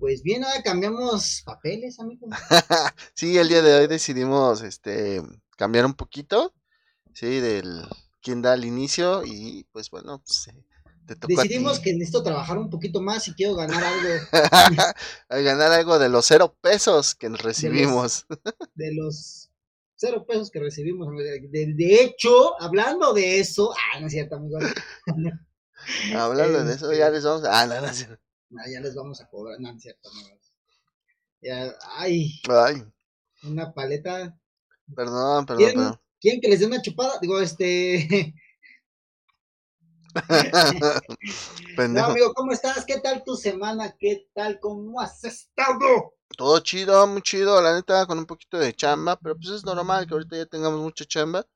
[0.01, 2.27] Pues bien, ahora cambiamos papeles, amigo.
[3.15, 5.23] Sí, el día de hoy decidimos este
[5.57, 6.53] cambiar un poquito,
[7.15, 7.85] sí, del
[8.21, 10.65] quién da el inicio y pues bueno, pues, eh,
[11.07, 11.85] te tocó a Decidimos ti.
[11.85, 14.09] que necesito trabajar un poquito más y quiero ganar algo
[15.29, 18.27] ganar algo de los cero pesos que recibimos.
[18.75, 19.52] de los
[20.03, 21.09] cero pesos que recibimos.
[21.17, 24.59] De, hecho, hablando de eso, ah, no es cierto, amigo.
[26.17, 27.61] Hablando de eso, ya les vamos a...
[27.61, 27.87] Ah, no, no.
[27.87, 30.39] Ah, ya les vamos a cobrar, no, no es cierto, amigo.
[31.41, 32.85] Ya, ay, Ay,
[33.43, 34.39] una paleta.
[34.95, 36.01] perdón, perdón, ¿Quieren, perdón.
[36.21, 37.19] quieren que les dé una chupada?
[37.21, 38.33] Digo, este.
[41.89, 42.85] No, amigo, ¿cómo estás?
[42.85, 43.97] ¿Qué tal tu semana?
[43.99, 44.61] ¿Qué tal?
[44.61, 46.15] ¿Cómo has estado?
[46.37, 50.07] Todo chido, muy chido, la neta, con un poquito de chamba, pero pues es normal
[50.07, 51.47] que ahorita ya tengamos mucha chamba.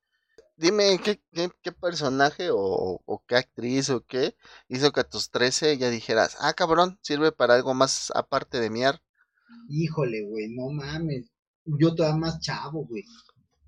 [0.56, 4.36] Dime, ¿qué, qué, qué personaje o, o qué actriz o qué
[4.68, 8.70] hizo que a tus 13 ya dijeras, ah, cabrón, sirve para algo más aparte de
[8.70, 9.02] miar?
[9.68, 11.30] Híjole, güey, no mames.
[11.64, 13.04] Yo todavía más chavo, güey.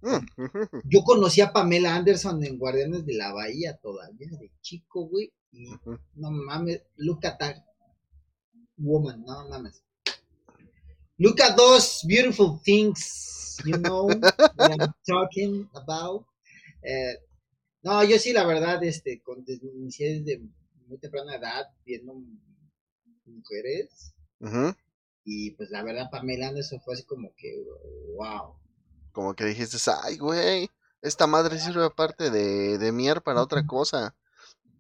[0.03, 0.27] Mm,
[0.83, 5.33] Yo conocí a Pamela Anderson en Guardianes de la Bahía todavía de chico, güey.
[5.53, 5.67] Y
[6.15, 7.57] no mames, look at that
[8.77, 9.83] woman, no mames.
[11.19, 14.09] Look at those beautiful things, you know
[14.59, 16.25] I'm talking about.
[16.83, 17.17] Eh,
[17.83, 20.41] no, yo sí, la verdad, este, con, inicié desde
[20.87, 22.15] muy temprana edad viendo
[23.27, 24.15] mujeres.
[25.25, 27.65] Y pues la verdad, Pamela Anderson fue así como que,
[28.17, 28.55] wow.
[29.13, 30.71] Como que dijiste, ay, güey,
[31.03, 34.15] esta madre sirve aparte de, de para otra cosa.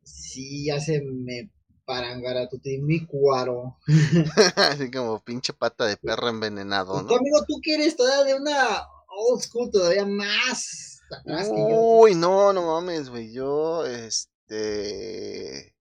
[0.05, 1.50] Sí, ya se me
[1.88, 3.78] parangaratuti mi cuaro.
[4.56, 7.16] Así como pinche pata de perro envenenado, ¿no?
[7.16, 11.81] amigo, tú que eres todavía de una old school todavía más atrás que yo.
[11.81, 13.32] Uy, no, no mames, güey.
[13.32, 15.75] Yo, este.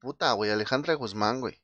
[0.00, 1.54] Puta, güey, Alejandra Guzmán, güey.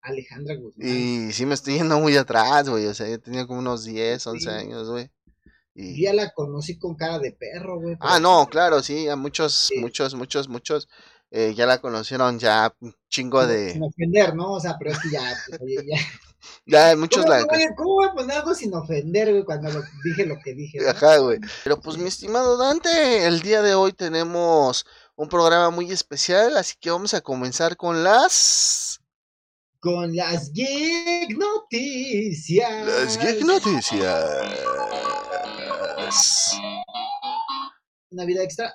[0.00, 0.88] Alejandra Guzmán.
[0.88, 2.86] Y sí me estoy yendo muy atrás, güey.
[2.86, 4.48] O sea, yo tenía como unos 10, 11 Sí.
[4.48, 5.10] años, güey.
[5.76, 6.04] Y...
[6.04, 7.96] ya la conocí con cara de perro, güey.
[7.98, 9.80] Ah, no, claro, sí, a muchos, Sí.
[9.80, 10.88] muchos, muchos, muchos.
[11.30, 13.86] Eh, ya la conocieron ya un chingo Sin de.
[13.86, 14.52] ofender, ¿no?
[14.52, 15.96] O sea, pero es que ya, pues, oye, ya.
[16.66, 17.46] Ya muchos ¿Cómo, la.
[17.50, 20.78] oye, ¿Cómo voy a poner algo sin ofender, güey, cuando lo- dije lo que dije?
[20.78, 20.90] ¿no?
[20.90, 21.38] Ajá, güey.
[21.62, 24.84] Pero pues, mi estimado Dante, el día de hoy tenemos
[25.16, 29.00] un programa muy especial, así que vamos a comenzar con las.
[29.80, 32.86] Con las geek noticias.
[32.86, 34.24] Las Geek Noticias.
[38.10, 38.74] Una vida extra.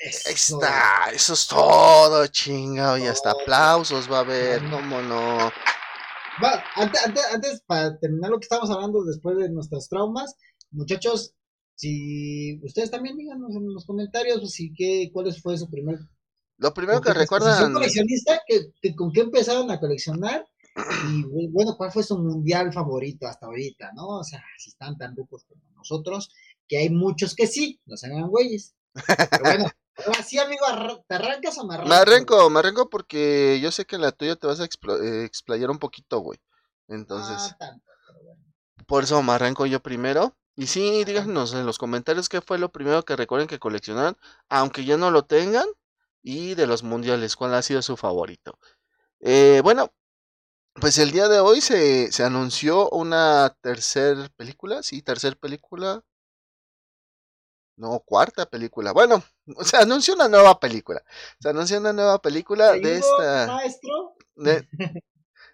[0.00, 0.28] Eso.
[0.28, 2.98] Ahí está, eso es todo, chingado.
[2.98, 5.50] Y hasta aplausos va a haber, cómo no.
[6.42, 10.36] Va, antes, antes, antes, para terminar lo que estamos hablando después de nuestros traumas,
[10.70, 11.34] muchachos,
[11.74, 15.98] si ustedes también díganos en los comentarios pues, si qué, cuál fue su primer
[16.58, 17.72] Lo primero que recuerdan.
[17.72, 22.72] coleccionista, que, que con qué empezaron a coleccionar y bu- bueno, cuál fue su mundial
[22.72, 24.06] favorito hasta ahorita, ¿no?
[24.18, 26.30] O sea, si están tan rucos como nosotros,
[26.68, 28.74] que hay muchos que sí, no se hagan güeyes.
[28.94, 29.64] Pero bueno,
[30.06, 30.64] ahora sí, amigo,
[31.08, 31.90] ¿te arrancas o me arrancas?
[31.90, 35.24] Me arranco, me arranco porque yo sé que en la tuya te vas a eh,
[35.24, 36.38] explayar un poquito, güey.
[36.88, 38.42] Entonces, Ah, tanto, pero bueno.
[38.86, 40.36] por eso me arranco yo primero.
[40.56, 44.16] Y sí, díganos en los comentarios qué fue lo primero que recuerden que coleccionaron,
[44.48, 45.66] aunque ya no lo tengan.
[46.22, 48.58] Y de los mundiales, cuál ha sido su favorito.
[49.20, 49.92] Eh, bueno,
[50.74, 56.02] pues el día de hoy se, se anunció una tercer película, sí, tercer película.
[57.78, 58.92] No, cuarta película.
[58.92, 59.22] Bueno,
[59.62, 61.02] se anunció una nueva película.
[61.40, 63.46] Se anunció una nueva película ¿Te de esta.
[63.46, 64.14] maestro?
[64.36, 64.68] de-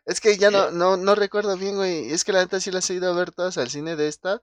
[0.07, 2.11] Es que ya no, no, no recuerdo bien, güey.
[2.13, 4.43] Es que la neta sí las he ido a ver todas al cine de esta.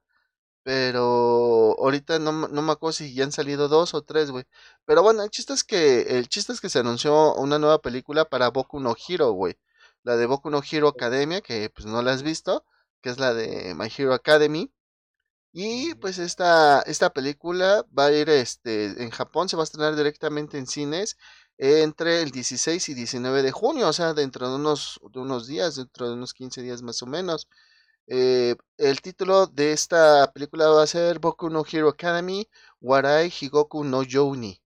[0.63, 4.45] Pero ahorita no, me- no me acuerdo si ya han salido dos o tres, güey.
[4.85, 8.25] Pero bueno, el chiste es que, el chiste es que se anunció una nueva película
[8.25, 9.57] para Boku no Hero, güey.
[10.03, 12.63] La de Boku no Hero Academia, que pues no la has visto,
[13.01, 14.71] que es la de My Hero Academy.
[15.53, 19.95] Y pues esta, esta película va a ir este, en Japón, se va a estrenar
[19.95, 21.17] directamente en cines
[21.57, 25.75] entre el 16 y 19 de junio, o sea, dentro de unos, de unos días,
[25.75, 27.47] dentro de unos 15 días más o menos.
[28.07, 32.49] Eh, el título de esta película va a ser Boku no Hero Academy,
[32.81, 34.61] Warai Higoku no Jouni.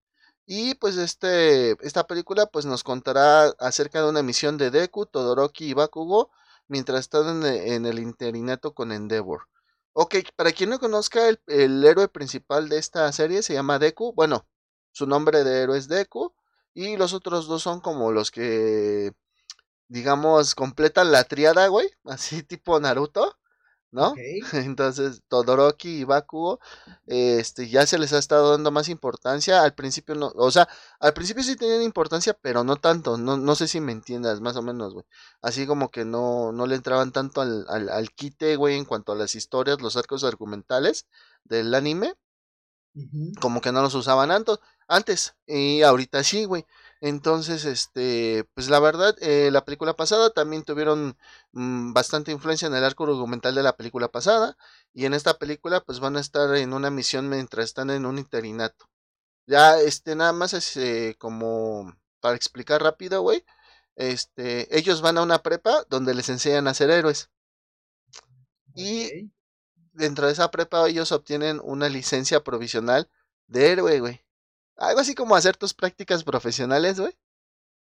[0.47, 5.65] Y pues este, esta película pues nos contará acerca de una misión de Deku, Todoroki
[5.65, 6.31] y Bakugo
[6.67, 9.47] mientras están en, el interinato con Endeavor.
[9.97, 14.13] Ok, para quien no conozca, el, el, héroe principal de esta serie se llama Deku.
[14.13, 14.45] Bueno,
[14.91, 16.33] su nombre de héroe es Deku.
[16.73, 19.13] Y los otros dos son como los que,
[19.87, 21.89] digamos, completan la triada, güey.
[22.05, 23.37] Así tipo Naruto.
[23.95, 24.13] ¿No?
[24.53, 26.59] Entonces, Todoroki y Bakugo,
[27.07, 29.63] este, ya se les ha estado dando más importancia.
[29.63, 30.67] Al principio no, o sea,
[30.99, 33.17] al principio sí tenían importancia, pero no tanto.
[33.17, 35.05] No, no sé si me entiendas, más o menos, güey.
[35.41, 39.13] Así como que no, no le entraban tanto al, al, al quite, güey, en cuanto
[39.13, 41.07] a las historias, los arcos argumentales
[41.45, 42.15] del anime.
[43.41, 45.35] Como que no los usaban tanto antes.
[45.45, 46.65] Y ahorita sí, güey.
[47.05, 51.15] Entonces, este, pues la verdad, eh, la película pasada también tuvieron
[51.51, 54.57] mm, bastante influencia en el arco argumental de la película pasada.
[54.91, 58.17] Y en esta película, pues van a estar en una misión mientras están en un
[58.17, 58.89] interinato.
[59.47, 63.45] Ya, este, nada más es eh, como para explicar rápido, güey.
[63.95, 67.29] Este, ellos van a una prepa donde les enseñan a ser héroes.
[68.75, 69.31] Y
[69.93, 73.09] dentro de esa prepa ellos obtienen una licencia provisional
[73.47, 74.24] de héroe, güey.
[74.77, 77.13] Algo así como hacer tus prácticas profesionales, güey.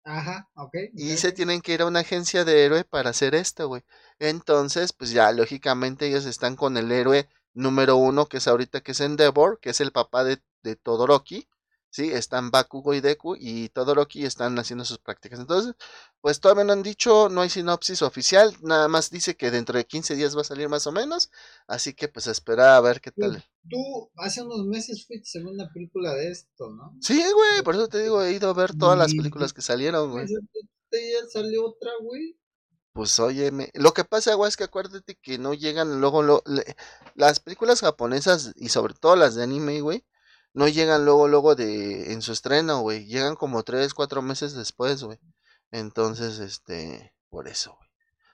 [0.04, 0.76] Ajá, ok.
[0.96, 3.84] Y se tienen que ir a una agencia de héroe para hacer esto, güey.
[4.20, 8.92] Entonces, pues ya, lógicamente ellos están con el héroe número uno, que es ahorita que
[8.94, 11.48] es Endeavor, que es el papá de, de Todoroki.
[11.92, 12.12] ¿Sí?
[12.12, 15.40] Están Bakugo y Deku y Todoroki están haciendo sus prácticas.
[15.40, 15.76] Entonces,
[16.22, 19.86] pues todavía no han dicho, no hay sinopsis oficial, nada más dice que dentro de
[19.86, 21.30] 15 días va a salir más o menos,
[21.68, 23.44] así que pues espera a ver qué tal.
[23.70, 26.98] Tú hace unos meses fuiste a una película de esto, ¿no?
[27.02, 30.12] Sí, güey, por eso te digo, he ido a ver todas las películas que salieron,
[30.12, 30.26] güey.
[30.28, 32.38] ¿Ya salió otra, güey?
[32.94, 36.44] Pues óyeme, lo que pasa, güey, es que acuérdate que no llegan luego, lo,
[37.16, 40.04] las películas japonesas y sobre todo las de anime, güey,
[40.54, 43.06] no llegan luego, luego de en su estreno, güey.
[43.06, 45.20] Llegan como tres, cuatro meses después, güey.
[45.72, 47.90] Entonces, este, por eso, güey.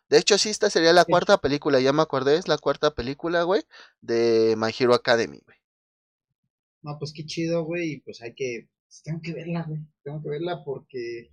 [0.10, 3.44] De hecho, sí, esta sería la cuarta película, ya me acordé, es la cuarta película,
[3.44, 3.64] güey,
[4.00, 5.58] de My Hero Academy, güey.
[6.82, 10.22] No, pues qué chido, güey, y pues hay que, pues, tengo que verla, güey, tengo
[10.22, 11.30] que verla porque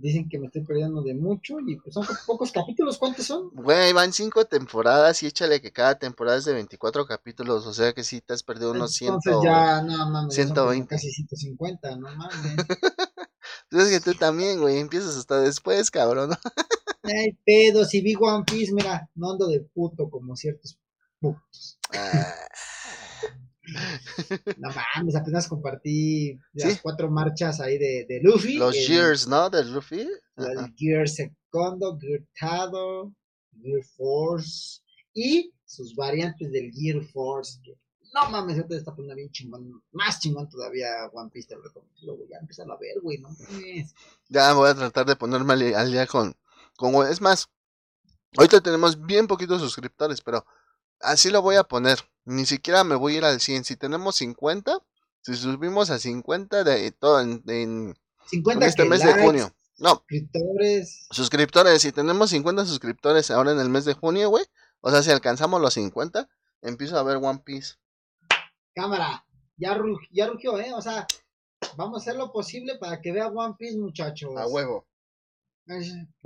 [0.00, 3.50] dicen que me estoy perdiendo de mucho y pues son pocos capítulos, ¿cuántos son?
[3.52, 7.92] Güey, van cinco temporadas y échale que cada temporada es de 24 capítulos, o sea
[7.92, 9.14] que sí te has perdido unos 100.
[9.14, 10.88] Entonces ya, no mames, 120.
[10.88, 12.56] casi 150, no mames.
[13.70, 16.30] Entonces que tú también, güey, empiezas hasta después, cabrón.
[17.02, 20.78] Ay, pedo, si vi One Piece, mira, no ando de puto como ciertos
[21.20, 21.78] putos.
[21.94, 22.34] Ah.
[24.58, 28.58] No mames, apenas compartí las cuatro marchas ahí de, de Luffy.
[28.58, 29.48] Los Gears, ¿no?
[29.48, 30.06] De Luffy.
[30.36, 33.12] El Gear Segundo, Gear Tado,
[33.60, 34.80] Gear Force
[35.14, 37.58] y sus variantes del Gear Force.
[37.62, 37.76] Que,
[38.12, 42.26] no mames, te está poniendo bien chingón, más chingón todavía One Piece, te lo recomiendo,
[42.30, 43.94] Ya empezar a ver, güey, no mames.
[44.28, 46.36] Ya voy a tratar de ponerme al día con,
[46.76, 47.06] con.
[47.08, 47.48] Es más,
[48.36, 50.44] ahorita tenemos bien poquitos suscriptores, pero
[51.00, 51.98] así lo voy a poner.
[52.24, 53.64] Ni siquiera me voy a ir al 100.
[53.64, 54.78] Si tenemos 50,
[55.20, 57.96] si subimos a 50 de todo en, en,
[58.62, 59.54] este mes de junio.
[59.78, 60.04] No.
[60.08, 61.06] Suscriptores.
[61.10, 61.82] Suscriptores.
[61.82, 64.44] Si tenemos 50 suscriptores ahora en el mes de junio, güey.
[64.80, 66.28] O sea, si alcanzamos los 50,
[66.62, 67.74] empiezo a ver One Piece.
[68.74, 69.24] Cámara.
[69.56, 69.78] Ya,
[70.10, 70.72] ya rugió, ¿eh?
[70.74, 71.06] O sea,
[71.76, 74.30] vamos a hacer lo posible para que vea One Piece, muchachos.
[74.36, 74.86] A huevo.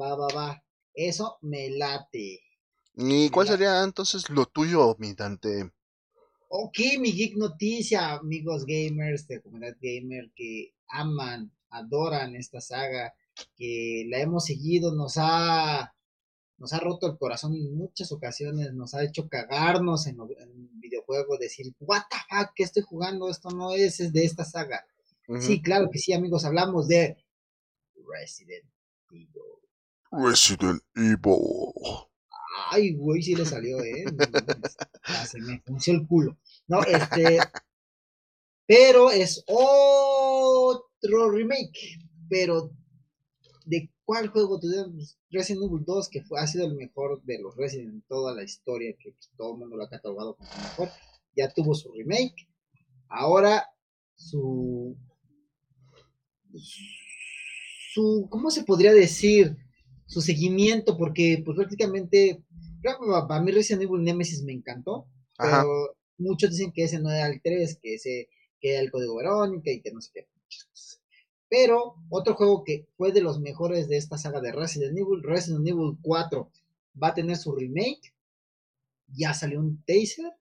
[0.00, 0.62] Va, va, va.
[0.94, 2.40] Eso me late.
[2.94, 5.70] ¿Y cuál sería entonces lo tuyo, mi Dante?
[6.50, 13.12] Ok, mi geek noticia, amigos gamers de comunidad gamer que aman, adoran esta saga,
[13.54, 15.94] que la hemos seguido, nos ha,
[16.56, 21.36] nos ha roto el corazón en muchas ocasiones, nos ha hecho cagarnos en, en videojuego,
[21.36, 23.28] decir, what the fuck, ¿qué estoy jugando?
[23.28, 24.86] Esto no es, de esta saga.
[25.40, 27.18] Sí, claro que sí, amigos, hablamos de
[27.94, 28.64] Resident
[29.10, 29.28] Evil.
[30.10, 32.07] Resident Evil.
[32.70, 34.04] Ay, güey, sí le salió, ¿eh?
[35.26, 36.38] se me funció el culo.
[36.66, 37.38] No, este.
[38.66, 41.98] Pero es otro remake.
[42.28, 42.70] Pero,
[43.64, 45.18] ¿de cuál juego tuvimos?
[45.30, 48.42] Resident Evil 2, que fue, ha sido el mejor de los Resident en toda la
[48.42, 50.90] historia, que pues, todo el mundo lo ha catalogado como el mejor.
[51.34, 52.48] Ya tuvo su remake.
[53.08, 53.64] Ahora,
[54.14, 54.96] su.
[57.94, 58.26] Su.
[58.30, 59.56] ¿Cómo se podría decir?
[60.06, 62.42] Su seguimiento, porque, pues prácticamente
[62.82, 65.06] para mí Resident Evil Nemesis me encantó,
[65.36, 68.28] pero muchos dicen que ese no era el 3, que ese
[68.60, 70.28] que era el código Verónica y que no sé qué.
[71.48, 75.66] Pero otro juego que fue de los mejores de esta saga de Resident Evil, Resident
[75.66, 76.50] Evil 4,
[77.02, 78.14] va a tener su remake.
[79.06, 80.32] Ya salió un taser,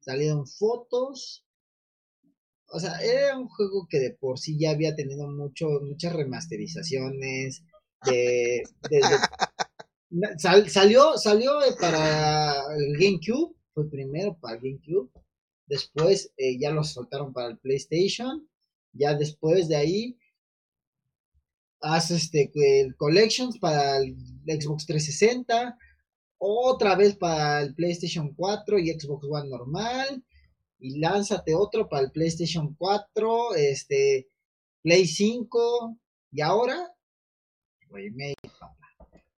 [0.00, 1.46] salieron fotos.
[2.68, 7.62] o sea, era un juego que de por sí ya había tenido mucho, muchas remasterizaciones.
[8.04, 8.62] De,
[10.38, 15.10] salió, salió para el GameCube, fue primero para el GameCube.
[15.66, 18.48] Después eh, ya lo soltaron para el PlayStation.
[18.92, 20.18] Ya después de ahí
[21.80, 25.76] hace este el Collections para el Xbox 360,
[26.38, 30.24] otra vez para el PlayStation 4 y Xbox One normal,
[30.78, 34.28] y lánzate otro para el PlayStation 4, este,
[34.82, 35.98] Play 5,
[36.32, 36.94] y ahora,
[37.90, 38.43] remake,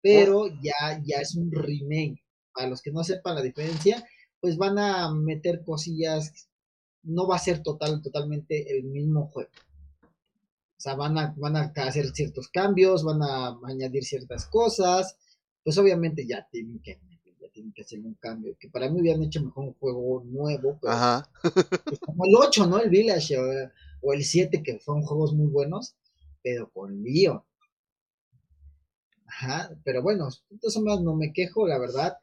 [0.05, 2.23] Pero ya, ya es un remake.
[2.53, 4.05] Para los que no sepan la diferencia,
[4.39, 6.47] pues van a meter cosillas,
[7.01, 9.49] no va a ser total, totalmente el mismo juego.
[10.03, 15.17] O sea, van a, van a hacer ciertos cambios, van a añadir ciertas cosas,
[15.63, 16.99] pues obviamente ya tienen que
[17.41, 20.77] ya tienen que hacer un cambio, que para mí hubieran hecho mejor un juego nuevo,
[20.79, 21.27] pero Ajá.
[21.83, 22.79] Pues como el 8, ¿no?
[22.79, 23.35] El Village
[24.03, 25.95] o, el 7, que fueron juegos muy buenos,
[26.43, 27.43] pero con lío.
[29.37, 32.17] Ajá, pero bueno, entonces más no me quejo, la verdad.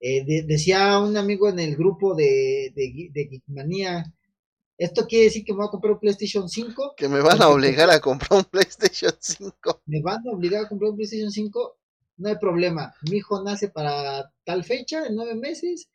[0.00, 4.04] Eh, decía un amigo en el grupo de, de, de Geekmanía,
[4.78, 6.94] esto quiere decir que me voy a comprar un PlayStation 5.
[6.96, 9.82] Que me van a obligar a comprar un PlayStation 5.
[9.86, 11.76] Me van a obligar a comprar un PlayStation 5
[12.16, 12.94] no hay problema.
[13.10, 15.88] Mi hijo nace para tal fecha, en nueve meses,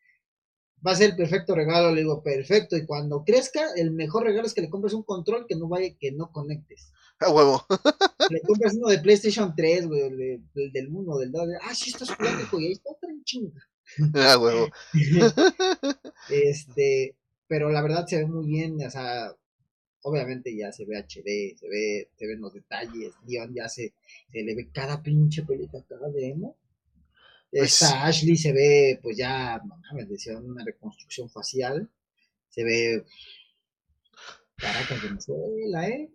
[0.85, 1.93] va a ser el perfecto regalo.
[1.93, 2.77] Le digo, perfecto.
[2.77, 5.95] Y cuando crezca, el mejor regalo es que le compres un control que no vaya,
[5.99, 6.91] que no conectes.
[7.19, 7.65] A huevo.
[8.29, 11.49] le compras uno de PlayStation 3, güey, del, del 1, del 2.
[11.61, 13.61] Ah, sí, esto es plástico y ahí está otra chinga.
[14.31, 14.69] A huevo.
[16.29, 17.15] este,
[17.47, 19.35] pero la verdad se ve muy bien, o sea,
[20.03, 23.93] obviamente ya se ve HD, se ve, se ven los detalles, guion ya se,
[24.31, 26.55] se le ve cada pinche pelita, cada demo.
[27.51, 31.89] Pues, Esta Ashley se ve, pues ya, no mames, decían una reconstrucción facial,
[32.49, 33.05] se ve
[34.55, 36.09] Caracas Venezuela, ¿eh?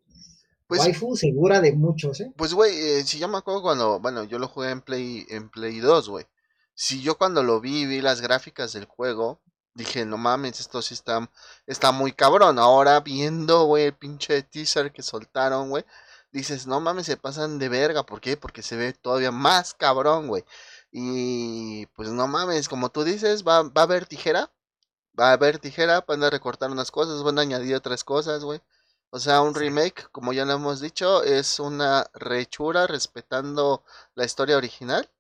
[0.67, 2.33] Pues, Waifu segura de muchos, ¿eh?
[2.37, 5.51] Pues, güey, eh, si yo me acuerdo cuando, bueno, yo lo jugué en Play, en
[5.51, 6.27] Play 2, güey.
[6.75, 9.41] Si yo cuando lo vi, vi las gráficas del juego,
[9.75, 11.31] dije, no mames, esto sí está,
[11.67, 12.59] está muy cabrón.
[12.59, 15.85] Ahora viendo, güey, el pinche teaser que soltaron, güey,
[16.33, 18.05] dices, no mames, se pasan de verga.
[18.05, 18.37] ¿Por qué?
[18.37, 20.45] Porque se ve todavía más cabrón, güey.
[20.99, 24.51] Y pues no mames, como tú dices, va, va a haber tijera.
[25.19, 28.63] Va a haber tijera, van a recortar unas cosas, van a añadir otras cosas, güey.
[29.11, 33.85] O sea, un remake, como ya lo hemos dicho, es una rechura respetando
[34.15, 35.11] la historia original.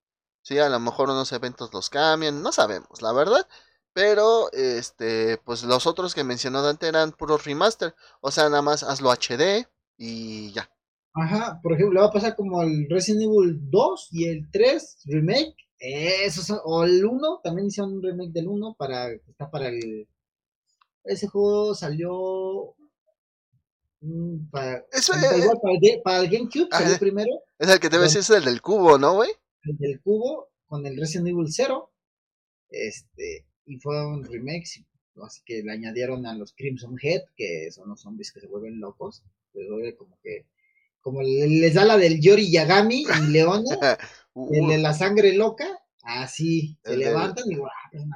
[0.42, 3.46] Sí, a lo mejor unos eventos los cambian, no sabemos, la verdad.
[3.92, 7.94] Pero, este, pues los otros que mencionó Dante eran puros remaster.
[8.22, 9.68] O sea, nada más hazlo HD
[9.98, 10.70] y ya.
[11.12, 15.02] Ajá, por ejemplo, le va a pasar como el Resident Evil 2 y el 3
[15.06, 15.65] remake.
[15.78, 20.08] Eso o el 1, también hicieron un remake del 1 para, está para el...
[21.04, 22.74] Ese juego salió
[24.00, 25.22] mm, para, Eso es,
[26.02, 27.30] para, el, GameCube, salió primero.
[27.58, 29.30] Es el que te ves, es el del cubo, ¿no, güey?
[29.62, 31.92] El del cubo, con el Resident Evil 0.
[32.70, 34.64] Este, y fue un remake,
[35.22, 38.80] así que le añadieron a los Crimson Head, que son los zombies que se vuelven
[38.80, 39.66] locos, pues
[39.96, 40.46] como que
[41.06, 43.96] como les da la del Yori Yagami y Leona,
[44.34, 45.64] el de la sangre loca,
[46.02, 47.58] así se levantan y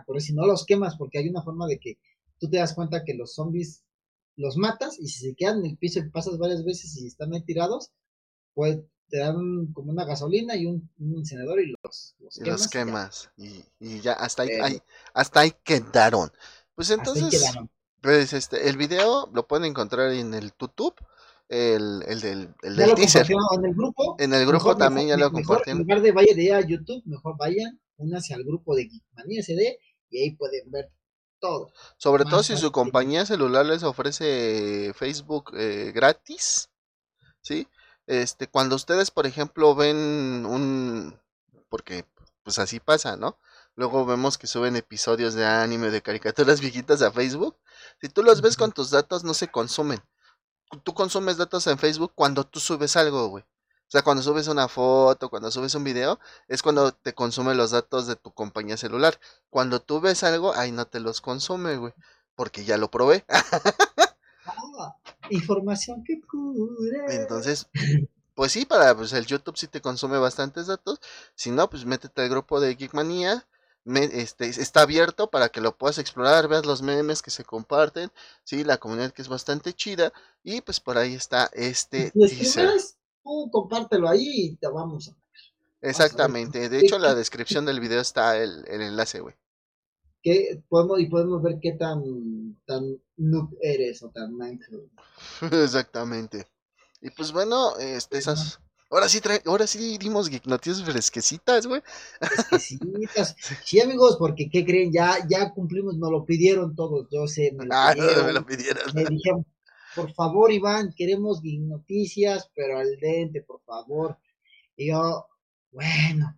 [0.07, 1.99] pues si no los quemas, porque hay una forma de que
[2.41, 3.85] tú te das cuenta que los zombies
[4.35, 7.33] los matas y si se quedan en el piso y pasas varias veces y están
[7.33, 7.93] ahí tirados,
[8.55, 12.17] pues te dan como una gasolina y un, encendedor y los,
[12.73, 13.31] quemas.
[13.37, 14.83] Y, y, ya, hasta ahí,
[15.15, 16.33] hasta ahí quedaron.
[16.75, 17.55] Pues entonces,
[18.01, 20.97] pues este, el video lo pueden encontrar en el YouTube.
[21.51, 23.27] El, el del, el del teaser.
[23.29, 24.15] En el grupo.
[24.21, 25.81] En el grupo también ya lo compartieron.
[25.81, 29.79] En lugar de vaya de a YouTube, mejor vayan, únanse al grupo de Geekmania SD
[30.11, 30.93] y ahí pueden ver
[31.41, 31.73] todo.
[31.97, 36.71] Sobre todo si su compañía celular les ofrece Facebook eh, gratis,
[37.41, 37.67] ¿sí?
[38.07, 41.19] Este, cuando ustedes, por ejemplo, ven un,
[41.69, 42.05] porque
[42.45, 43.39] pues así pasa, ¿no?
[43.75, 47.57] Luego vemos que suben episodios de anime, de caricaturas viejitas a Facebook.
[48.01, 50.01] Si tú los ves con tus datos, no se consumen.
[50.85, 53.45] Tú consumes datos en Facebook cuando tú subes algo, güey.
[53.45, 57.73] O sea, cuando subes una foto, cuando subes un video, es cuando te consume los
[57.73, 59.19] datos de tu compañía celular.
[59.51, 61.93] Cuando tú ves algo, ahí no te los consume, güey.
[62.37, 63.25] Porque ya lo probé.
[65.31, 67.07] información que cura.
[67.09, 67.69] Entonces,
[68.35, 71.01] pues sí, para pues el YouTube sí te consume bastantes datos.
[71.35, 73.45] Si no, pues métete al grupo de Geekmanía.
[73.85, 78.11] Este, está abierto para que lo puedas explorar, veas los memes que se comparten,
[78.45, 82.71] sí, la comunidad que es bastante chida y pues por ahí está este teaser.
[83.51, 85.17] compártelo ahí y te vamos a
[85.83, 89.35] Exactamente, de hecho la descripción del video está el, el enlace, güey.
[90.23, 92.03] qué podemos y podemos ver qué tan
[92.67, 92.85] tan
[93.17, 94.91] noob eres o tan mindful.
[95.65, 96.47] Exactamente.
[97.01, 98.61] Y pues bueno, este, esas.
[98.91, 101.81] Ahora sí, trae, ahora sí dimos geek noticias fresquecitas, güey.
[102.21, 103.37] Fresquecitas.
[103.65, 104.93] Sí, amigos, porque ¿qué creen?
[104.93, 108.27] Ya, ya cumplimos, nos lo pidieron todos, yo sé, me lo Ah, pidieron.
[108.27, 108.83] me lo pidieron.
[108.95, 109.47] Me dijeron,
[109.95, 114.19] por favor, Iván, queremos geek noticias, pero al dente, por favor.
[114.77, 115.27] Y yo,
[115.71, 116.37] bueno,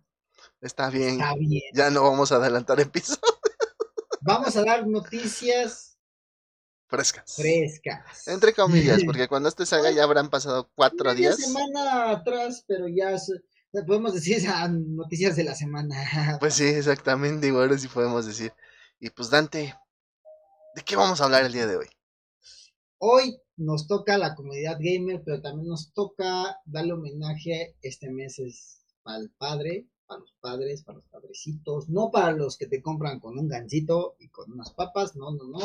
[0.61, 1.19] Está bien.
[1.19, 1.61] está bien.
[1.73, 3.19] Ya no vamos a adelantar episodios
[4.21, 5.92] Vamos a dar noticias
[6.93, 7.35] frescas.
[7.35, 8.27] frescas.
[8.27, 11.37] Entre comillas, porque cuando este salga ya habrán pasado cuatro Media días.
[11.37, 13.17] semana atrás, pero ya
[13.87, 15.95] podemos decir ah, noticias de la semana.
[16.39, 18.53] Pues sí, exactamente, igual ahora sí podemos decir.
[18.99, 19.75] Y pues Dante,
[20.75, 21.87] ¿de qué vamos a hablar el día de hoy?
[22.99, 27.75] Hoy nos toca la comunidad gamer, pero también nos toca darle homenaje.
[27.81, 32.67] Este mes es el padre, para los padres, para los padrecitos, no para los que
[32.67, 35.59] te compran con un gancito y con unas papas, no, no, no.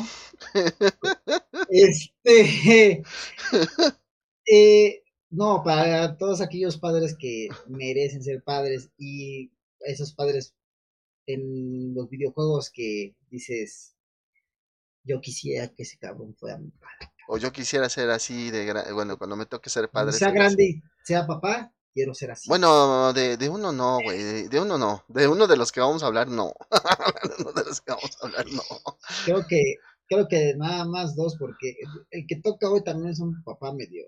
[1.70, 3.02] Este,
[4.46, 10.54] eh, no, para todos aquellos padres que merecen ser padres y esos padres
[11.26, 13.94] en los videojuegos que dices,
[15.04, 17.12] yo quisiera que ese cabrón fuera mi padre.
[17.28, 20.12] O yo quisiera ser así de bueno, cuando me toque ser padre.
[20.12, 20.36] sea así.
[20.36, 22.48] grande sea papá, quiero ser así.
[22.48, 25.04] Bueno, de, de uno no, güey, de, de uno no.
[25.08, 26.52] De uno de los que vamos a hablar, no.
[27.24, 28.62] de uno de los que vamos a hablar, no.
[29.24, 29.74] Creo que,
[30.08, 31.74] creo que nada más dos, porque
[32.12, 34.04] el, que toca hoy también es un papá medio.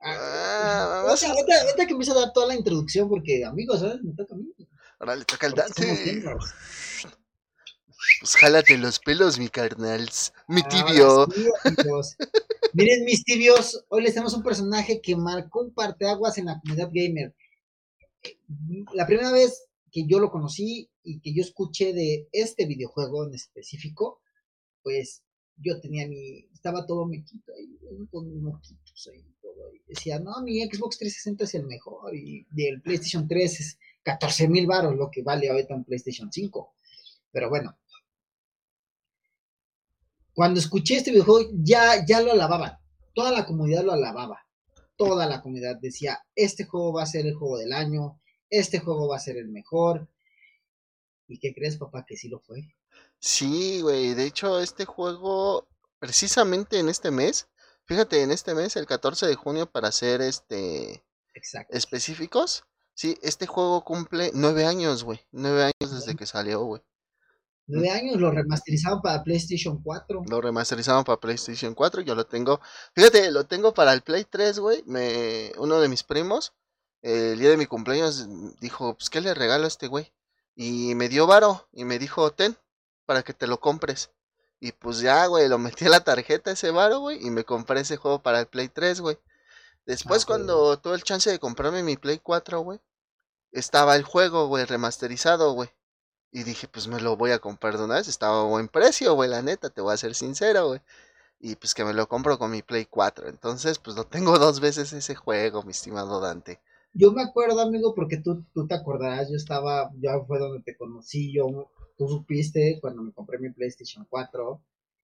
[0.00, 4.02] Ah, Ah, ahorita, ahorita- ahorita que empiezo a dar toda la introducción, porque amigos, ¿sabes?
[4.02, 4.46] Me toca a mí.
[4.98, 6.24] Ahora le toca al Dante.
[8.20, 10.32] Pues jálate los pelos, mi carnals.
[10.48, 11.28] Mi Ahora tibio.
[11.34, 12.16] sí, amigos.
[12.74, 16.90] Miren, mis tibios, hoy les tenemos un personaje que marcó un parteaguas en la comunidad
[16.90, 17.34] gamer.
[18.94, 23.34] La primera vez que yo lo conocí y que yo escuché de este videojuego en
[23.34, 24.22] específico,
[24.82, 25.22] pues
[25.56, 27.78] yo tenía mi, estaba todo mequito ahí,
[28.10, 29.82] con moquitos ahí, todo ahí.
[29.86, 34.66] Decía, no, mi Xbox 360 es el mejor y el PlayStation 3 es 14 mil
[34.66, 36.74] baros, lo que vale ahorita un PlayStation 5.
[37.32, 37.76] Pero bueno,
[40.34, 42.78] cuando escuché este videojuego ya, ya lo alababan.
[43.14, 44.46] Toda la comunidad lo alababa.
[44.96, 49.08] Toda la comunidad decía, este juego va a ser el juego del año, este juego
[49.08, 50.08] va a ser el mejor.
[51.28, 52.04] ¿Y qué crees, papá?
[52.06, 52.74] Que sí lo fue.
[53.18, 54.14] Sí, güey.
[54.14, 55.66] De hecho, este juego,
[55.98, 57.48] precisamente en este mes,
[57.84, 61.02] fíjate, en este mes, el 14 de junio, para ser este
[61.34, 61.76] Exacto.
[61.76, 62.64] específicos,
[62.94, 65.20] sí, este juego cumple nueve años, güey.
[65.30, 66.82] Nueve años desde que salió, güey.
[67.72, 70.24] Nueve años lo remasterizaron para PlayStation 4.
[70.28, 72.60] Lo remasterizaron para PlayStation 4, yo lo tengo.
[72.94, 74.82] Fíjate, lo tengo para el Play 3, güey.
[74.84, 76.52] Me, uno de mis primos,
[77.00, 78.28] el día de mi cumpleaños,
[78.60, 80.12] dijo, pues, ¿qué le regalo a este güey?
[80.54, 82.58] Y me dio varo y me dijo, ten,
[83.06, 84.10] para que te lo compres.
[84.60, 87.80] Y pues ya, güey, lo metí a la tarjeta ese varo, güey, y me compré
[87.80, 89.18] ese juego para el Play 3, güey.
[89.86, 92.80] Después, Ah, cuando tuve el chance de comprarme mi Play 4, güey,
[93.50, 95.70] estaba el juego, güey, remasterizado, güey.
[96.32, 98.08] Y dije, pues me lo voy a comprar de una vez.
[98.08, 100.80] Estaba a buen precio, güey, la neta, te voy a ser sincero, güey.
[101.38, 103.28] Y pues que me lo compro con mi Play 4.
[103.28, 106.60] Entonces, pues lo tengo dos veces ese juego, mi estimado Dante.
[106.94, 110.76] Yo me acuerdo, amigo, porque tú, tú te acordarás, yo estaba, ya fue donde te
[110.76, 114.62] conocí, yo, tú supiste cuando me compré mi PlayStation 4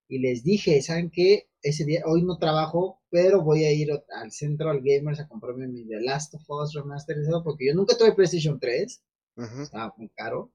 [0.09, 1.49] y les dije, ¿saben qué?
[1.63, 5.87] Ese día, hoy no trabajo, pero voy a ir al Central Gamers a comprarme mi
[5.87, 9.03] The Last of Us remasterizado porque yo nunca tuve PlayStation 3,
[9.37, 9.63] Ujú.
[9.63, 10.53] estaba muy caro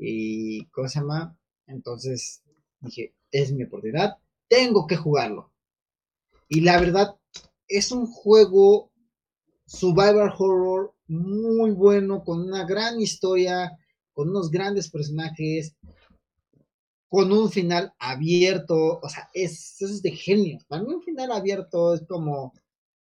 [0.00, 1.36] y, ¿cómo se llama?
[1.66, 2.42] Entonces
[2.80, 4.16] dije, es mi oportunidad,
[4.48, 5.52] tengo que jugarlo.
[6.48, 7.16] Y la verdad,
[7.68, 8.90] es un juego
[9.66, 13.78] survival horror muy bueno, con una gran historia,
[14.12, 15.76] con unos grandes personajes,
[17.08, 20.58] con un final abierto, o sea, es, es de genio.
[20.66, 22.52] Para mí un final abierto es como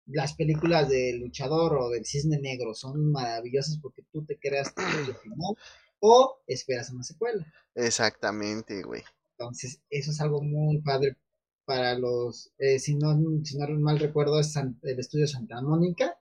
[0.06, 4.82] las películas del luchador o del cisne negro, son maravillosas porque tú te creas tu
[4.82, 5.56] propio final
[6.00, 7.46] o esperas una secuela.
[7.76, 9.04] Exactamente, güey.
[9.38, 11.18] Entonces, eso es algo muy padre
[11.66, 16.18] para los, eh, si, no, si no mal recuerdo, es San- el estudio Santa Mónica.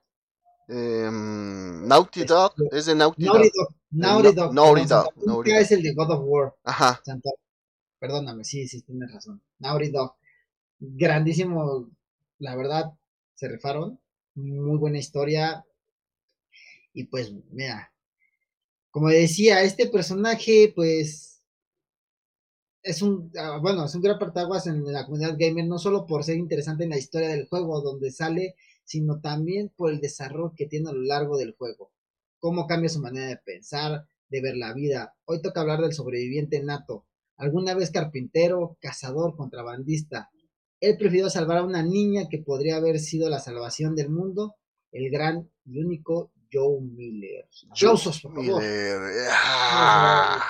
[0.67, 3.35] Em, Naughty Dog, es de Naughty Dog.
[3.35, 3.75] Naughty Dog.
[3.91, 4.53] Naughty Dog.
[4.53, 5.59] Naughty Dog, Naughty Dog.
[5.59, 6.55] es el de God of War.
[6.63, 7.31] Ajá, Santa-
[7.99, 9.41] Perdóname, sí, sí, tienes razón.
[9.57, 10.13] Naughty Dog.
[10.79, 11.89] Grandísimo,
[12.37, 12.93] la verdad,
[13.35, 13.99] se rifaron.
[14.35, 15.65] Muy buena historia.
[16.93, 17.91] Y pues, mira,
[18.91, 21.41] como decía, este personaje, pues,
[22.83, 26.23] es un, ah, bueno, es un gran partaguas en la comunidad gamer, no solo por
[26.23, 30.65] ser interesante en la historia del juego donde sale, sino también por el desarrollo que
[30.67, 31.91] tiene a lo largo del juego.
[32.39, 35.15] Cómo cambia su manera de pensar, de ver la vida.
[35.25, 37.05] Hoy toca hablar del sobreviviente nato.
[37.37, 40.29] alguna vez carpintero, cazador, contrabandista.
[40.81, 44.55] Él prefirió salvar a una niña que podría haber sido la salvación del mundo,
[44.91, 47.47] el gran y único Joe Miller.
[47.71, 48.61] Aplausos, por favor.
[48.61, 48.99] Miller.
[49.31, 50.45] Ah.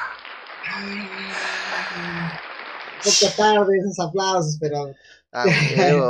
[2.95, 4.93] Un poco tarde esos aplausos, pero.
[5.31, 5.45] Ah,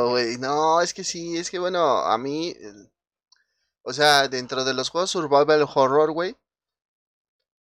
[0.09, 0.37] güey.
[0.37, 2.55] No, es que sí, es que bueno, a mí.
[3.83, 6.35] O sea, dentro de los juegos Survival Horror, güey.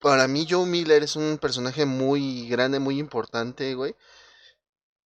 [0.00, 3.96] Para mí, Joe Miller es un personaje muy grande, muy importante, güey.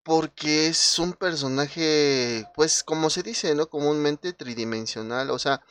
[0.03, 3.69] Porque es un personaje, pues, como se dice, ¿no?
[3.69, 5.31] Comúnmente tridimensional.
[5.31, 5.63] O sea,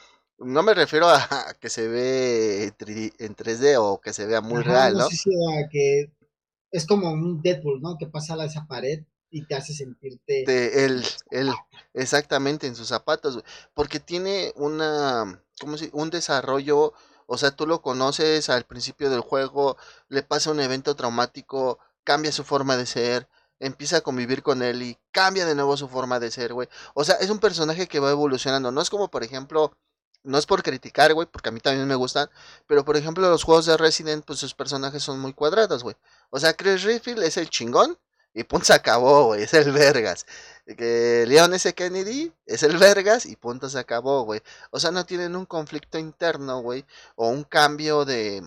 [0.44, 2.74] no me refiero a que se ve
[3.20, 5.06] en 3D o que se vea muy real, ¿no?
[5.06, 5.70] ¿no?
[5.72, 6.12] que
[6.72, 7.98] es como un Deadpool, ¿no?
[7.98, 10.44] Que pasa a esa pared y te hace sentirte...
[10.46, 11.52] De él, él,
[11.94, 16.94] exactamente, en sus zapatos, porque tiene una, ¿cómo se Un desarrollo,
[17.28, 19.78] o sea, tú lo conoces al principio del juego,
[20.10, 23.28] le pasa un evento traumático, cambia su forma de ser,
[23.60, 26.68] empieza a convivir con él y cambia de nuevo su forma de ser, güey.
[26.94, 29.72] O sea, es un personaje que va evolucionando, no es como, por ejemplo,
[30.24, 32.30] no es por criticar, güey, porque a mí también me gustan.
[32.68, 35.96] Pero por ejemplo, los juegos de Resident, pues sus personajes son muy cuadrados, güey.
[36.30, 37.98] O sea, Chris Redfield es el chingón.
[38.34, 39.44] Y punto se acabó, güey.
[39.44, 40.26] Es el Vergas.
[40.66, 41.74] Que Leon S.
[41.74, 44.42] Kennedy es el Vergas y punto se acabó, güey.
[44.72, 46.86] O sea, no tienen un conflicto interno, güey.
[47.16, 48.42] O un cambio de,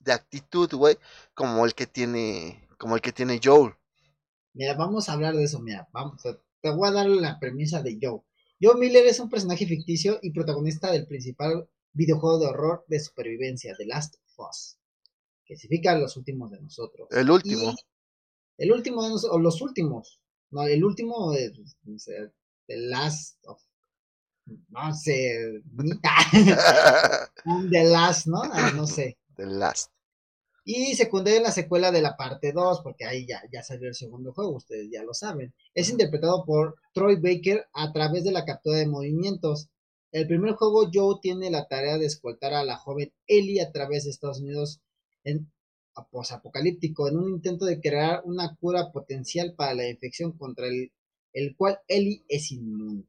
[0.00, 0.98] de actitud, güey.
[1.34, 2.66] Como el que tiene.
[2.78, 3.74] Como el que tiene Joel.
[4.54, 5.86] Mira, vamos a hablar de eso, mira.
[5.92, 8.22] Vamos, te voy a dar la premisa de Joe.
[8.60, 13.74] Joe Miller es un personaje ficticio y protagonista del principal videojuego de horror de supervivencia,
[13.76, 14.78] The Last of Us,
[15.44, 17.08] que significa Los Últimos de Nosotros.
[17.10, 17.74] El último.
[18.58, 20.20] el último de nosotros, o los últimos.
[20.50, 21.52] No, el último, de,
[22.66, 23.60] The Last of
[24.68, 25.62] no sé,
[27.70, 28.42] The Last, ¿no?
[28.44, 29.18] Ah, no sé.
[29.36, 29.90] The Last.
[30.68, 33.94] Y secundaria en la secuela de la parte 2, porque ahí ya, ya salió el
[33.94, 35.54] segundo juego, ustedes ya lo saben.
[35.74, 39.68] Es interpretado por Troy Baker a través de la captura de movimientos.
[40.10, 44.02] El primer juego, Joe tiene la tarea de escoltar a la joven Ellie a través
[44.02, 44.80] de Estados Unidos
[45.22, 45.52] en
[46.10, 50.90] posapocalíptico, en un intento de crear una cura potencial para la infección contra el,
[51.32, 53.04] el cual Ellie es inmune.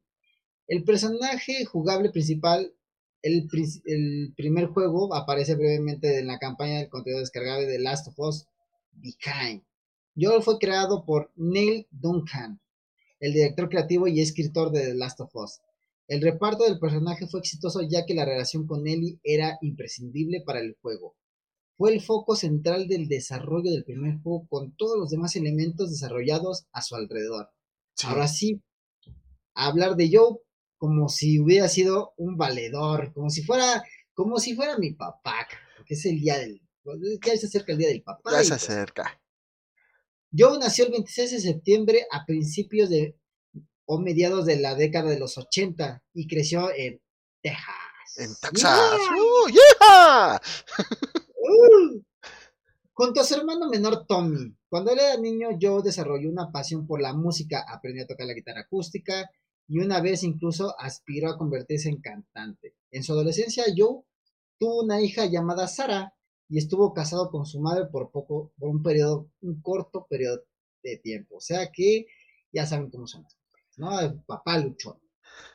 [0.68, 2.72] El personaje jugable principal
[3.22, 8.46] el, primer juego aparece brevemente en la campaña del contenido descargable de Last of Us
[8.92, 9.62] Behind.
[10.16, 12.60] Joel fue creado por Neil Duncan,
[13.20, 15.60] el director creativo y escritor de The Last of Us.
[16.08, 20.60] El reparto del personaje fue exitoso ya que la relación con Ellie era imprescindible para
[20.60, 21.14] el juego.
[21.76, 26.66] Fue el foco central del desarrollo del primer juego con todos los demás elementos desarrollados
[26.72, 27.50] a su alrededor.
[28.04, 28.62] Ahora sí,
[29.54, 30.38] hablar de Joe
[30.78, 35.94] como si hubiera sido un valedor, como si fuera, como si fuera mi papá, porque
[35.94, 36.62] es el día del,
[37.24, 38.30] ya se acerca el día del papá.
[38.32, 39.20] Ya se pues acerca.
[40.36, 43.16] Joe nació el 26 de septiembre a principios de
[43.86, 47.00] o mediados de la década de los 80 y creció en
[47.40, 47.64] Texas.
[48.16, 48.78] En Texas.
[49.16, 50.40] ¡Uh, yeah!
[51.34, 52.02] uh.
[52.92, 57.00] Junto a su hermano menor Tommy, cuando él era niño, Joe desarrolló una pasión por
[57.00, 59.30] la música, aprendió a tocar la guitarra acústica
[59.68, 62.74] y una vez incluso aspiró a convertirse en cantante.
[62.90, 64.02] En su adolescencia, Joe
[64.58, 66.14] tuvo una hija llamada Sara
[66.48, 70.42] y estuvo casado con su madre por poco, por un periodo, un corto periodo
[70.82, 71.36] de tiempo.
[71.36, 72.06] O sea que
[72.50, 74.24] ya saben cómo son las cosas, ¿no?
[74.26, 74.98] papá luchón.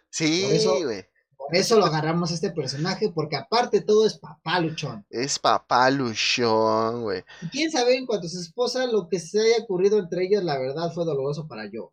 [0.10, 0.46] Sí,
[0.84, 1.06] güey.
[1.36, 5.06] Por eso lo agarramos a este personaje, porque aparte todo es papá luchón.
[5.10, 7.24] Es papá luchón, güey.
[7.42, 10.44] Y quién sabe en cuanto a su esposa, lo que se haya ocurrido entre ellos,
[10.44, 11.90] la verdad fue doloroso para Joe.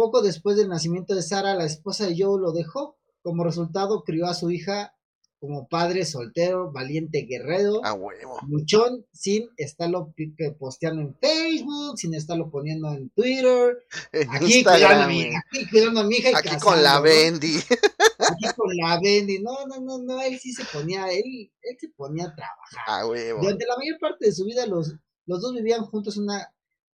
[0.00, 2.96] Poco después del nacimiento de Sara, la esposa de Joe lo dejó.
[3.20, 4.94] Como resultado, crió a su hija
[5.38, 8.38] como padre soltero, valiente guerrero, a huevo.
[8.48, 10.14] luchón, sin estarlo
[10.58, 13.76] posteando en Facebook, sin estarlo poniendo en Twitter,
[14.30, 16.38] aquí, cuidando a mi, aquí cuidando a mi hija.
[16.38, 17.56] aquí con la Bendy.
[18.20, 19.38] Aquí con la Bendy.
[19.40, 22.84] No, no, no, no, él sí se ponía, él, él se ponía a trabajar.
[22.86, 23.42] A huevo.
[23.42, 24.94] Durante la mayor parte de su vida, los,
[25.26, 26.50] los dos vivían juntos una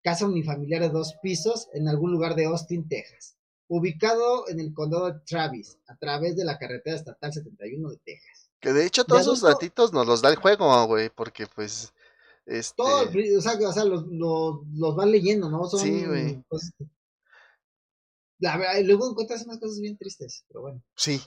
[0.07, 5.11] casa unifamiliar de dos pisos en algún lugar de Austin, Texas, ubicado en el condado
[5.11, 8.49] de Travis, a través de la carretera estatal 71 de Texas.
[8.61, 11.93] Que de hecho todos esos ratitos nos los da el juego, güey, porque pues...
[12.47, 12.77] Este...
[12.77, 15.67] Todo, o sea, o sea los, los, van leyendo, ¿no?
[15.67, 16.41] Son sí, güey.
[18.39, 20.81] La verdad, y luego encuentras unas cosas bien tristes, pero bueno.
[20.95, 21.21] Sí.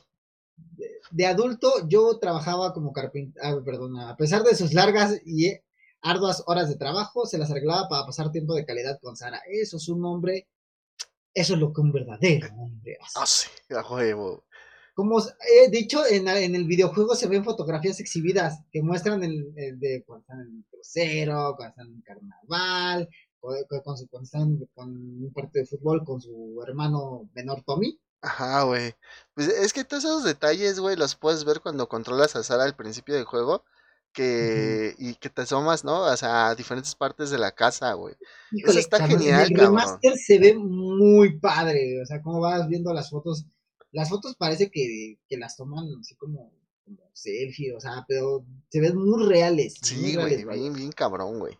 [1.11, 5.51] De, adulto, yo trabajaba como carpintero, ah, perdón, a pesar de sus largas y
[6.01, 9.41] arduas horas de trabajo, se las arreglaba para pasar tiempo de calidad con Sara.
[9.49, 10.47] Eso es un hombre,
[11.33, 13.19] eso es lo que un verdadero hombre hace.
[13.19, 14.45] Ah, sí, a juego.
[14.93, 20.23] Como he dicho, en, el videojuego se ven fotografías exhibidas que muestran el, de cuando
[20.23, 23.09] están en el crucero, cuando están en el carnaval,
[23.39, 27.97] cuando están con un partido de fútbol con su hermano menor Tommy.
[28.21, 28.93] Ajá, güey.
[29.33, 32.75] Pues es que todos esos detalles, güey, los puedes ver cuando controlas a Sara al
[32.75, 33.63] principio del juego.
[34.11, 36.01] Que, y que te asomas, ¿no?
[36.01, 38.15] O sea, a diferentes partes de la casa, güey.
[38.51, 42.01] Eso está genial, el remaster se ve muy padre.
[42.01, 43.45] O sea, como vas viendo las fotos.
[43.91, 46.51] Las fotos parece que, que las toman así como,
[46.83, 49.75] como selfie, o sea, pero se ven muy reales.
[49.81, 51.57] Sí, güey, bien, bien cabrón, güey.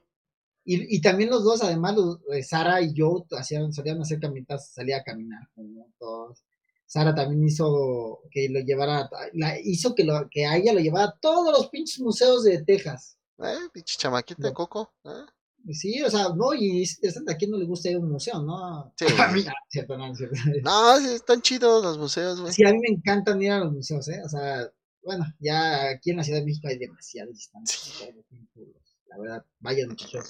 [0.66, 4.72] Y, y también los dos, además, los, eh, Sara y yo hacían, solían hacer caminatas,
[4.72, 6.44] salía a caminar juntos.
[6.90, 11.06] Sara también hizo que lo llevara, la, hizo que, lo, que a ella lo llevara
[11.06, 13.16] a todos los pinches museos de Texas.
[13.38, 14.92] Eh, pinche chamaquita de coco.
[15.06, 15.72] ¿eh?
[15.72, 18.10] Sí, o sea, no, y es interesante, a quién no le gusta ir a un
[18.10, 18.92] museo, ¿no?
[18.98, 19.06] Sí.
[19.22, 20.36] A mí, cierto, no, cierto.
[20.64, 22.54] no, sí, están chidos los museos, güey.
[22.54, 24.22] Sí, a mí me encantan ir a los museos, ¿eh?
[24.26, 24.68] O sea,
[25.04, 27.82] bueno, ya aquí en la Ciudad de México hay demasiados distancias.
[27.82, 28.74] Sí
[29.10, 30.30] la verdad, vayan muchachos,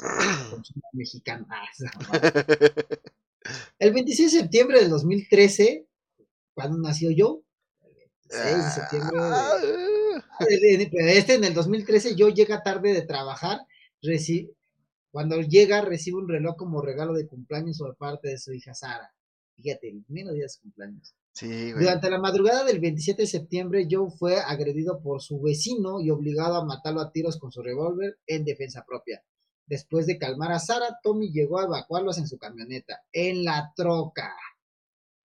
[0.94, 1.46] mexicano.
[3.80, 5.88] El 26 de septiembre del 2013,
[6.60, 7.42] cuando nació yo,
[7.82, 9.18] el 26 de septiembre,
[10.50, 13.60] de, este en el 2013, yo llega tarde de trabajar,
[15.10, 19.10] cuando llega recibe un reloj como regalo de cumpleaños por parte de su hija Sara.
[19.56, 21.16] Fíjate, el menos día de su cumpleaños.
[21.42, 26.56] Durante la madrugada del 27 de septiembre, Joe fue agredido por su vecino y obligado
[26.56, 29.24] a matarlo a tiros con su revólver en defensa propia.
[29.66, 34.36] Después de calmar a Sara, Tommy llegó a evacuarlos en su camioneta, en la troca.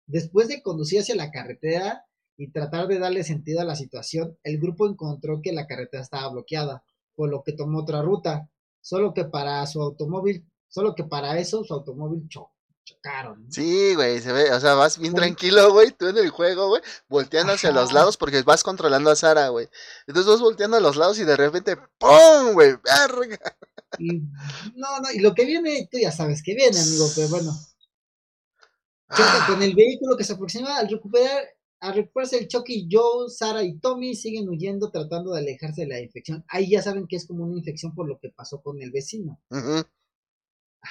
[0.06, 2.04] Después de conducir hacia la carretera
[2.36, 6.28] y tratar de darle sentido a la situación, el grupo encontró que la carretera estaba
[6.30, 11.38] bloqueada, por lo que tomó otra ruta, solo que para su automóvil, solo que para
[11.38, 13.46] eso su automóvil chocó chocaron.
[13.50, 16.82] Sí, güey, se ve, o sea, vas bien tranquilo, güey, tú en el juego, güey,
[17.08, 19.68] volteando hacia los lados porque vas controlando a Sara, güey.
[20.06, 22.52] Entonces vas volteando a los lados y de repente, ¡pum!
[22.52, 23.38] güey, verga.
[23.98, 27.52] no, no, y lo que viene, tú ya sabes que viene, amigo, pero bueno.
[29.10, 31.44] Choca con el vehículo que se aproxima al recuperar,
[31.80, 36.00] al recuperarse el choque, Joe, Sara y Tommy siguen huyendo tratando de alejarse de la
[36.00, 36.44] infección.
[36.48, 39.40] Ahí ya saben que es como una infección por lo que pasó con el vecino.
[39.50, 39.86] Ajá.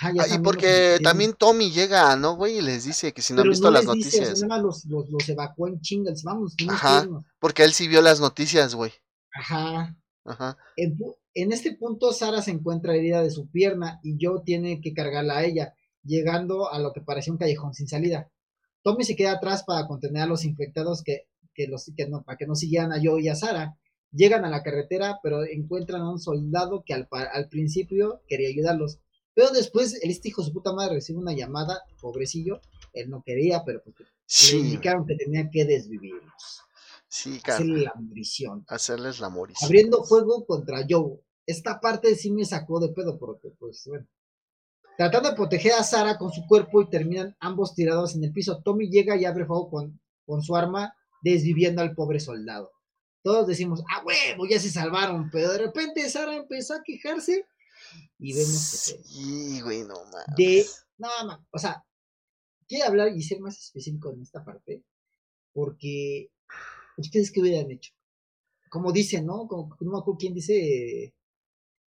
[0.02, 2.58] Ah, y porque también Tommy llega, ¿no, güey?
[2.58, 4.30] Y les dice que si no han visto las noticias.
[4.34, 6.56] Dice, los, los, los, evacuó en chingas, vamos.
[6.68, 7.08] Ajá,
[7.40, 8.92] porque él sí vio las noticias, güey.
[9.36, 9.96] Ajá.
[10.26, 10.58] Ajá.
[10.78, 10.98] En,
[11.34, 15.38] en, este punto, Sara se encuentra herida de su pierna y Joe tiene que cargarla
[15.38, 18.30] a ella, llegando a lo que parecía un callejón sin salida.
[18.82, 22.38] Tommy se queda atrás para contener a los infectados que, que, los, que no, para
[22.38, 23.78] que no siguieran a Joe y a Sara.
[24.12, 29.00] Llegan a la carretera, pero encuentran a un soldado que al, al principio quería ayudarlos
[29.34, 32.62] pero después el este hijo de su puta madre recibe una llamada, pobrecillo,
[32.94, 33.96] él no quería, pero pues,
[34.52, 36.62] le indicaron que tenía que desvivirlos.
[37.08, 38.66] Sí, Hacerle la morición.
[38.68, 39.68] Hacerles la morición.
[39.68, 41.20] Abriendo fuego contra Joe.
[41.46, 44.08] Esta parte sí me sacó de pedo, porque, pues, bueno.
[44.98, 48.62] Tratando de proteger a Sara con su cuerpo y terminan ambos tirados en el piso.
[48.62, 52.72] Tommy llega y abre fuego con, con su arma, desviviendo al pobre soldado.
[53.24, 57.46] Todos decimos, ah, huevo, ya se salvaron, pero de repente Sara empezó a quejarse
[58.20, 60.36] y vemos que sí, güey, no mames.
[60.38, 60.66] De,
[60.98, 61.84] no, no, o sea,
[62.68, 64.84] quiero hablar y ser más específico en esta parte,
[65.54, 66.30] porque
[66.98, 67.94] ustedes qué hubieran hecho.
[68.70, 69.48] Como dicen, ¿no?
[69.48, 71.14] Como, no me acuerdo quién dice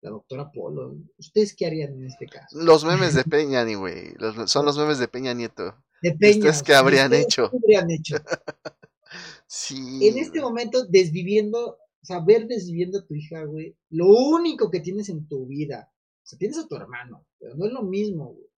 [0.00, 0.96] la doctora Polo.
[1.18, 2.58] ¿Ustedes qué harían en este caso?
[2.58, 4.14] Los memes de Peña, ni güey.
[4.46, 5.74] son los memes de Peña Nieto.
[6.02, 6.36] De Peña.
[6.36, 7.50] ¿Ustedes qué habrían hecho?
[7.50, 8.16] ¿Qué habrían hecho?
[9.46, 10.06] sí.
[10.06, 11.78] En este momento, desviviendo
[12.24, 15.92] ver desviviendo a tu hija, güey, lo único que tienes en tu vida.
[15.92, 18.48] O sea, tienes a tu hermano, pero no es lo mismo, güey.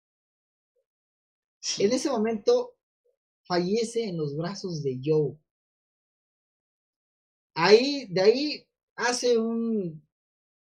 [1.79, 2.76] En ese momento
[3.42, 5.37] fallece en los brazos de Joe.
[7.55, 10.07] Ahí, de ahí hace un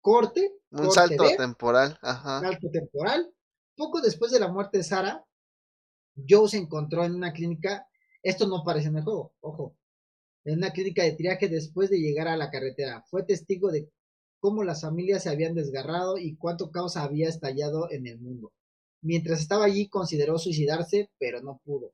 [0.01, 0.60] corte.
[0.71, 2.41] Un salto temporal, ajá.
[2.41, 3.33] Salto temporal.
[3.77, 5.25] Poco después de la muerte de Sara,
[6.29, 7.87] Joe se encontró en una clínica.
[8.23, 9.75] Esto no aparece en el juego, ojo
[10.45, 13.05] en una clínica de triaje después de llegar a la carretera.
[13.09, 13.89] Fue testigo de
[14.39, 18.53] cómo las familias se habían desgarrado y cuánto caos había estallado en el mundo.
[19.03, 21.93] Mientras estaba allí consideró suicidarse, pero no pudo.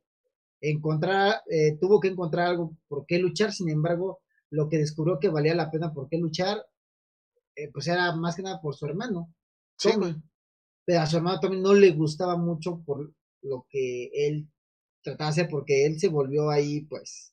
[0.61, 5.29] Encontrar, eh, tuvo que encontrar algo por qué luchar, sin embargo, lo que descubrió que
[5.29, 6.65] valía la pena por qué luchar,
[7.57, 9.33] eh, pues era más que nada por su hermano.
[9.79, 9.91] Sí,
[10.85, 14.49] Pero a su hermano también no le gustaba mucho por lo que él
[15.03, 17.33] trataba de hacer, porque él se volvió ahí, pues,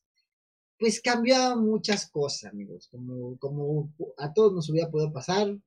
[0.80, 2.88] pues cambia muchas cosas, amigos.
[2.90, 5.58] Como, como a todos nos hubiera podido pasar,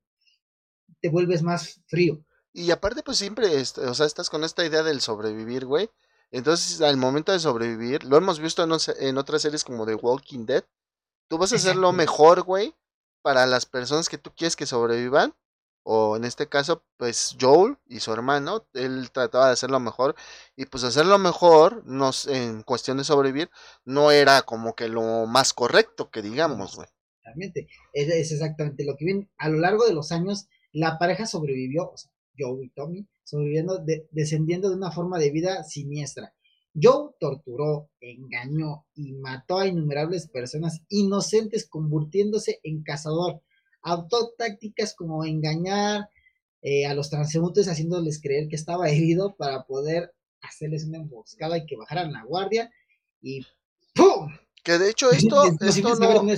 [1.01, 2.23] te vuelves más frío.
[2.53, 5.89] Y aparte, pues siempre, o sea, estás con esta idea del sobrevivir, güey.
[6.31, 10.45] Entonces, al momento de sobrevivir, lo hemos visto en, en otras series como The Walking
[10.45, 10.63] Dead.
[11.27, 12.73] Tú vas a hacer lo mejor, güey,
[13.21, 15.33] para las personas que tú quieres que sobrevivan
[15.89, 20.15] o en este caso, pues Joel y su hermano, él trataba de hacerlo mejor
[20.57, 23.49] y pues hacerlo mejor nos, en cuestión de sobrevivir
[23.85, 26.89] no era como que lo más correcto que digamos, güey.
[27.19, 29.29] Exactamente, es, es, exactamente lo que viene.
[29.37, 33.77] A lo largo de los años, la pareja sobrevivió, o sea, Joe y Tommy, sobreviviendo,
[33.77, 36.33] de, descendiendo de una forma de vida siniestra.
[36.79, 43.41] Joe torturó, engañó y mató a innumerables personas inocentes convirtiéndose en cazador
[43.81, 46.09] adoptó tácticas como engañar
[46.61, 51.65] eh, a los transeúntes haciéndoles creer que estaba herido para poder hacerles una emboscada y
[51.65, 52.71] que bajaran la guardia
[53.21, 53.45] y
[53.95, 54.35] ¡pum!
[54.63, 56.33] Que de hecho esto, esto, no,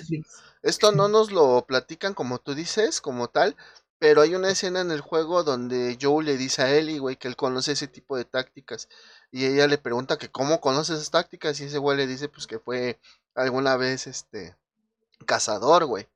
[0.61, 3.55] esto no nos lo platican como tú dices, como tal,
[3.97, 7.27] pero hay una escena en el juego donde Joe le dice a Ellie, güey, que
[7.27, 8.87] él conoce ese tipo de tácticas.
[9.31, 11.59] Y ella le pregunta que cómo conoce esas tácticas.
[11.59, 12.99] Y ese güey le dice, pues que fue
[13.35, 14.55] alguna vez este
[15.25, 16.07] cazador, güey.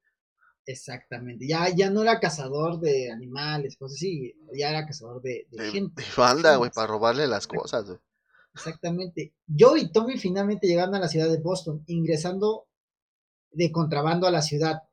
[0.66, 1.46] Exactamente.
[1.48, 4.34] Ya, ya no era cazador de animales, cosas así.
[4.54, 6.02] Ya era cazador de, gente.
[6.02, 8.00] De banda, güey, para robarle las cosas, güey.
[8.54, 9.34] Exactamente.
[9.48, 12.68] Joe y Tommy finalmente llegaron a la ciudad de Boston, ingresando
[13.52, 14.84] de contrabando a la ciudad.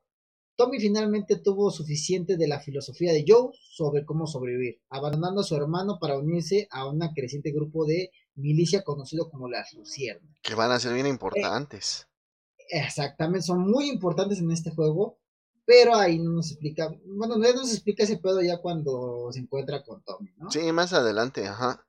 [0.61, 5.55] Tommy finalmente tuvo suficiente de la filosofía de Joe sobre cómo sobrevivir, abandonando a su
[5.55, 10.37] hermano para unirse a un creciente grupo de milicia conocido como las Luciernas.
[10.43, 12.07] Que van a ser bien importantes.
[12.69, 15.17] exactamente, son muy importantes en este juego
[15.65, 19.83] pero ahí no nos explica, bueno, no nos explica ese pedo ya cuando se encuentra
[19.83, 20.51] con Tommy, ¿no?
[20.51, 21.87] Sí, más adelante, ajá.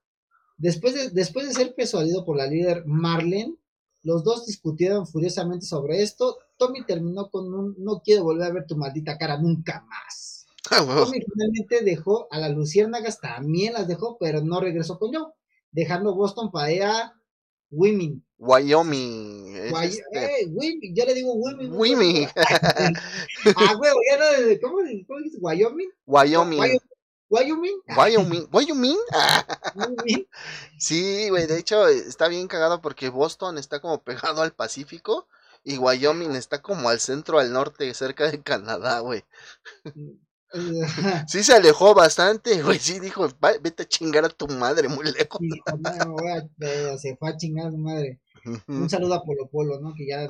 [0.56, 3.56] Después de, después de ser persuadido por la líder Marlene,
[4.02, 6.38] los dos discutieron furiosamente sobre esto.
[6.62, 10.30] Tommy terminó con un no quiero volver a ver tu maldita cara nunca más.
[10.70, 15.34] Ah, Tommy finalmente dejó a las luciérnagas, también las dejó, pero no regresó con yo,
[15.72, 17.12] dejando Boston para ir a
[17.70, 18.24] Women.
[18.38, 19.56] Wyoming.
[19.56, 20.52] Este eh,
[20.94, 21.72] yo le digo Wyoming.
[21.72, 22.28] Wyoming.
[22.36, 25.40] ah, huevo, ya no, ¿cómo, cómo dices?
[25.42, 25.90] Wyoming.
[26.06, 26.60] Wyoming.
[27.28, 27.80] Wyoming.
[27.96, 28.48] Wyoming.
[28.52, 28.98] Wyoming.
[30.78, 35.26] sí, güey, de hecho está bien cagado porque Boston está como pegado al Pacífico
[35.64, 39.24] y Wyoming está como al centro, al norte, cerca de Canadá, güey.
[39.94, 40.10] Mm,
[41.28, 42.78] sí se alejó bastante, güey.
[42.78, 43.28] Sí dijo,
[43.62, 45.40] vete a chingar a tu madre muy lejos.
[46.98, 48.20] se fue a chingar a su madre.
[48.66, 49.94] Un saludo a Polo Polo, ¿no?
[49.94, 50.28] Que ya,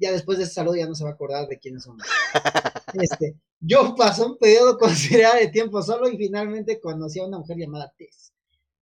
[0.00, 1.98] ya después de ese saludo ya no se va a acordar de quiénes son.
[2.94, 7.58] este, yo pasó un periodo considerable de tiempo solo y finalmente conocí a una mujer
[7.58, 8.32] llamada Tess.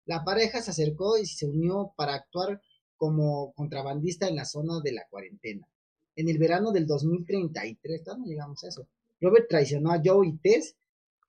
[0.04, 2.60] La pareja se acercó y se unió para actuar
[2.96, 5.66] como contrabandista en la zona de la cuarentena.
[6.14, 8.86] En el verano del 2033, no llegamos a eso
[9.20, 10.76] Robert traicionó a Joe y Tess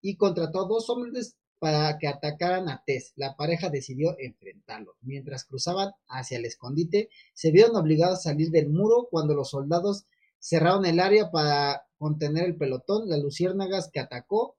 [0.02, 3.14] y contrató a dos hombres para que atacaran a Tess.
[3.16, 4.96] La pareja decidió enfrentarlos.
[5.02, 10.06] Mientras cruzaban hacia el escondite, se vieron obligados a salir del muro cuando los soldados
[10.40, 13.10] cerraron el área para contener el pelotón.
[13.10, 14.56] Las luciérnagas que atacó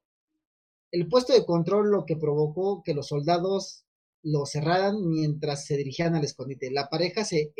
[0.90, 3.84] el puesto de control, lo que provocó que los soldados
[4.30, 6.70] lo cerraran mientras se dirigían al escondite.
[6.70, 7.52] La pareja se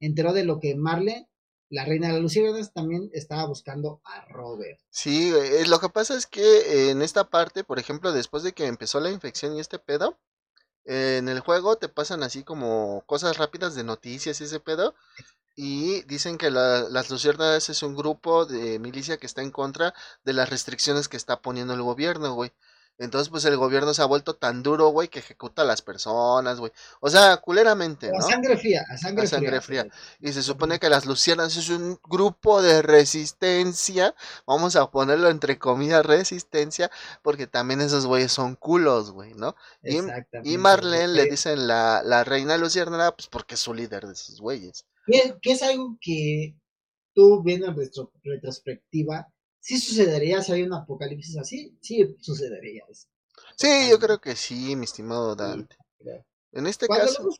[0.00, 1.28] enteró de lo que Marle
[1.70, 4.78] la reina de las luciérnagas también estaba buscando a Robert.
[4.90, 8.66] Sí, eh, lo que pasa es que en esta parte, por ejemplo, después de que
[8.66, 10.18] empezó la infección y este pedo,
[10.84, 14.94] en el juego te pasan así como cosas rápidas de noticias y ese pedo.
[15.56, 19.94] Y dicen que las Luciérnagas es un grupo de milicia que está en contra
[20.24, 22.52] de las restricciones que está poniendo el gobierno, güey.
[22.96, 26.60] Entonces, pues el gobierno se ha vuelto tan duro, güey, que ejecuta a las personas,
[26.60, 26.70] güey.
[27.00, 28.18] O sea, culeramente, ¿no?
[28.18, 29.86] A sangre fría, a sangre, a sangre fría.
[30.20, 34.14] Y se supone que las lucianas es un grupo de resistencia.
[34.46, 36.90] Vamos a ponerlo entre comillas resistencia,
[37.22, 39.56] porque también esos güeyes son culos, güey, ¿no?
[39.82, 39.98] Y,
[40.44, 44.40] y Marlene le dicen la, la reina luciérnaga, pues porque es su líder de esos
[44.40, 44.86] güeyes.
[45.06, 46.56] Que, es algo que
[47.12, 47.76] tú viendo en
[48.24, 49.33] retrospectiva
[49.64, 53.08] sí sucedería si hay un apocalipsis así, sí sucedería eso.
[53.56, 55.76] Sí, yo creo que sí, mi estimado Dante.
[56.52, 57.30] En este caso,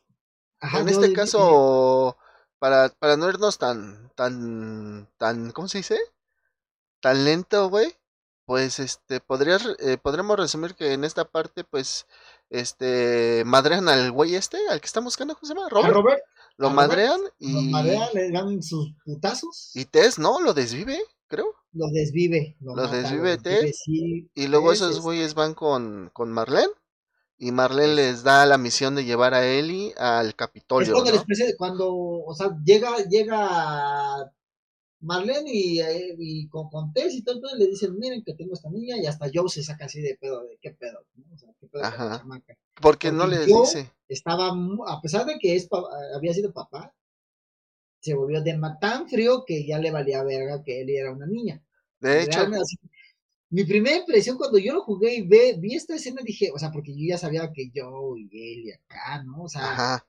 [0.59, 2.17] en este caso,
[2.57, 5.99] para, para no irnos tan, tan, tan, ¿cómo se dice?
[6.99, 7.95] Tan lento, güey.
[8.45, 12.07] Pues, este, podrías, eh, podremos resumir que en esta parte, pues,
[12.49, 15.69] este, madrean al güey este, al que estamos buscando, ¿cómo se llama?
[15.69, 16.21] Robert.
[16.57, 17.53] Lo madrean y...
[17.53, 19.71] Lo madrean, le dan sus putazos.
[19.75, 20.39] Y Tess, ¿no?
[20.39, 21.55] Lo desvive creo.
[21.75, 22.55] Los desvive.
[22.61, 23.37] los desvive
[24.33, 26.71] y luego esos güeyes van con, con Marlene.
[27.37, 31.03] Y Marlene les da la misión de llevar a Ellie al Capitolio.
[31.03, 34.31] Es cuando, o sea, llega, llega
[35.01, 38.69] Marlene y, eh, y con, con Tess y todo, le dicen, miren que tengo esta
[38.69, 40.99] niña, y hasta Joe se saca así de pedo, de qué pedo,
[41.33, 42.23] O sea, qué pedo Ajá.
[42.25, 43.91] Porque, Porque no les dice.
[44.07, 44.53] Estaba,
[44.87, 45.67] a pesar de que es,
[46.15, 46.93] había sido papá,
[48.05, 51.59] se volvió de tan frío que ya le valía verga que él era una niña.
[51.99, 52.47] De hecho.
[53.49, 56.71] mi primera impresión cuando yo lo jugué y ve, vi esta escena, dije, o sea,
[56.71, 59.45] porque yo ya sabía que yo y él y acá, ¿no?
[59.45, 60.05] O sea,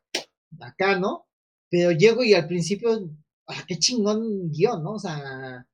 [0.61, 1.27] acá, ¿no?
[1.71, 3.09] Pero llego y al principio,
[3.47, 4.93] ah, qué chingón guion, ¿no?
[4.93, 5.67] O sea,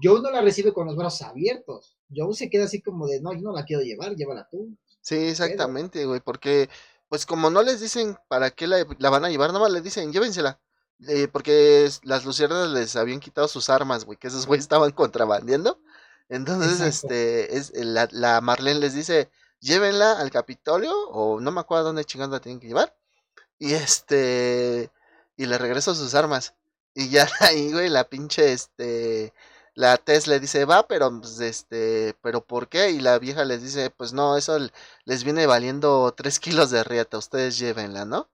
[0.00, 1.98] yo no la recibe con los brazos abiertos.
[2.08, 4.76] Yo se queda así como de, no, yo no la quiero llevar, llévala tú.
[5.00, 6.68] Sí, exactamente, güey, porque
[7.08, 10.60] pues como no les dicen para qué la, van a llevar, nomás les dicen, llévensela.
[11.06, 15.80] Eh, porque las luciernas les habían quitado sus armas, güey, que esos güeyes estaban contrabandeando.
[16.28, 19.30] Entonces, este, es, la, la, Marlene les dice,
[19.60, 22.94] llévenla al Capitolio, o no me acuerdo dónde chingando la tienen que llevar.
[23.58, 24.90] Y este,
[25.36, 26.54] y le regreso sus armas.
[26.94, 29.32] Y ya ahí, güey, la pinche, este,
[29.74, 32.90] la Tess le dice, va, pero, pues, este, pero ¿por qué?
[32.90, 34.58] Y la vieja les dice, pues no, eso
[35.04, 38.28] les viene valiendo tres kilos de riata, ustedes llévenla, ¿no?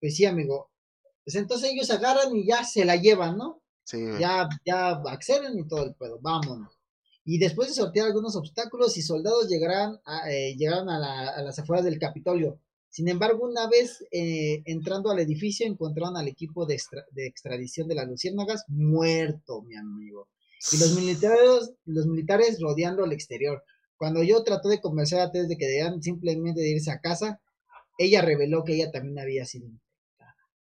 [0.00, 0.70] Pues sí, amigo.
[1.24, 3.62] Pues entonces ellos agarran y ya se la llevan, ¿no?
[4.18, 6.78] Ya, ya acceden y todo el pedo, vámonos.
[7.24, 11.42] Y después de sortear algunos obstáculos y soldados llegarán a, eh, llegaron a, la, a,
[11.42, 12.60] las afueras del Capitolio.
[12.90, 16.80] Sin embargo, una vez eh, entrando al edificio, encontraron al equipo de,
[17.12, 20.28] de, extradición de las Luciérnagas muerto, mi amigo.
[20.72, 23.64] Y los militares, los militares rodeando el exterior.
[23.96, 27.40] Cuando yo traté de convencer a Tess de que debían simplemente de irse a casa,
[27.98, 29.68] ella reveló que ella también había sido.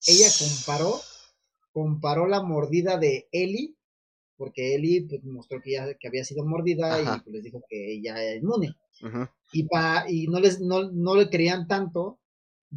[0.06, 1.00] Ella comparó
[1.72, 3.74] comparó la mordida de Ellie,
[4.36, 7.92] porque Ellie pues, mostró que, ya, que había sido mordida y pues, les dijo que
[7.94, 8.76] ella era inmune.
[9.52, 12.18] Y, pa, y no, les, no, no le creían tanto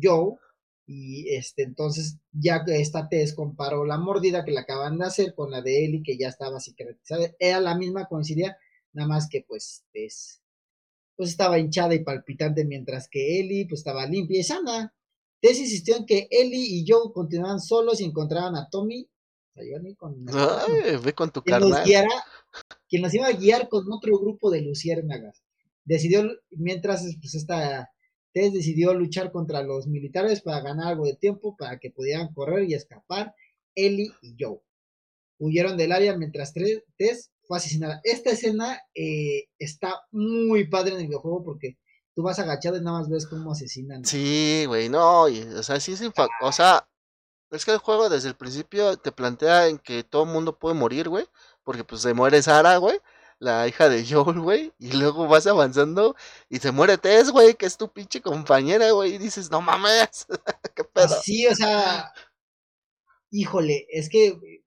[0.01, 0.37] Joe,
[0.85, 5.33] y este, entonces ya que esta test comparó la mordida que le acaban de hacer
[5.35, 8.57] con la de Ellie, que ya estaba cicatrizada, era la misma coincidía,
[8.91, 10.41] nada más que pues, pues,
[11.15, 14.93] pues estaba hinchada y palpitante, mientras que Ellie pues estaba limpia y sana.
[15.43, 19.09] Tess insistió en que Ellie y Joe continuaran solos y encontraran a Tommy.
[19.97, 20.25] Con,
[21.03, 21.79] ve con tu quien nos,
[22.87, 25.43] quien nos iba a guiar con otro grupo de luciérnagas.
[25.83, 27.91] Decidió, mientras pues esta
[28.31, 32.63] Tess decidió luchar contra los militares para ganar algo de tiempo para que pudieran correr
[32.69, 33.35] y escapar
[33.75, 34.61] Ellie y Joe.
[35.39, 37.99] Huyeron del área mientras Tess fue asesinada.
[38.05, 41.77] Esta escena eh, está muy padre en el videojuego porque
[42.15, 44.05] tú vas agachado y nada más ves cómo asesinan.
[44.05, 46.01] Sí, güey, no, o sea, sí es
[46.41, 46.87] o sea,
[47.51, 50.75] es que el juego desde el principio te plantea en que todo el mundo puede
[50.75, 51.27] morir, güey,
[51.63, 52.99] porque pues se muere Sara, güey,
[53.39, 56.15] la hija de Joel, güey, y luego vas avanzando
[56.49, 60.27] y se muere Tess, güey, que es tu pinche compañera, güey, y dices, no mames,
[60.75, 61.21] qué pedo.
[61.21, 62.13] Sí, o sea,
[63.31, 64.62] híjole, es que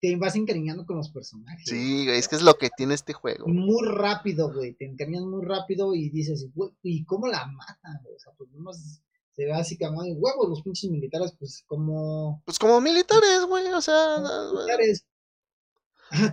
[0.00, 1.64] te vas encariñando con los personajes.
[1.68, 3.46] Sí, güey, es que es lo que tiene este juego.
[3.48, 8.00] Muy rápido, güey, te encariñas muy rápido y dices, güey, ¿y cómo la matan?
[8.14, 12.42] O sea, pues no se ve así como, huevos, los pinches militares, pues como...
[12.44, 14.18] Pues como militares, güey, o sea...
[14.52, 15.06] Militares.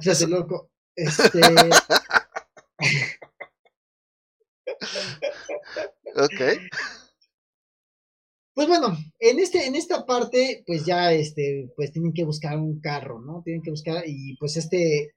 [0.01, 0.69] Tras loco.
[0.95, 1.41] Este...
[6.15, 6.41] ok.
[8.55, 12.79] Pues bueno, en este, en esta parte, pues ya este, pues tienen que buscar un
[12.79, 13.41] carro, ¿no?
[13.43, 15.13] Tienen que buscar, y pues este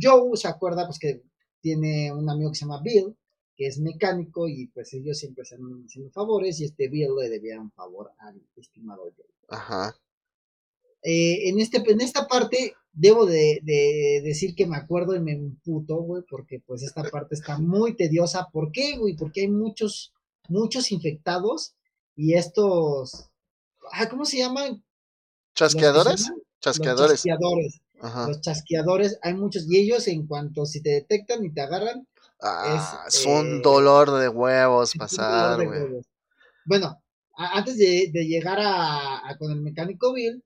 [0.00, 1.20] Joe se acuerda pues que
[1.60, 3.14] tiene un amigo que se llama Bill,
[3.54, 7.28] que es mecánico, y pues ellos siempre se han haciendo favores, y este Bill le
[7.28, 9.26] debía un favor al estimado Joe.
[9.50, 9.94] Ajá.
[11.02, 15.32] Eh, en, este, en esta parte, debo de, de, decir que me acuerdo y me
[15.32, 18.48] emputo, güey, porque pues esta parte está muy tediosa.
[18.50, 19.16] ¿Por qué, güey?
[19.16, 20.14] Porque hay muchos,
[20.48, 21.74] muchos infectados
[22.20, 23.30] y estos,
[24.10, 24.84] ¿cómo se llaman?
[25.54, 26.30] ¿Chasqueadores?
[26.60, 27.10] Chasqueadores.
[27.10, 27.80] Los chasqueadores.
[28.28, 32.06] Los chasqueadores, hay muchos, y ellos en cuanto si te detectan y te agarran,
[32.42, 36.02] ah, es, un eh, dolor de huevos pasar, güey.
[36.66, 37.02] Bueno,
[37.36, 40.44] antes de, llegar a, con el mecánico Bill,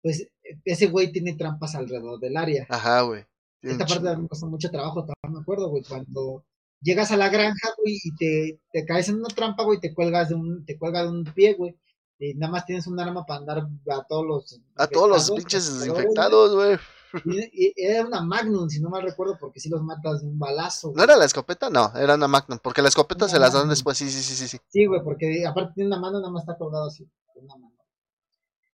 [0.00, 0.26] pues
[0.64, 2.66] ese güey tiene trampas alrededor del área.
[2.70, 3.26] Ajá, güey.
[3.60, 6.46] Esta parte me costó mucho trabajo, me acuerdo, güey, cuando
[6.80, 9.94] llegas a la granja, güey, y te, te caes en una trampa, güey, y te
[9.94, 11.76] cuelgas de un, te cuelgas de un pie, güey.
[12.18, 14.60] Y nada más tienes un arma para andar a todos los.
[14.76, 16.78] A todos los pinches desinfectados, güey.
[17.24, 20.92] Y, era una Magnum, si no mal recuerdo, porque si los matas de un balazo.
[20.94, 21.70] ¿No era la escopeta?
[21.70, 24.46] No, era una Magnum, porque la escopeta se las dan después, sí, sí, sí, sí.
[24.46, 27.74] Sí, sí güey, porque aparte tiene una mano, nada más está colgado así, una mano.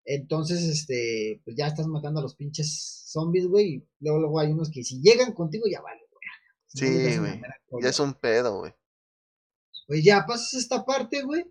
[0.05, 4.53] Entonces, este, pues ya estás matando a los pinches zombies, güey, y luego, luego hay
[4.53, 6.01] unos que si llegan contigo ya vale.
[6.75, 7.41] Sí, güey.
[7.83, 8.75] Ya es un pedo, güey.
[9.87, 11.45] Pues ya pasas esta parte, güey.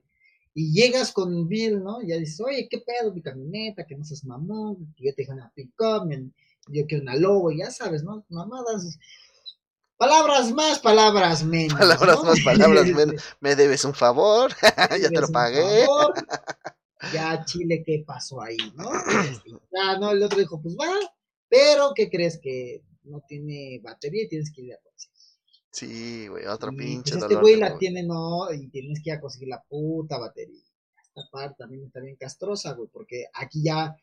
[0.54, 2.02] Y llegas con Bill, ¿no?
[2.02, 3.14] Y ya dices, oye, ¿qué pedo?
[3.14, 6.10] Mi camioneta, que no seas mamón, que yo te dije una pick-up,
[6.68, 8.26] yo quiero una lobo, ya sabes, ¿no?
[8.30, 8.98] Mamadas.
[9.98, 11.78] Palabras más, palabras menos.
[11.78, 13.22] Palabras más, palabras menos.
[13.42, 14.52] Me debes un favor,
[15.02, 15.86] ya te lo pagué.
[17.14, 18.92] Ya, Chile, ¿qué pasó ahí, no?
[19.72, 20.92] ya, no, el otro dijo, pues va,
[21.48, 25.18] pero ¿qué crees que no tiene batería y tienes que ir a conseguir.
[25.72, 27.32] Sí, güey, otro pinche pues dolor.
[27.32, 30.64] este güey la tiene, no, y tienes que ir a conseguir la puta batería.
[31.04, 33.96] Esta parte también está bien castrosa, güey, porque aquí ya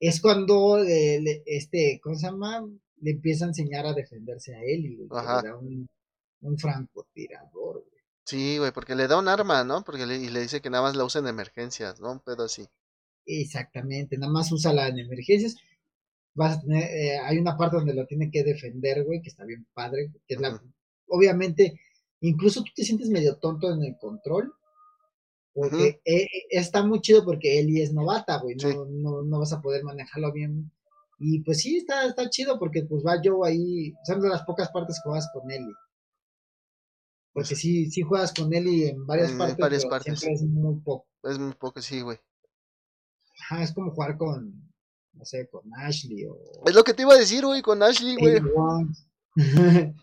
[0.00, 2.66] es cuando eh, le- este, ¿cómo se llama?
[3.00, 5.88] Le empieza a enseñar a defenderse a él y da un,
[6.40, 8.02] un francotirador, güey.
[8.24, 9.82] Sí, güey, porque le da un arma, ¿no?
[9.84, 12.12] Porque le, y le dice que nada más la usa en emergencias, ¿no?
[12.12, 12.66] Un pedo así.
[13.24, 15.56] Exactamente, nada más úsala en emergencias.
[16.38, 19.44] Vas a tener, eh, hay una parte donde lo tiene que defender, güey, que está
[19.44, 20.62] bien padre, que es la,
[21.08, 21.80] obviamente,
[22.20, 24.52] incluso tú te sientes medio tonto en el control,
[25.52, 28.76] porque eh, está muy chido porque Eli es novata, güey, no, Sí.
[29.02, 30.70] no, no vas a poder manejarlo bien.
[31.18, 34.70] Y pues sí, está, está chido porque pues va yo ahí, son de las pocas
[34.70, 35.72] partes que juegas con Eli.
[37.32, 40.20] Porque sí, sí juegas con Eli en varias En partes, varias pero partes.
[40.20, 41.08] siempre es muy poco.
[41.24, 42.18] Es muy poco, sí, güey.
[43.40, 44.70] Ajá, es como jugar con,
[45.18, 48.16] no sé, con Ashley o Es lo que te iba a decir, güey, con Ashley,
[48.16, 48.40] güey.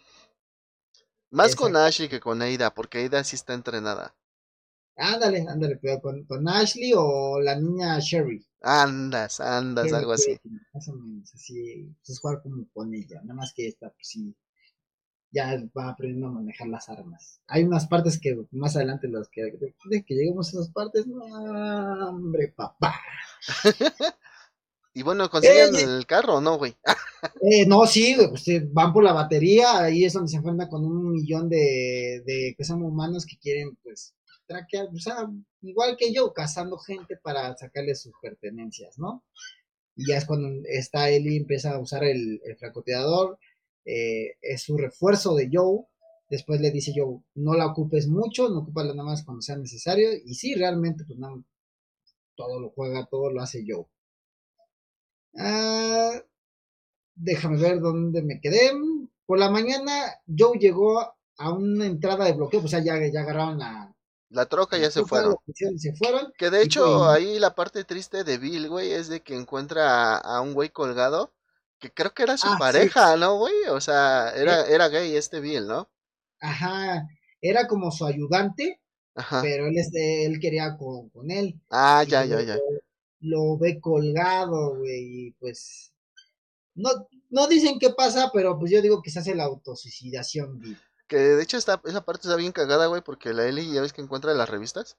[1.32, 1.76] Más con.
[1.76, 4.16] Ashley que con Aida, porque Aida sí está entrenada.
[4.98, 8.46] ándale, ándale, pero con, con Ashley o la niña Sherry.
[8.62, 10.38] Andas, andas, Sherry algo así.
[10.74, 14.08] Más o menos, así, pues, es jugar como con ella, nada más que esta, pues
[14.08, 14.36] sí,
[15.32, 17.42] ya va aprendiendo a manejar las armas.
[17.48, 21.08] Hay unas partes que más adelante las que, de, de que lleguemos a esas partes,
[21.08, 21.24] no,
[22.10, 22.96] hombre, papá.
[24.98, 26.74] Y bueno, consiguen Eh, el carro, ¿no, güey?
[27.42, 30.86] Eh, no, sí, pues, eh, van por la batería, ahí es donde se enfrentan con
[30.86, 34.14] un millón de, de que son humanos que quieren, pues,
[34.48, 35.28] traquear, o sea,
[35.62, 39.24] igual que yo, cazando gente para sacarle sus pertenencias, ¿no?
[39.96, 43.38] Y ya es cuando está Eli, empieza a usar el, el francotirador,
[43.86, 45.86] eh, es su refuerzo de Joe,
[46.30, 50.10] después le dice Joe, no la ocupes mucho, no ocúpala nada más cuando sea necesario,
[50.26, 51.36] y sí, realmente, pues, nada,
[52.36, 53.86] todo lo juega, todo lo hace Joe.
[55.38, 56.12] Ah,
[57.16, 58.72] déjame ver dónde me quedé.
[59.26, 61.00] Por la mañana, Joe llegó
[61.38, 63.92] a una entrada de bloqueo, pues ya, ya agarraron la.
[64.30, 65.36] La troca ya se fueron.
[65.78, 66.34] se fueron.
[66.38, 70.16] Que de hecho, fue- ahí la parte triste de Bill, güey, es de que encuentra
[70.16, 71.34] a, a un güey colgado,
[71.80, 72.60] que creo que era su Ah, sí.
[72.60, 73.54] pareja, ¿no, güey?
[73.70, 75.90] O sea, era, era gay este Bill, ¿no?
[76.40, 77.08] Ajá,
[77.42, 78.80] era como su ayudante,
[79.16, 79.42] Ajá.
[79.42, 81.60] pero él, este, él quería con, con él.
[81.70, 82.58] Ah, ya, ya, ya.
[83.26, 85.94] Lo ve colgado, güey, y pues.
[86.76, 86.90] No,
[87.30, 90.62] no dicen qué pasa, pero pues yo digo que se hace la autosuicidación.
[91.08, 93.94] Que de hecho esta, esa parte está bien cagada, güey, porque la Ellie ya ves
[93.94, 94.98] que encuentra las revistas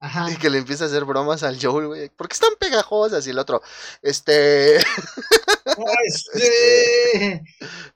[0.00, 0.30] Ajá.
[0.30, 2.10] y que le empieza a hacer bromas al Joel, güey.
[2.10, 3.62] Porque están pegajosas y el otro,
[4.02, 4.78] este...
[4.78, 7.40] Ay, sí.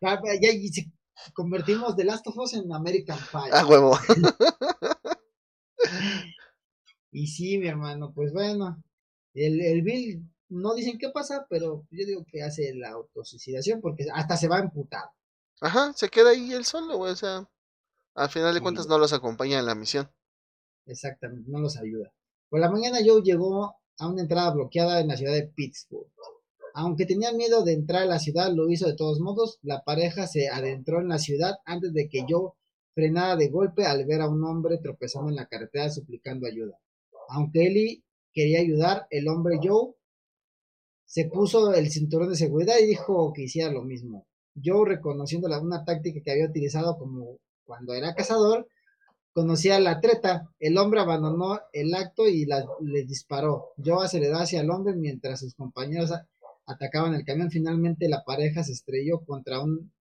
[0.01, 0.85] Ya, ya,
[1.33, 3.51] convertimos The Last of Us en American Pie.
[3.53, 3.99] ah, huevo.
[7.13, 8.81] Y sí, mi hermano, pues bueno,
[9.35, 14.07] el, el Bill no dicen qué pasa, pero yo digo que hace la autosuicidación porque
[14.13, 15.11] hasta se va emputado.
[15.61, 17.49] Ajá, se queda ahí él solo, güey, o sea...
[18.15, 20.11] Al final de cuentas no los acompaña en la misión.
[20.85, 22.13] Exactamente, no los ayuda.
[22.49, 26.11] Por la mañana Joe llegó a una entrada bloqueada en la ciudad de Pittsburgh.
[26.75, 29.59] Aunque tenía miedo de entrar a la ciudad, lo hizo de todos modos.
[29.63, 32.53] La pareja se adentró en la ciudad antes de que Joe
[32.95, 36.79] frenara de golpe al ver a un hombre tropezando en la carretera suplicando ayuda.
[37.29, 38.03] Aunque Ellie
[38.35, 39.95] quería ayudar, el hombre Joe
[41.05, 44.27] se puso el cinturón de seguridad y dijo que hiciera lo mismo.
[44.65, 48.67] Joe, reconociendo la- una táctica que había utilizado como cuando era cazador,
[49.33, 50.51] conocía la treta.
[50.61, 53.71] El hombre abandonó el acto y le disparó.
[53.85, 56.13] Joe aceleró hacia el hombre mientras sus compañeros
[56.67, 57.51] atacaban el camión.
[57.51, 59.93] Finalmente la pareja se estrelló contra un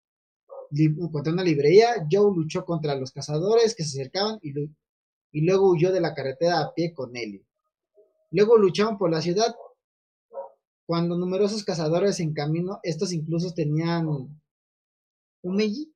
[1.12, 2.08] contra una librería.
[2.12, 4.54] Joe luchó contra los cazadores que se acercaban y,
[5.32, 7.44] y luego huyó de la carretera a pie con Ellie.
[8.32, 9.56] Luego lucharon por la ciudad.
[10.86, 14.42] Cuando numerosos cazadores en camino, estos incluso tenían un.
[15.44, 15.94] Un Meiji.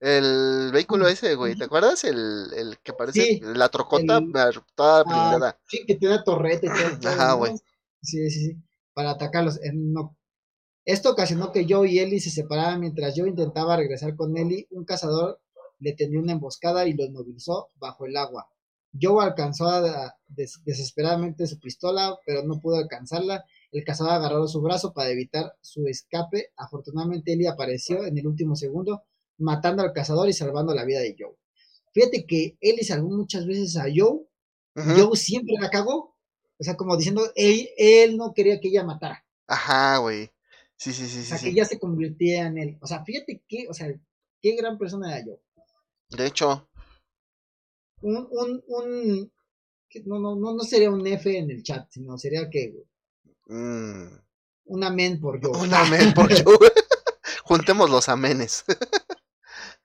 [0.00, 2.02] El vehículo ese, güey, ¿te acuerdas?
[2.04, 4.32] El, el que parece Sí, la trocota el-
[4.74, 5.60] toda Ah, blindada.
[5.68, 6.68] sí, que tiene torreta y
[7.00, 7.08] todo.
[7.10, 7.52] Ajá, güey.
[8.02, 8.56] Sí, sí, sí.
[8.94, 9.58] Para atacarlos.
[9.58, 10.16] Eh, no.
[10.84, 14.66] Esto ocasionó que Joe y Ellie se separaran mientras Joe intentaba regresar con Ellie.
[14.70, 15.40] Un cazador
[15.78, 18.48] le tendió una emboscada y lo inmovilizó bajo el agua.
[19.00, 23.44] Joe alcanzó a- des- desesperadamente su pistola, pero no pudo alcanzarla.
[23.72, 26.52] El cazador agarró su brazo para evitar su escape.
[26.56, 29.04] Afortunadamente, Ellie apareció en el último segundo,
[29.38, 31.36] matando al cazador y salvando la vida de Joe.
[31.92, 34.20] Fíjate que Ellie salvó muchas veces a Joe
[34.76, 34.90] Ujú.
[34.96, 36.14] Joe siempre la cagó.
[36.60, 39.24] O sea, como diciendo, él, él no quería que ella matara.
[39.46, 40.30] Ajá, güey.
[40.76, 41.48] Sí, sí, sí, O sí, sea, que sí.
[41.50, 42.78] ella se convirtiera en él.
[42.80, 43.92] O sea, fíjate que, o sea,
[44.40, 45.40] qué gran persona era Joe.
[46.10, 46.67] De hecho,
[48.00, 49.32] Un, un, un,
[50.04, 52.74] no, no, no, no sería un F en el chat, sino sería que
[53.46, 54.06] mm,
[54.66, 55.62] un amén por Joe.
[55.62, 56.58] un amén por Joe.
[57.44, 58.64] Juntemos los amenes.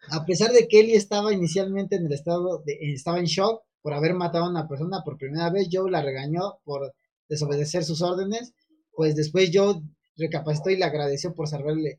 [0.09, 3.93] a pesar de que Ellie estaba inicialmente en el estado de, estaba en shock por
[3.93, 6.93] haber matado a una persona por primera vez, Joe la regañó por
[7.29, 8.53] desobedecer sus órdenes,
[8.91, 9.81] pues después Joe
[10.17, 11.97] recapacitó y le agradeció por salvarle,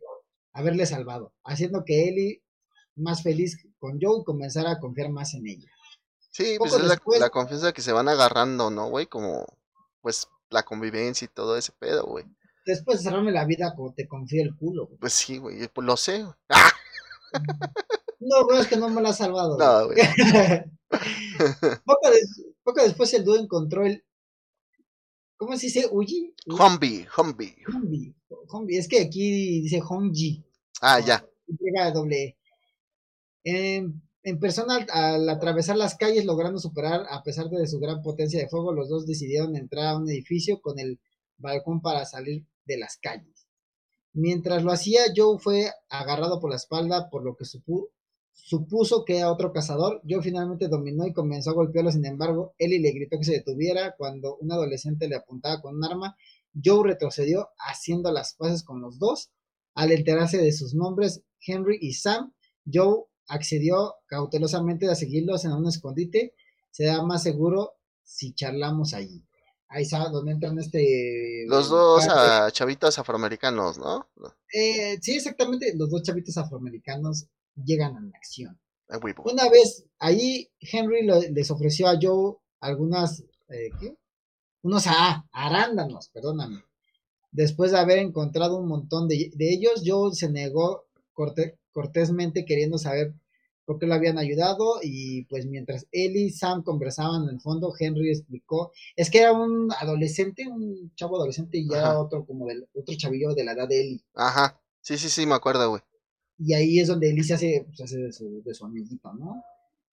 [0.52, 2.42] haberle salvado, haciendo que Ellie
[2.96, 5.68] más feliz con Joe comenzara a confiar más en ella.
[6.34, 6.82] Sí, pues es
[7.20, 9.06] la, confianza que se van agarrando, ¿no, güey?
[9.06, 9.46] Como,
[10.00, 12.24] pues, la convivencia y todo ese pedo, güey.
[12.66, 15.96] Después de cerrarme la vida como te confía el culo, Pues sí, güey, pues lo
[15.96, 16.34] sé, güey.
[18.26, 19.56] No, güey, es que no me la ha salvado.
[19.58, 19.98] No, güey.
[21.84, 24.02] poco, después el dúo encontró el...
[25.36, 25.86] ¿Cómo se dice?
[25.90, 26.34] ¿Uji?
[26.46, 27.54] Humby, Humby.
[27.68, 28.76] Humby.
[28.76, 30.42] Es que aquí dice Honji.
[30.80, 31.24] Ah, ya.
[31.92, 32.38] doble
[33.44, 38.40] en, en persona, al atravesar las calles, logrando superar, a pesar de su gran potencia
[38.40, 40.98] de fuego, los dos decidieron entrar a un edificio con el
[41.36, 43.46] balcón para salir de las calles.
[44.14, 49.30] Mientras lo hacía, Joe fue agarrado por la espalda, por lo que supuso que era
[49.30, 50.00] otro cazador.
[50.08, 53.94] Joe finalmente dominó y comenzó a golpearlo, sin embargo, Ellie le gritó que se detuviera
[53.98, 56.16] cuando un adolescente le apuntaba con un arma.
[56.64, 59.32] Joe retrocedió haciendo las paces con los dos.
[59.74, 62.32] Al enterarse de sus nombres, Henry y Sam,
[62.72, 66.34] Joe accedió cautelosamente a seguirlos en un escondite.
[66.70, 69.24] Será más seguro si charlamos allí.
[69.68, 71.46] Ahí sabe donde entran este.
[71.48, 72.06] Los dos
[72.52, 74.08] chavitos afroamericanos, ¿no?
[74.52, 75.72] Eh, sí, exactamente.
[75.76, 78.60] Los dos chavitos afroamericanos llegan a la acción.
[79.24, 83.24] Una vez ahí, Henry les ofreció a Joe algunas.
[83.48, 83.96] Eh, ¿Qué?
[84.62, 84.84] Unos
[85.32, 86.62] arándanos, perdóname.
[87.32, 92.78] Después de haber encontrado un montón de, de ellos, Joe se negó corte, cortésmente queriendo
[92.78, 93.12] saber
[93.64, 97.74] por qué lo habían ayudado y pues mientras él y Sam conversaban en el fondo,
[97.78, 102.66] Henry explicó, es que era un adolescente, un chavo adolescente y ya otro como del
[102.74, 104.04] otro chavillo de la edad de Eli.
[104.14, 105.82] Ajá, sí, sí, sí, me acuerdo, güey.
[106.38, 109.42] Y ahí es donde Eli se hace, pues, hace de, su, de su amiguito, ¿no?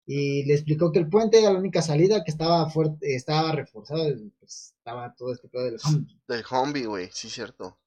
[0.06, 4.06] Y le explicó que el puente era la única salida que estaba fuerte, estaba reforzado,
[4.40, 6.20] pues estaba todo este pedo del zombie.
[6.28, 7.78] Del zombie, güey, sí, cierto.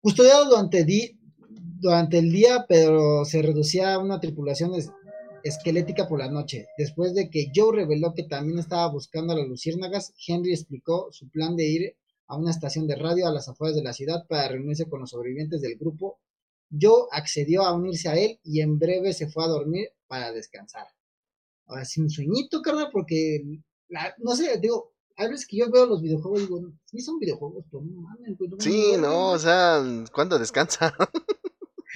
[0.00, 1.18] Custodiado durante, di
[1.86, 4.72] durante el día, pero se reducía a una tripulación
[5.44, 6.66] esquelética por la noche.
[6.76, 11.28] Después de que Joe reveló que también estaba buscando a las luciérnagas, Henry explicó su
[11.28, 14.48] plan de ir a una estación de radio a las afueras de la ciudad para
[14.48, 16.18] reunirse con los sobrevivientes del grupo.
[16.70, 20.88] Joe accedió a unirse a él y en breve se fue a dormir para descansar.
[21.66, 23.44] Ahora sí, un sueñito, carnal, porque
[24.18, 27.64] no sé, digo, a veces que yo veo los videojuegos y digo, sí son videojuegos,
[27.70, 28.36] pero no mames.
[28.36, 30.92] Pues, sí, no, o sea, ¿cuándo descansa?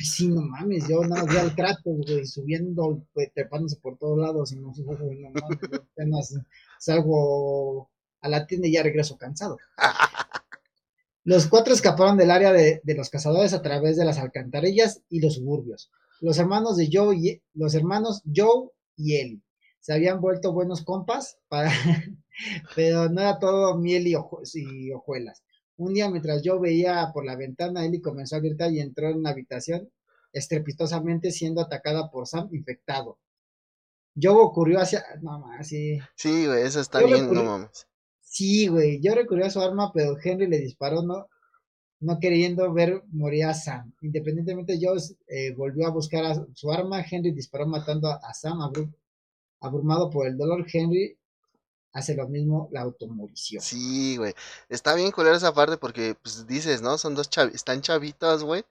[0.04, 4.18] sí, no mames, yo nada más vi al Kratos, güey, subiendo, pues, trepándose por todos
[4.18, 5.58] lados y no, no mames,
[5.92, 6.34] apenas
[6.78, 7.90] salgo
[8.20, 9.58] a la tienda y ya regreso cansado.
[11.24, 15.20] Los cuatro escaparon del área de, de, los cazadores a través de las alcantarillas y
[15.20, 15.90] los suburbios.
[16.20, 19.42] Los hermanos de Joe y los hermanos Joe y Ellie
[19.80, 21.70] se habían vuelto buenos compas, para,
[22.76, 24.14] pero no era todo miel y,
[24.54, 25.42] y hojuelas.
[25.80, 29.16] Un día, mientras yo veía por la ventana, Ellie comenzó a gritar y entró en
[29.16, 29.90] una habitación
[30.30, 33.18] estrepitosamente siendo atacada por Sam infectado.
[34.14, 35.02] Yo ocurrió hacia.
[35.22, 35.98] No mames, sí.
[36.14, 37.86] Sí, güey, eso está bien, no mames.
[38.20, 41.28] Sí, güey, yo recurrí a su arma, pero Henry le disparó, no,
[42.00, 43.94] no queriendo ver morir a Sam.
[44.02, 44.92] Independientemente, yo
[45.28, 47.02] eh, volvió a buscar a su arma.
[47.10, 48.58] Henry disparó matando a Sam,
[49.60, 50.66] abrumado por el dolor.
[50.70, 51.16] Henry
[51.92, 53.62] hace lo mismo la automorición.
[53.62, 54.34] Sí, güey.
[54.68, 56.98] Está bien culera esa parte porque, pues, dices, ¿no?
[56.98, 58.64] Son dos chavitos, están chavitas, güey.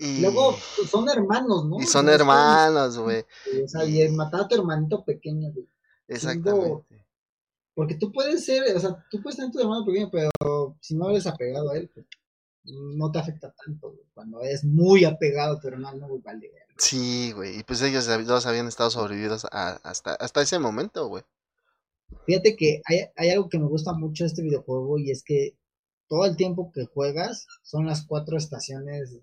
[0.00, 1.80] Y luego pues, son hermanos, ¿no?
[1.80, 3.24] Y son hermanos, güey.
[3.64, 5.68] O sea, y matar a tu hermanito pequeño, güey.
[6.06, 7.04] Exactamente.
[7.74, 11.10] Porque tú puedes ser, o sea, tú puedes tener tu hermano pequeño, pero si no
[11.10, 12.06] eres apegado a él, pues
[12.64, 14.06] no te afecta tanto, güey.
[14.14, 16.52] Cuando eres muy apegado a tu hermano, güey, vale.
[16.76, 17.58] Sí, güey.
[17.58, 21.24] Y pues ellos dos habían estado sobrevividos hasta, hasta ese momento, güey.
[22.26, 25.56] Fíjate que hay, hay algo que me gusta mucho de este videojuego y es que
[26.08, 29.18] todo el tiempo que juegas son las cuatro estaciones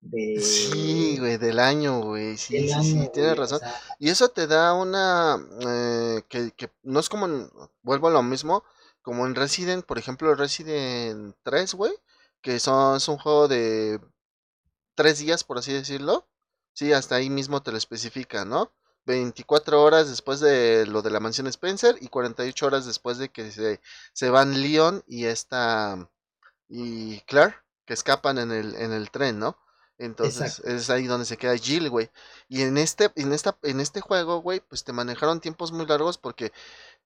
[0.00, 0.40] de...
[0.40, 2.36] Sí, güey, del año, güey.
[2.36, 3.60] Sí, sí, sí, tienes razón.
[3.98, 5.38] Y eso te da una...
[5.66, 7.26] Eh, que, que no es como...
[7.82, 8.64] vuelvo a lo mismo.
[9.02, 11.92] Como en Resident, por ejemplo, Resident 3, güey.
[12.42, 14.00] Que son, es un juego de
[14.94, 16.28] tres días, por así decirlo.
[16.72, 18.72] Sí, hasta ahí mismo te lo especifica, ¿no?
[19.06, 23.50] 24 horas después de lo de la mansión Spencer y 48 horas después de que
[23.50, 23.80] se,
[24.12, 26.10] se van Leon y esta
[26.68, 29.56] y Claire que escapan en el, en el tren, ¿no?
[29.98, 32.10] Entonces es ahí donde se queda Jill, güey.
[32.48, 36.18] Y en este, en esta, en este juego, güey, pues te manejaron tiempos muy largos
[36.18, 36.52] porque,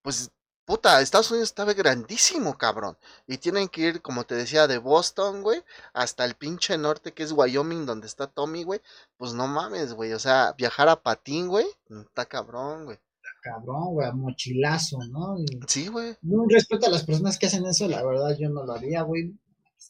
[0.03, 0.30] pues,
[0.70, 2.96] puta, Estados Unidos estaba grandísimo, cabrón.
[3.26, 7.24] Y tienen que ir, como te decía, de Boston, güey, hasta el pinche norte que
[7.24, 8.80] es Wyoming, donde está Tommy, güey.
[9.16, 10.12] Pues no mames, güey.
[10.12, 12.98] O sea, viajar a patín, güey, está cabrón, güey.
[13.16, 15.38] Está cabrón, güey, mochilazo, ¿no?
[15.66, 16.16] sí, güey.
[16.22, 19.34] Un respeto a las personas que hacen eso, la verdad, yo no lo haría, güey.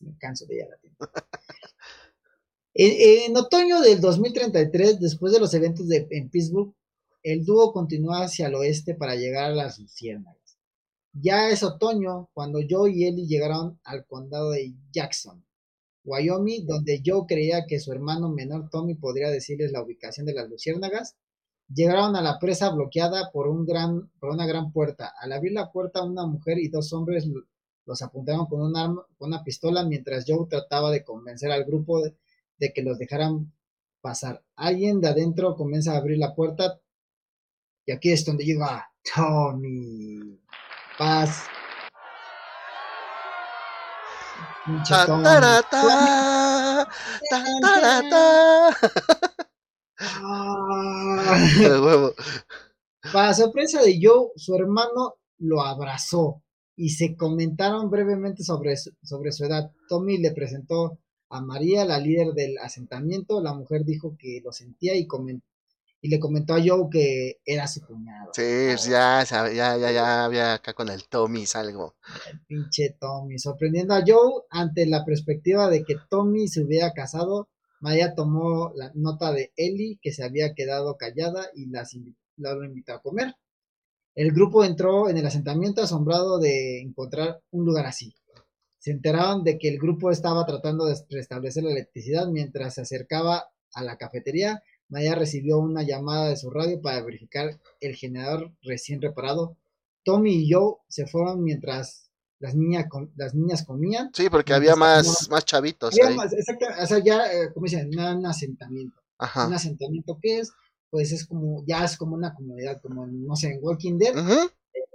[0.00, 1.12] Me canso de ella la tienda.
[2.72, 6.74] en, otoño del 2033, después de los eventos de, en Pittsburgh,
[7.22, 10.39] el dúo continúa hacia el oeste para llegar a las Luciérnagas.
[11.12, 15.44] Ya es otoño cuando Joe y Ellie llegaron al condado de Jackson,
[16.04, 20.48] Wyoming, donde Joe creía que su hermano menor Tommy podría decirles la ubicación de las
[20.48, 21.16] luciérnagas.
[21.72, 25.12] Llegaron a la presa bloqueada por, una gran puerta.
[25.20, 27.28] Al abrir la puerta, una mujer y dos hombres
[27.86, 28.60] los apuntaron con
[29.18, 32.14] una pistola, mientras Joe trataba de convencer al grupo de,
[32.58, 33.52] de que los dejaran
[34.00, 34.42] pasar.
[34.54, 36.80] Alguien de adentro comienza a abrir la puerta
[37.84, 40.40] y aquí es donde llega Tommy
[41.00, 41.46] paz.
[53.12, 56.42] Para sorpresa de Joe, su hermano lo abrazó
[56.76, 59.72] y se comentaron brevemente sobre su, sobre su edad.
[59.88, 60.98] Tommy le presentó
[61.30, 63.40] a María, la líder del asentamiento.
[63.40, 65.49] La mujer dijo que lo sentía y comentó
[66.02, 68.30] y le comentó a Joe que era su cuñado.
[68.32, 68.42] Sí,
[68.88, 71.96] ya, ya, ya, ya había acá con el Tommy algo.
[72.30, 77.48] El pinche Tommy, sorprendiendo a Joe ante la perspectiva de que Tommy se hubiera casado.
[77.80, 81.96] María tomó la nota de Ellie, que se había quedado callada, y las
[82.36, 83.34] la invitó a comer.
[84.14, 88.14] El grupo entró en el asentamiento asombrado de encontrar un lugar así.
[88.78, 93.50] Se enteraron de que el grupo estaba tratando de restablecer la electricidad mientras se acercaba
[93.72, 99.00] a la cafetería Maya recibió una llamada de su radio para verificar el generador recién
[99.00, 99.56] reparado.
[100.04, 102.10] Tommy y Joe se fueron mientras
[102.40, 102.86] las niñas,
[103.16, 104.10] las niñas comían.
[104.14, 105.94] Sí, porque había más, más chavitos.
[105.94, 106.16] ahí.
[106.32, 109.00] exacto, o sea, ya, eh, como dicen, un asentamiento.
[109.18, 109.46] Ajá.
[109.46, 110.52] Un asentamiento que es,
[110.90, 114.14] pues es como, ya es como una comunidad, como, no sé, en Walking Dead,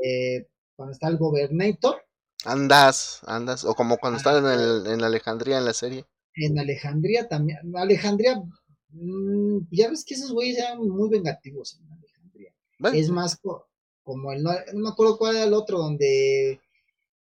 [0.03, 2.01] eh, cuando está el Gobernator.
[2.43, 6.05] Andas, andas, o como cuando están en, el, en Alejandría en la serie.
[6.33, 8.41] En Alejandría también, Alejandría
[8.95, 12.53] Mm, ya ves que esos güeyes eran muy vengativos en Alejandría.
[12.93, 13.39] Es más
[14.03, 16.61] como el, no, me acuerdo cuál era el otro, donde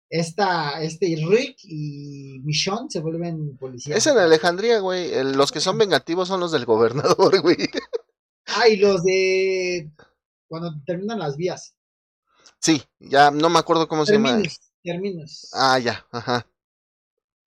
[0.09, 3.99] esta, este Rick y Michonne se vuelven policías.
[3.99, 5.11] Es en Alejandría, güey.
[5.35, 7.57] los que son vengativos son los del gobernador, güey.
[8.47, 9.91] Ah, y los de
[10.49, 11.75] cuando terminan las vías.
[12.61, 14.41] Sí, ya no me acuerdo cómo se llama.
[14.83, 15.51] Terminos.
[15.53, 16.47] Ah, ya, ajá.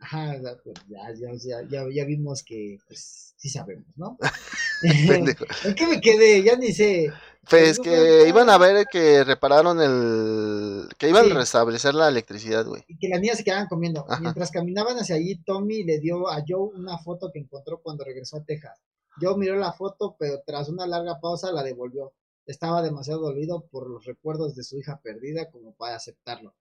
[0.02, 4.18] Ajá, pues ya, ya, ya, ya, vimos que, pues, sí sabemos, ¿no?
[4.84, 5.26] ¿En
[5.76, 6.42] qué me quedé?
[6.44, 7.14] Ya ni sé.
[7.48, 10.88] Pues que iban a ver que repararon el...
[10.98, 12.84] que iban a restablecer la electricidad, güey.
[12.88, 14.06] Y que las niñas se quedaban comiendo.
[14.20, 18.38] Mientras caminaban hacia allí, Tommy le dio a Joe una foto que encontró cuando regresó
[18.38, 18.80] a Texas.
[19.20, 22.14] Joe miró la foto, pero tras una larga pausa la devolvió.
[22.46, 26.56] Estaba demasiado dolido por los recuerdos de su hija perdida como para aceptarlo.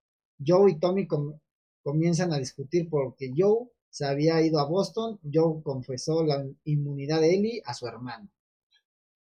[0.44, 1.06] Joe y Tommy
[1.82, 7.34] comienzan a discutir porque Joe se había ido a Boston, Joe confesó la inmunidad de
[7.34, 8.28] Ellie a su hermano.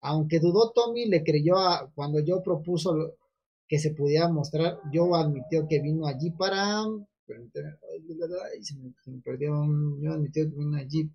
[0.01, 3.14] Aunque dudó Tommy, le creyó a cuando Joe propuso
[3.68, 6.84] que se pudiera mostrar, Joe admitió que vino allí para...
[7.26, 8.74] Se
[9.11, 11.11] me, perdió, Joe admitió que vino allí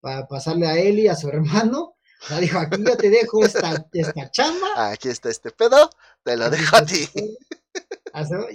[0.00, 1.94] para pasarle a Ellie, a su hermano.
[2.30, 4.90] O dijo, aquí yo te dejo esta, esta chamba.
[4.90, 5.90] Aquí está este pedo,
[6.22, 7.08] te lo dejo a ti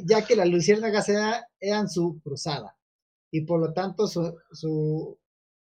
[0.05, 1.07] ya que las luciérnagas
[1.59, 2.75] eran su cruzada
[3.31, 5.17] y por lo tanto su, su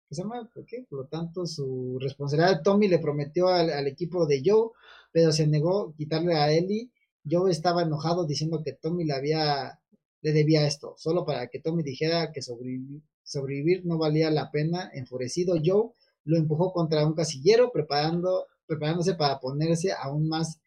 [0.08, 0.48] ¿qué se llama?
[0.88, 4.70] ¿Por lo tanto su responsabilidad Tommy le prometió al, equipo de Joe,
[5.12, 6.90] pero se negó quitarle a Ellie.
[7.28, 9.78] Joe estaba enojado diciendo que Tommy le había
[10.20, 14.90] le debía esto, solo para que Tommy dijera que sobrevivir, sobrevivir no valía la pena.
[14.92, 15.90] Enfurecido Joe
[16.24, 20.60] lo empujó contra un casillero preparando, preparándose para ponerse aún más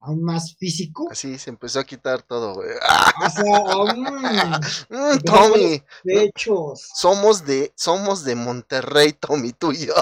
[0.00, 1.08] aún más físico.
[1.10, 2.68] Así se empezó a quitar todo, güey.
[2.68, 5.82] O sea, mm, Tommy.
[6.04, 6.88] Pechos.
[6.94, 9.94] Somos de, somos de Monterrey, Tommy, tú y yo.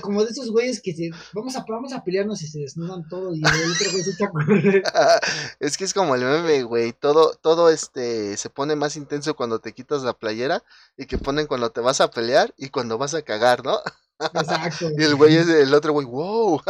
[0.00, 3.36] como de esos güeyes que se, vamos a, vamos a pelearnos y se desnudan todos
[3.36, 4.82] y el otro güey se echa a correr.
[5.60, 6.92] es que es como el meme, güey.
[6.92, 10.62] Todo, todo este se pone más intenso cuando te quitas la playera
[10.96, 13.78] y que ponen cuando te vas a pelear y cuando vas a cagar, ¿no?
[14.20, 14.88] Exacto.
[14.98, 16.60] y el güey es el otro güey, wow.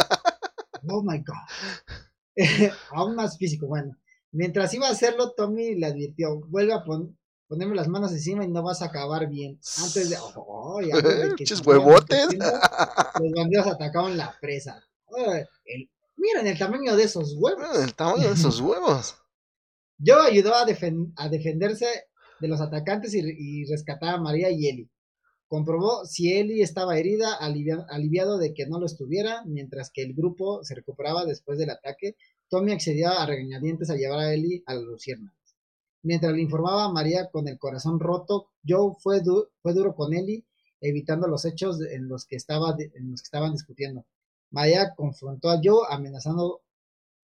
[0.88, 2.36] Oh my God.
[2.92, 3.96] Aún más físico, bueno.
[4.32, 6.82] Mientras iba a hacerlo, Tommy le advirtió, vuelve a
[7.46, 9.60] ponerme las manos encima y no vas a acabar bien.
[9.80, 10.16] Antes de...
[10.18, 10.80] Oh,
[11.66, 12.28] huevotes!
[12.34, 14.82] Los bandidos atacaron la presa.
[16.16, 17.78] miren el tamaño de esos huevos.
[17.78, 19.16] el tamaño de esos huevos.
[20.04, 21.86] Joe ayudó a, defenderse
[22.40, 24.90] de los atacantes y, rescatar a María y Eli.
[25.54, 30.64] Comprobó si Eli estaba herida, aliviado de que no lo estuviera, mientras que el grupo
[30.64, 32.16] se recuperaba después del ataque.
[32.48, 35.32] Tommy accedió a regañadientes a llevar a Eli a la lucierna.
[36.02, 39.22] Mientras le informaba a María con el corazón roto, Joe fue,
[39.62, 40.44] fue duro con Eli,
[40.80, 44.04] evitando los hechos en los, que estaba, en los que estaban discutiendo.
[44.50, 46.62] María confrontó a Joe amenazando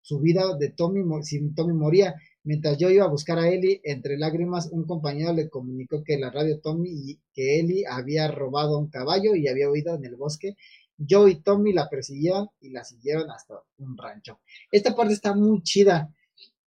[0.01, 2.13] su vida de Tommy si Tommy moría.
[2.47, 6.29] Mientras yo iba a buscar a Eli, entre lágrimas, un compañero le comunicó que la
[6.29, 10.55] radio Tommy y que Eli había robado un caballo y había huido en el bosque.
[10.97, 14.39] Joe y Tommy la persiguieron y la siguieron hasta un rancho.
[14.71, 16.09] Esta parte está muy chida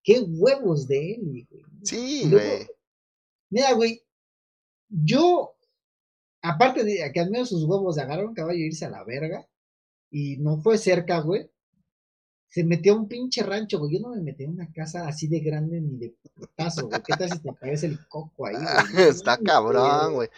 [0.03, 1.49] qué huevos de él, güey.
[1.83, 2.67] Sí, güey.
[3.49, 4.03] Mira, güey,
[4.87, 5.55] yo,
[6.43, 9.49] aparte de que admiro sus huevos de agarrar un caballo e irse a la verga,
[10.11, 11.49] y no fue cerca, güey,
[12.51, 13.95] se metió a un pinche rancho, güey.
[13.95, 17.01] Yo no me metí en una casa así de grande ni de putazo, güey.
[17.03, 19.09] ¿Qué tal si te aparece el coco ahí, güey?
[19.09, 20.29] Está cabrón, güey.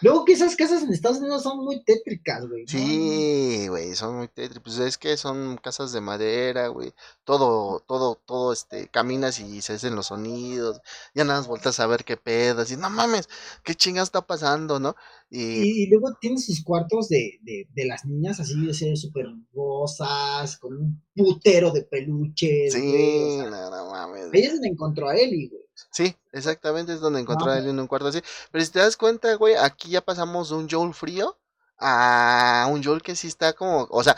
[0.00, 2.66] Luego que esas casas en Estados Unidos son muy tétricas, güey.
[2.66, 4.62] Sí, güey, son muy tétricas.
[4.64, 6.92] Pues es que son casas de madera, güey.
[7.22, 10.80] Todo, todo, todo, este, caminas y se hacen los sonidos.
[11.14, 12.72] Ya nada más vueltas a ver qué pedas.
[12.72, 13.28] Y no mames,
[13.62, 14.96] qué chinga está pasando, ¿no?
[15.28, 20.76] Y, luego tiene sus cuartos de, de, de las niñas así, de súper rosas, con
[20.76, 22.72] un putero de peluches.
[22.72, 24.28] Sí, no, no mames.
[24.32, 25.62] Ahí es donde encontró a Eli, güey.
[25.90, 28.20] Sí, exactamente es donde encontró a Eli en un cuarto así.
[28.52, 31.36] Pero si te das cuenta, güey, aquí ya pasamos de un Joel frío
[31.78, 34.16] a un Joel que sí está como, o sea,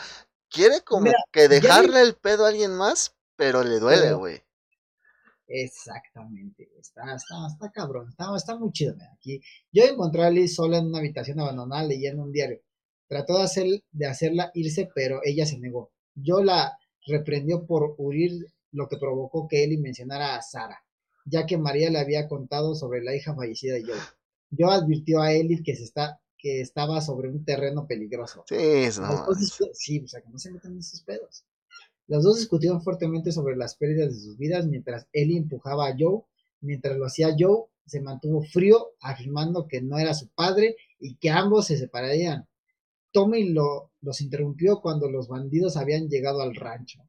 [0.49, 4.43] quiere como que dejarle el pedo a alguien más, pero le duele, güey.
[5.51, 8.95] Exactamente, está, está, está cabrón, está, está muy chido.
[9.15, 9.41] Aquí
[9.71, 12.61] yo encontré a Liz sola en una habitación abandonada leyendo un diario.
[13.07, 15.91] Trató de, hacer, de hacerla irse, pero ella se negó.
[16.13, 16.77] Yo la
[17.07, 20.85] reprendió por huir, lo que provocó que Eli mencionara a Sara,
[21.25, 23.99] ya que María le había contado sobre la hija fallecida de Joe.
[24.51, 28.43] Yo advirtió a Eli que, se está, que estaba sobre un terreno peligroso.
[28.47, 29.03] Sí, eso.
[29.73, 31.43] sí, o sea, que no se metan en esos pedos.
[32.09, 36.23] Los dos discutieron fuertemente sobre las pérdidas de sus vidas mientras Ellie empujaba a Joe.
[36.59, 41.29] Mientras lo hacía Joe, se mantuvo frío, afirmando que no era su padre y que
[41.29, 42.47] ambos se separarían.
[43.11, 46.99] Tommy lo, los interrumpió cuando los bandidos habían llegado al rancho.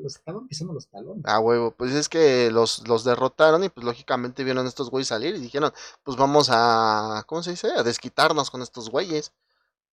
[0.00, 1.24] los, estaban pisando los talones.
[1.26, 5.08] Ah, huevo, pues es que los, los derrotaron y pues lógicamente vieron a estos güeyes
[5.08, 5.72] salir y dijeron,
[6.04, 7.72] pues vamos a, ¿cómo se dice?
[7.76, 9.32] A desquitarnos con estos güeyes.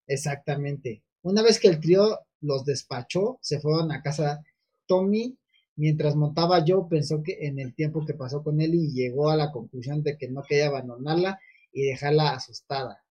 [0.08, 1.02] Exactamente.
[1.22, 4.42] Una vez que el trío los despachó, se fueron a casa
[4.86, 5.38] Tommy.
[5.76, 9.36] Mientras montaba Joe, pensó que en el tiempo que pasó con él y llegó a
[9.36, 11.38] la conclusión de que no quería abandonarla
[11.72, 13.04] y dejarla asustada.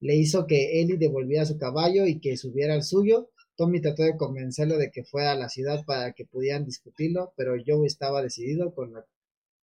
[0.00, 3.30] Le hizo que Ellie devolviera su caballo y que subiera al suyo.
[3.56, 7.54] Tommy trató de convencerlo de que fuera a la ciudad para que pudieran discutirlo, pero
[7.64, 9.04] Joe estaba decidido con la,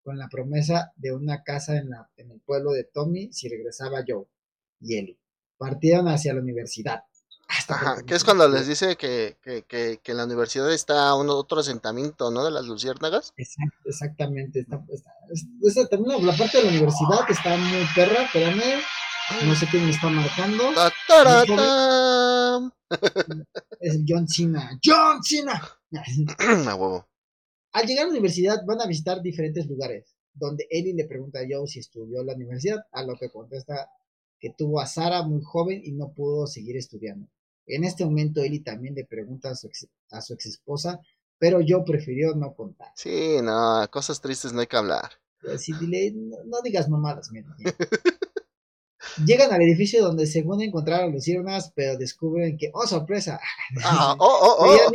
[0.03, 4.03] con la promesa de una casa en, la, en el pueblo de Tommy si regresaba
[4.07, 4.25] Joe
[4.81, 5.17] y Ellie.
[5.58, 7.03] Partieron hacia la universidad.
[7.47, 11.30] Ajá, que es cuando les dice que, que, que, que en la universidad está un
[11.30, 12.43] otro asentamiento, ¿no?
[12.43, 13.34] De las luciérnagas.
[13.86, 14.62] exactamente.
[14.62, 14.84] Está,
[15.62, 18.82] está, también la parte de la universidad está muy perra, espérame.
[19.45, 20.64] No sé quién me está marcando.
[23.80, 24.80] es John Cena.
[24.84, 25.62] ¡John Cena!
[26.70, 27.08] a huevo.
[27.74, 31.45] Al llegar a la universidad van a visitar diferentes lugares, donde Ellie le pregunta a
[31.49, 33.89] Joe si estudió en la universidad, a lo que contesta
[34.39, 37.27] que tuvo a Sara muy joven y no pudo seguir estudiando.
[37.67, 40.99] En este momento Eli también le pregunta a su ex, a su ex esposa,
[41.38, 42.91] pero yo prefirió no contar.
[42.95, 45.11] Sí, no, cosas tristes no hay que hablar.
[45.41, 47.55] Pues dile, no, digas mamadas, mira.
[49.25, 53.39] Llegan al edificio donde según encontraron luciernas, pero descubren que, oh, sorpresa.
[53.83, 54.91] Ah, oh, oh, oh.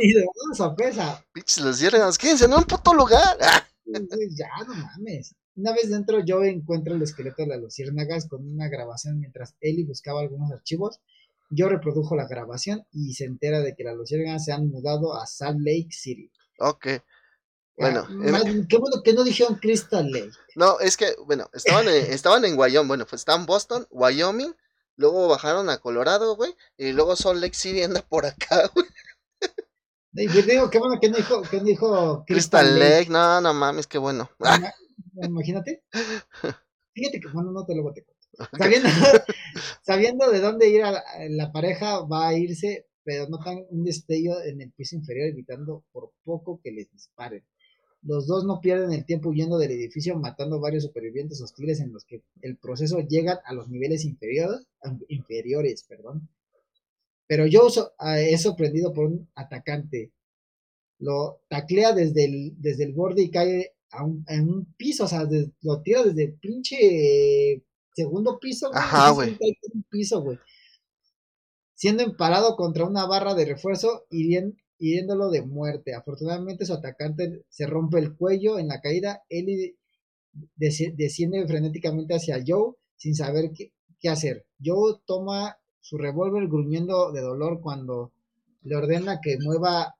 [0.51, 1.23] oh, sorpresa.
[1.31, 3.37] Pinches luciérnagas, quédense en un puto lugar.
[3.39, 5.33] ya, no mames.
[5.55, 9.83] Una vez dentro, yo encuentro el esqueleto de las luciérnagas con una grabación mientras Eli
[9.83, 11.01] buscaba algunos archivos
[11.51, 15.27] yo reprodujo la grabación y se entera de que las luciérnagas se han mudado a
[15.27, 16.31] Salt Lake City.
[16.59, 16.87] Ok.
[17.77, 18.07] Bueno,
[18.69, 20.31] qué bueno que no dijeron Crystal Lake.
[20.55, 24.55] No, es que, bueno, estaban en, estaban en Wyoming, bueno, pues estaban en Boston, Wyoming,
[24.97, 28.85] luego bajaron a Colorado, güey, y luego Salt Lake City anda por acá, güey.
[30.27, 33.09] digo, qué bueno que no dijo, que dijo Crystal, Lake.
[33.09, 34.29] No, no mames, qué bueno.
[35.13, 35.83] Imagínate.
[36.93, 38.05] Fíjate que, bueno, no te lo te
[38.57, 38.89] Sabiendo,
[39.81, 44.61] sabiendo de dónde ir a la, pareja, va a irse, pero notan un destello en
[44.61, 47.43] el piso inferior, evitando por poco que les disparen.
[48.03, 52.03] Los dos no pierden el tiempo huyendo del edificio, matando varios supervivientes hostiles en los
[52.03, 54.65] que el proceso llega a los niveles inferiores,
[55.07, 56.27] inferiores perdón.
[57.27, 57.67] Pero yo
[58.17, 60.11] es sorprendido por un atacante.
[60.97, 65.07] Lo taclea desde el, desde el borde y cae a un, en un piso, o
[65.07, 65.27] sea,
[65.61, 67.63] lo tira desde el pinche
[67.93, 68.79] segundo piso, güey.
[68.79, 69.37] Ajá, güey.
[69.73, 70.39] Un piso, güey.
[71.73, 75.93] Siendo emparado contra una barra de refuerzo, hiriéndolo de muerte.
[75.93, 79.23] Afortunadamente su atacante se rompe el cuello en la caída.
[79.29, 79.75] Ellie
[80.55, 84.45] desciende frenéticamente hacia Joe sin saber qué, qué hacer.
[84.63, 88.13] Joe toma su revólver gruñendo de dolor cuando
[88.61, 89.95] le ordena que mueva,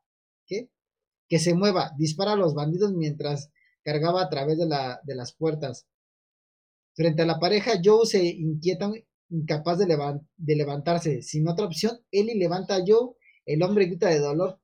[0.45, 0.69] ¿qué?
[1.27, 3.49] Que se mueva, dispara a los bandidos mientras
[3.83, 5.87] cargaba a través de, la, de las puertas.
[6.93, 8.91] Frente a la pareja, Joe se inquieta,
[9.29, 9.85] incapaz de,
[10.37, 11.21] de levantarse.
[11.21, 13.15] Sin otra opción, Ellie levanta a Joe,
[13.45, 14.59] el hombre grita de dolor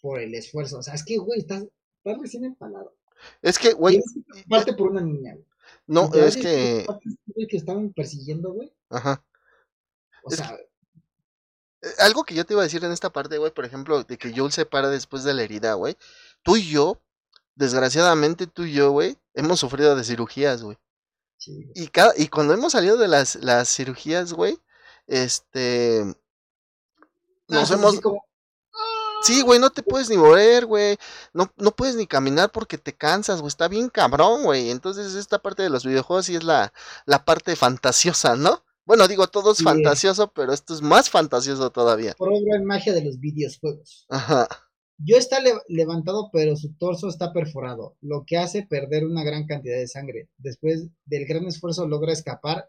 [0.00, 0.78] por el esfuerzo.
[0.78, 1.66] O sea, es que, güey, estás,
[2.04, 2.94] recién empalado.
[3.42, 4.00] Es que, güey.
[4.48, 5.36] Parte por una niña,
[5.86, 6.86] No, es que.
[7.48, 8.72] que estaban persiguiendo, güey.
[8.88, 9.24] Ajá.
[10.22, 10.56] O sea.
[11.82, 14.18] Eh, algo que yo te iba a decir en esta parte, güey, por ejemplo, de
[14.18, 15.96] que Joel se para después de la herida, güey.
[16.42, 17.00] Tú y yo,
[17.58, 20.78] desgraciadamente tú y yo, güey, hemos sufrido de cirugías, güey.
[21.74, 24.58] Y, cada, y cuando hemos salido de las, las cirugías, güey,
[25.06, 26.04] este...
[27.48, 28.00] Nos ah, hemos...
[29.22, 30.96] Sí, güey, no te puedes ni mover, güey.
[31.32, 33.48] No, no puedes ni caminar porque te cansas, güey.
[33.48, 34.70] Está bien cabrón, güey.
[34.70, 36.72] Entonces esta parte de los videojuegos sí es la,
[37.04, 38.62] la parte fantasiosa, ¿no?
[38.84, 42.14] Bueno, digo, todo es fantasioso, pero esto es más fantasioso todavía.
[42.16, 44.06] Por obra magia de los videojuegos.
[44.08, 44.46] Ajá.
[45.00, 45.38] Yo está
[45.68, 50.28] levantado, pero su torso está perforado, lo que hace perder una gran cantidad de sangre.
[50.38, 52.66] Después del gran esfuerzo logra escapar,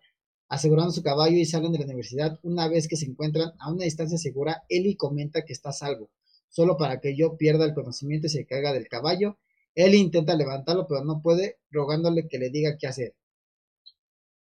[0.47, 2.39] asegurando su caballo y salen de la universidad.
[2.43, 6.11] Una vez que se encuentran a una distancia segura, Eli comenta que está salvo,
[6.49, 9.39] solo para que yo pierda el conocimiento y se caiga del caballo.
[9.73, 13.15] Eli intenta levantarlo, pero no puede, rogándole que le diga qué hacer.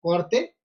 [0.02, 0.58] Corte,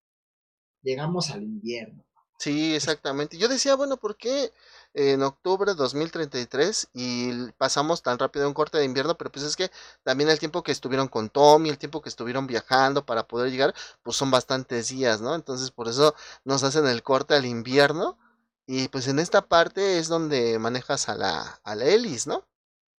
[0.83, 2.05] llegamos al invierno.
[2.43, 3.39] Sí, exactamente.
[3.39, 4.51] Yo decía, bueno, ¿por qué
[4.95, 9.17] en octubre de 2033 y pasamos tan rápido un corte de invierno?
[9.17, 9.71] Pero pues es que
[10.03, 13.75] también el tiempo que estuvieron con Tommy, el tiempo que estuvieron viajando para poder llegar,
[14.03, 15.35] pues son bastantes días, ¿no?
[15.35, 16.15] Entonces por eso
[16.45, 18.19] nos hacen el corte al invierno.
[18.67, 21.85] Y pues en esta parte es donde manejas a la, a la
[22.27, 22.45] ¿no?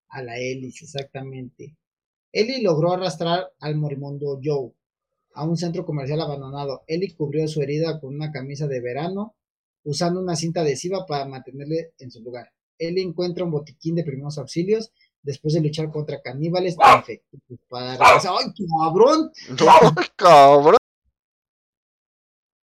[0.09, 1.77] A la Ellis, exactamente.
[2.31, 4.73] Ellie logró arrastrar al morimundo Joe,
[5.33, 6.83] a un centro comercial abandonado.
[6.87, 9.35] Ellie cubrió su herida con una camisa de verano,
[9.83, 12.49] usando una cinta adhesiva para mantenerle en su lugar.
[12.77, 18.19] Ellie encuentra un botiquín de primeros auxilios después de luchar contra caníbales infectados para ¡Ay,
[18.81, 19.31] cabrón!
[19.49, 20.77] ¡Ay, cabrón!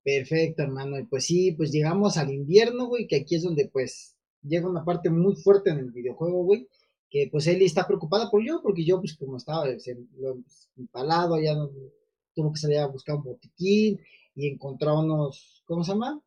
[0.04, 0.98] Perfecto, hermano.
[0.98, 4.84] Y pues sí, pues llegamos al invierno, güey, que aquí es donde pues llega una
[4.84, 6.68] parte muy fuerte en el videojuego, güey.
[7.10, 9.66] Que pues Ellie está preocupada por yo, porque yo, pues como estaba
[10.78, 11.70] empalado, ya no,
[12.36, 14.00] tuvo que salir a buscar un botiquín
[14.36, 16.22] y encontrar unos, ¿cómo se llama?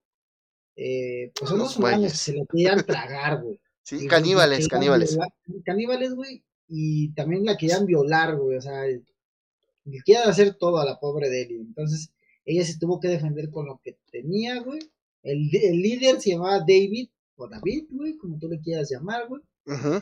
[0.77, 3.61] Eh, pues unos humanos que se lo querían tragar, güey.
[3.83, 5.19] Sí, caníbales, caníbales.
[5.65, 10.85] caníbales, güey, y también la querían violar, güey, o sea, le querían hacer todo a
[10.85, 11.61] la pobre de Ellie.
[11.61, 12.11] Entonces,
[12.45, 14.81] ella se tuvo que defender con lo que tenía, güey.
[15.23, 19.43] El, el líder se llamaba David, o David, güey, como tú le quieras llamar, güey.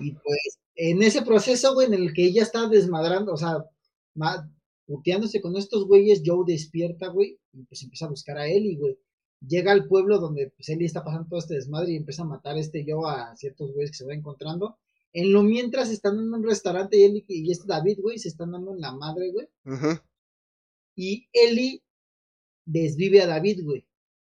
[0.00, 3.64] Y pues, en ese proceso, güey, en el que ella estaba desmadrando, o sea,
[4.86, 8.98] puteándose con estos güeyes, Joe despierta, güey, y pues empieza a buscar a Ellie, güey.
[9.46, 12.58] Llega al pueblo donde pues Ellie está pasando todo este desmadre y empieza a matar
[12.58, 14.78] este Joe a ciertos güeyes que se va encontrando.
[15.12, 18.52] En lo mientras están en un restaurante y Ellie y este David, güey, se están
[18.52, 19.48] dando en la madre, güey.
[20.94, 21.82] Y Ellie
[22.64, 23.86] desvive a David, güey.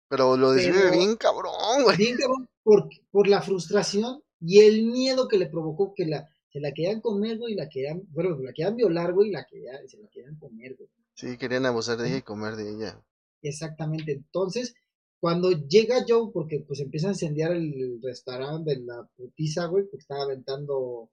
[0.08, 1.96] Pero lo desvive bien cabrón, güey.
[1.96, 6.60] Bien cabrón por, por la frustración y el miedo que le provocó que la se
[6.60, 9.98] la querían comer, güey, la querían, bueno, la querían violar, güey, y la querían, se
[9.98, 10.90] la querían comer, güey.
[11.14, 13.00] Sí, querían abusar de ella y comer de ella.
[13.42, 14.74] Exactamente, entonces,
[15.20, 20.02] cuando llega Joe, porque pues empieza a incendiar el restaurante de la putiza, güey, porque
[20.02, 21.10] estaba aventando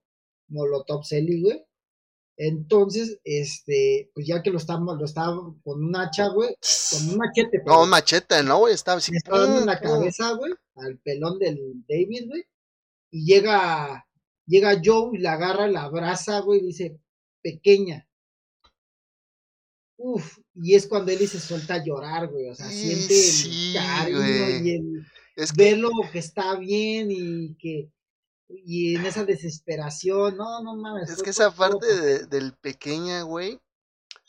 [0.48, 1.64] Molotov Selly, güey.
[2.40, 6.56] Entonces, este, pues ya que lo estaba, lo estaba con un hacha, güey,
[6.90, 7.62] con un machete.
[7.66, 9.14] No, un machete, no, güey, estaba así.
[9.14, 12.44] Estaba dando en la cabeza, güey, al pelón del David, güey.
[13.10, 14.08] Y llega
[14.48, 16.98] Llega Joe y la agarra, la abraza, güey, y dice,
[17.42, 18.07] pequeña.
[19.98, 22.48] Uf, y es cuando él se suelta a llorar, güey.
[22.48, 27.90] O sea, siente el cariño y el es verlo que está bien y que
[28.48, 31.10] y en esa desesperación, no, no mames.
[31.10, 33.60] Es que esa parte del pequeña, güey,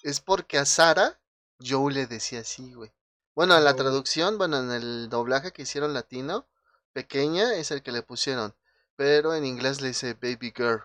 [0.03, 1.22] es porque a Sara
[1.65, 2.91] Joe le decía así, güey.
[3.34, 6.47] Bueno, en la traducción, bueno, en el doblaje que hicieron latino,
[6.91, 8.53] pequeña es el que le pusieron
[8.99, 10.82] pero en inglés le dice baby girl.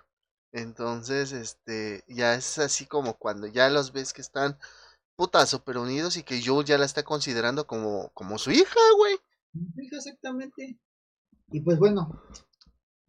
[0.55, 4.57] Entonces, este, ya es así como cuando ya los ves que están
[5.17, 9.17] putas super unidos y que Joel ya la está considerando como, como su hija, güey.
[9.53, 10.79] Su hija, exactamente.
[11.51, 12.23] Y pues bueno,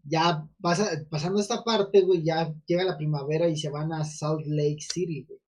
[0.03, 4.47] ya pasa, pasando esta parte, güey, ya llega la primavera y se van a Salt
[4.47, 5.39] Lake City, güey.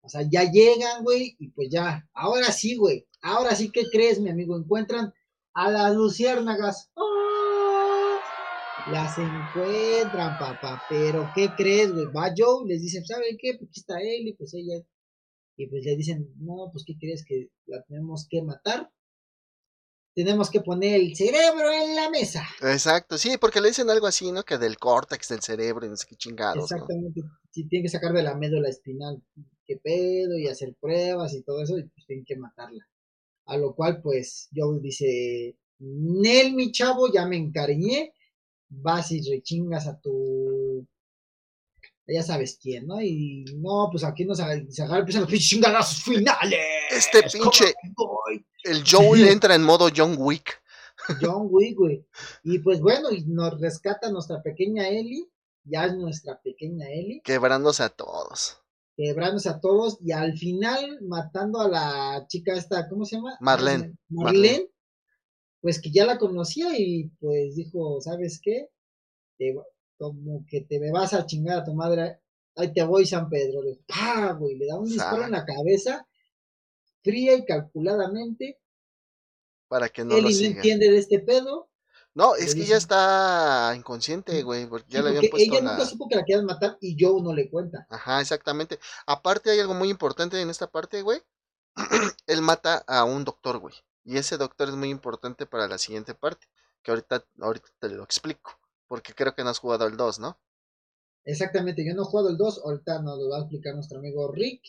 [0.00, 4.18] O sea, ya llegan, güey, y pues ya, ahora sí, güey, ahora sí, ¿qué crees,
[4.18, 4.56] mi amigo?
[4.56, 5.12] Encuentran
[5.52, 6.90] a las luciérnagas.
[6.94, 7.17] ¡Oh!
[8.90, 12.06] Las encuentran, papá, pero ¿qué crees, güey?
[12.06, 13.54] Va Joe, les dicen, ¿saben qué?
[13.58, 14.82] Pues aquí está él, y pues ella,
[15.56, 18.90] y pues le dicen, no, pues ¿qué crees que la tenemos que matar?
[20.18, 22.44] tenemos que poner el cerebro en la mesa.
[22.60, 24.42] Exacto, sí, porque le dicen algo así, ¿no?
[24.42, 26.72] Que del córtex del cerebro y no sé qué chingados.
[26.72, 27.20] Exactamente,
[27.52, 29.22] si tienen que sacar de la médula espinal
[29.64, 32.84] qué pedo y hacer pruebas y todo eso, y pues tienen que matarla.
[33.46, 38.12] A lo cual, pues, Joe dice, Nel, mi chavo, ya me encariñé,
[38.68, 40.86] vas y rechingas a tu...
[42.06, 43.02] Ya sabes quién, ¿no?
[43.02, 46.58] Y no, pues aquí nos se agarra, empiezan los pinches chingadazos finales.
[46.90, 47.74] Este pinche...
[48.64, 50.62] El Joe entra en modo John Wick.
[51.20, 52.06] John Wick, güey.
[52.44, 55.28] Y pues bueno, y nos rescata nuestra pequeña Ellie.
[55.64, 57.20] Ya es nuestra pequeña Ellie.
[57.22, 58.58] Quebrándose a todos.
[58.96, 59.98] Quebrándose a todos.
[60.00, 63.36] Y al final matando a la chica esta, ¿cómo se llama?
[63.40, 63.96] Marlene.
[64.08, 64.70] Marlene.
[65.60, 68.68] Pues que ya la conocía y pues dijo, ¿sabes qué?
[69.96, 72.20] como que te me vas a chingar a tu madre.
[72.56, 73.62] Ahí te voy, San Pedro.
[73.62, 74.56] Le, ¡pah, güey!
[74.56, 76.06] Le da un disparo en la cabeza
[77.02, 78.60] fría y calculadamente.
[79.68, 80.56] Para que no lo siga.
[80.56, 81.68] entiende de este pedo.
[82.14, 86.08] No, es que ya está inconsciente, güey, porque ya le habían puesto ella nunca supo
[86.08, 87.86] que la querían matar y Joe no le cuenta.
[87.90, 88.80] Ajá, exactamente.
[89.06, 91.22] Aparte hay algo muy importante en esta parte, güey.
[92.26, 93.74] Él mata a un doctor, güey.
[94.08, 96.46] Y ese doctor es muy importante para la siguiente parte,
[96.82, 100.40] que ahorita, ahorita te lo explico, porque creo que no has jugado el 2, ¿no?
[101.26, 104.32] Exactamente, yo no he jugado el 2, ahorita nos lo va a explicar nuestro amigo
[104.32, 104.62] Rick.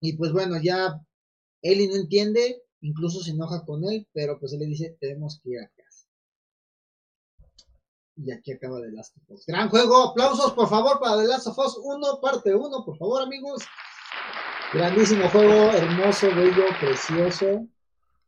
[0.00, 0.98] Y pues bueno, ya
[1.60, 5.50] Eli no entiende, incluso se enoja con él, pero pues él le dice, tenemos que
[5.50, 6.08] ir a casa.
[8.16, 9.44] Y aquí acaba The Last of Us.
[9.44, 13.20] Gran juego, aplausos por favor para The Last of Us 1, parte 1, por favor
[13.20, 13.62] amigos.
[14.72, 17.68] Grandísimo juego, hermoso, bello, precioso.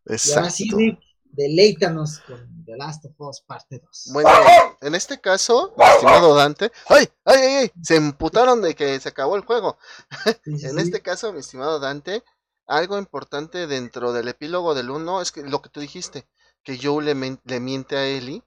[0.06, 0.54] Exacto.
[0.58, 0.98] Y ahora
[1.32, 4.10] deleítanos con The Last of Us parte 2.
[4.12, 4.30] Bueno,
[4.80, 7.72] en este caso, estimado Dante, ¡ay, ay, ay!
[7.82, 9.78] Se emputaron de que se acabó el juego.
[10.44, 12.24] en este caso, mi estimado Dante,
[12.66, 16.26] algo importante dentro del epílogo del 1 es que lo que tú dijiste,
[16.62, 18.42] que Joe le, le miente a Ellie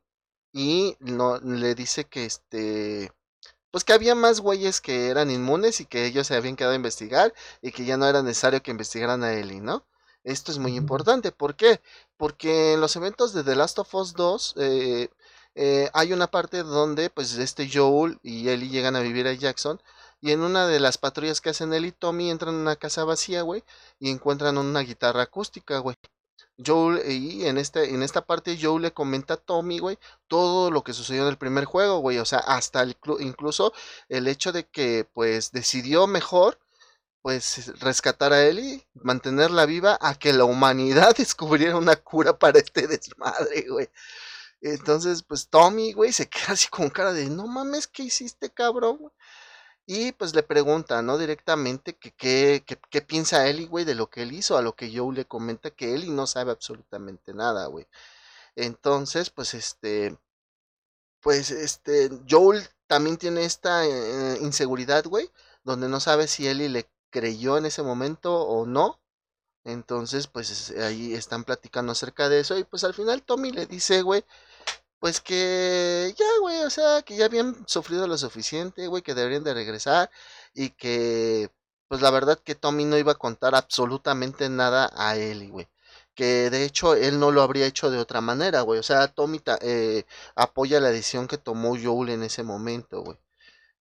[0.51, 3.11] y no, le dice que este
[3.71, 6.75] pues que había más güeyes que eran inmunes y que ellos se habían quedado a
[6.75, 9.83] investigar y que ya no era necesario que investigaran a Ellie, ¿no?
[10.23, 11.31] Esto es muy importante.
[11.31, 11.81] ¿Por qué?
[12.17, 15.09] Porque en los eventos de The Last of Us 2 eh,
[15.55, 19.81] eh, hay una parte donde pues este Joel y Ellie llegan a vivir a Jackson
[20.23, 23.03] y en una de las patrullas que hacen él y Tommy entran en una casa
[23.03, 23.61] vacía, güey,
[23.99, 25.97] y encuentran una guitarra acústica, güey.
[26.65, 29.97] Joel, y en, este, en esta parte Joel le comenta a Tommy, güey,
[30.29, 32.19] todo lo que sucedió en el primer juego, güey.
[32.19, 32.85] O sea, hasta
[33.19, 33.73] incluso
[34.07, 36.57] el hecho de que, pues, decidió mejor,
[37.23, 42.87] pues, rescatar a Ellie, mantenerla viva, a que la humanidad descubriera una cura para este
[42.87, 43.89] desmadre, güey.
[44.61, 49.11] Entonces, pues, Tommy, güey, se queda así con cara de, no mames, ¿qué hiciste, cabrón?
[49.85, 51.17] Y pues le pregunta, ¿no?
[51.17, 55.13] Directamente que qué piensa Eli, güey, de lo que él hizo, a lo que Joe
[55.13, 57.87] le comenta que Eli no sabe absolutamente nada, güey.
[58.55, 60.17] Entonces, pues este,
[61.21, 65.31] pues este, Joel también tiene esta eh, inseguridad, güey,
[65.63, 68.99] donde no sabe si Eli le creyó en ese momento o no.
[69.65, 74.01] Entonces, pues ahí están platicando acerca de eso y pues al final Tommy le dice,
[74.01, 74.25] güey,
[74.99, 79.43] pues que ya, güey, o sea, que ya habían sufrido lo suficiente, güey, que deberían
[79.43, 80.09] de regresar
[80.53, 81.49] y que,
[81.87, 85.67] pues la verdad que Tommy no iba a contar absolutamente nada a él, güey.
[86.15, 88.79] Que de hecho él no lo habría hecho de otra manera, güey.
[88.79, 93.17] O sea, Tommy eh, apoya la decisión que tomó Joel en ese momento, güey.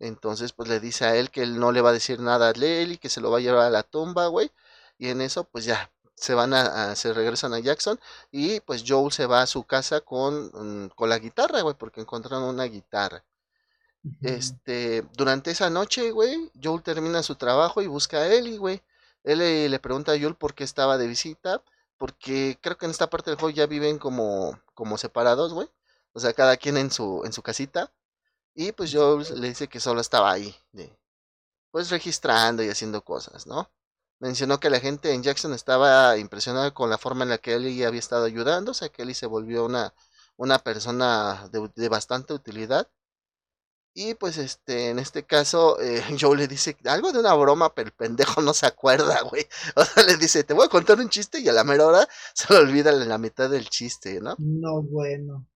[0.03, 2.53] Entonces, pues le dice a él que él no le va a decir nada a
[2.53, 4.51] Lely, que se lo va a llevar a la tumba, güey.
[4.99, 7.99] Y en eso, pues ya, se van a, se regresan a Jackson
[8.33, 12.01] y pues Joel se va a su casa con, mm, con la guitarra, güey, porque
[12.01, 13.25] encontraron una guitarra.
[14.23, 18.83] Este, durante esa noche, güey, Joel termina su trabajo y busca a Ellie, güey.
[19.23, 19.39] Él
[19.71, 21.63] le, pregunta a Joel por qué estaba de visita,
[21.99, 25.69] porque creo que en esta parte del juego ya viven como, como separados, güey.
[26.13, 27.93] O sea, cada quien en su, en su casita.
[28.55, 30.55] Y pues Joel le dice que solo estaba ahí,
[31.71, 33.71] pues registrando y haciendo cosas, ¿no?
[34.21, 37.85] Mencionó que la gente en Jackson estaba impresionada con la forma en la que Ellie
[37.85, 39.95] había estado ayudando, o sea que Ellie se volvió una,
[40.37, 42.89] una persona de, bastante utilidad.
[43.95, 47.89] Y pues este, en este caso, eh, Joe le dice algo de una broma, pero
[47.89, 49.47] el pendejo no se acuerda, güey.
[49.77, 52.09] O sea, le dice, te voy a contar un chiste y a la mera hora
[52.35, 54.37] se le olvida la mitad del chiste, ¿no?
[54.39, 55.47] No, bueno.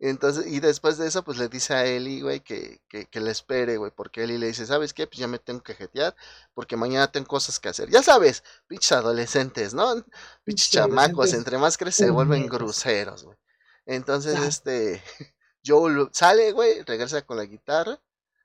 [0.00, 3.32] Entonces, y después de eso, pues le dice a Eli, güey, que, que, que le
[3.32, 5.08] espere, güey, porque Eli le dice, ¿sabes qué?
[5.08, 6.14] Pues ya me tengo que jetear,
[6.54, 7.90] porque mañana tengo cosas que hacer.
[7.90, 10.04] Ya sabes, pinches adolescentes, ¿no?
[10.44, 13.36] Pinches chamacos, entre más crecen se vuelven groseros, güey.
[13.86, 15.02] Entonces, este,
[15.66, 18.00] Joel sale, güey, regresa con la guitarra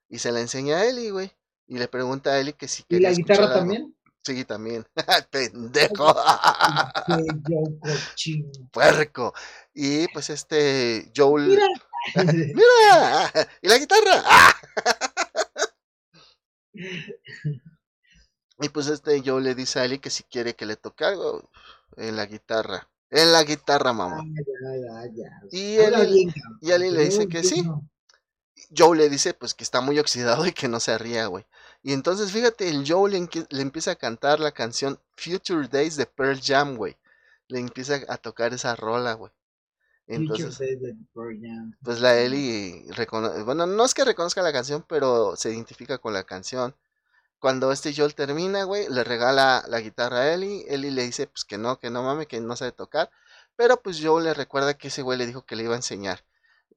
[0.09, 1.31] y se la enseña a Eli, güey.
[1.67, 3.92] Y le pregunta a Eli que si ¿Y la guitarra también?
[4.23, 4.85] Sí, también.
[5.31, 6.15] Pendejo.
[8.71, 9.33] Puerco.
[9.73, 11.49] Y pues este Joel.
[11.49, 11.67] Mira.
[12.33, 13.31] Mira.
[13.61, 14.23] Y la guitarra.
[18.59, 21.49] y pues este Joel le dice a Eli que si quiere que le toque algo
[21.97, 22.89] en la guitarra.
[23.09, 24.23] En la guitarra, mamá.
[25.51, 27.63] Y Eli, y le dice que sí.
[28.75, 31.45] Joe le dice pues que está muy oxidado y que no se ría, güey.
[31.83, 36.39] Y entonces fíjate, el Joe le, empieza a cantar la canción Future Days de Pearl
[36.41, 36.95] Jam, güey.
[37.49, 39.31] Le empieza a tocar esa rola, güey.
[40.07, 40.59] Entonces,
[41.81, 42.85] pues la Ellie,
[43.45, 46.73] bueno, no es que reconozca la canción, pero se identifica con la canción.
[47.39, 50.65] Cuando este Joel termina, güey, le regala la guitarra a Ellie.
[50.69, 53.11] Ellie le dice, pues que no, que no mames, que no sabe tocar.
[53.57, 56.23] Pero pues Joel le recuerda que ese güey le dijo que le iba a enseñar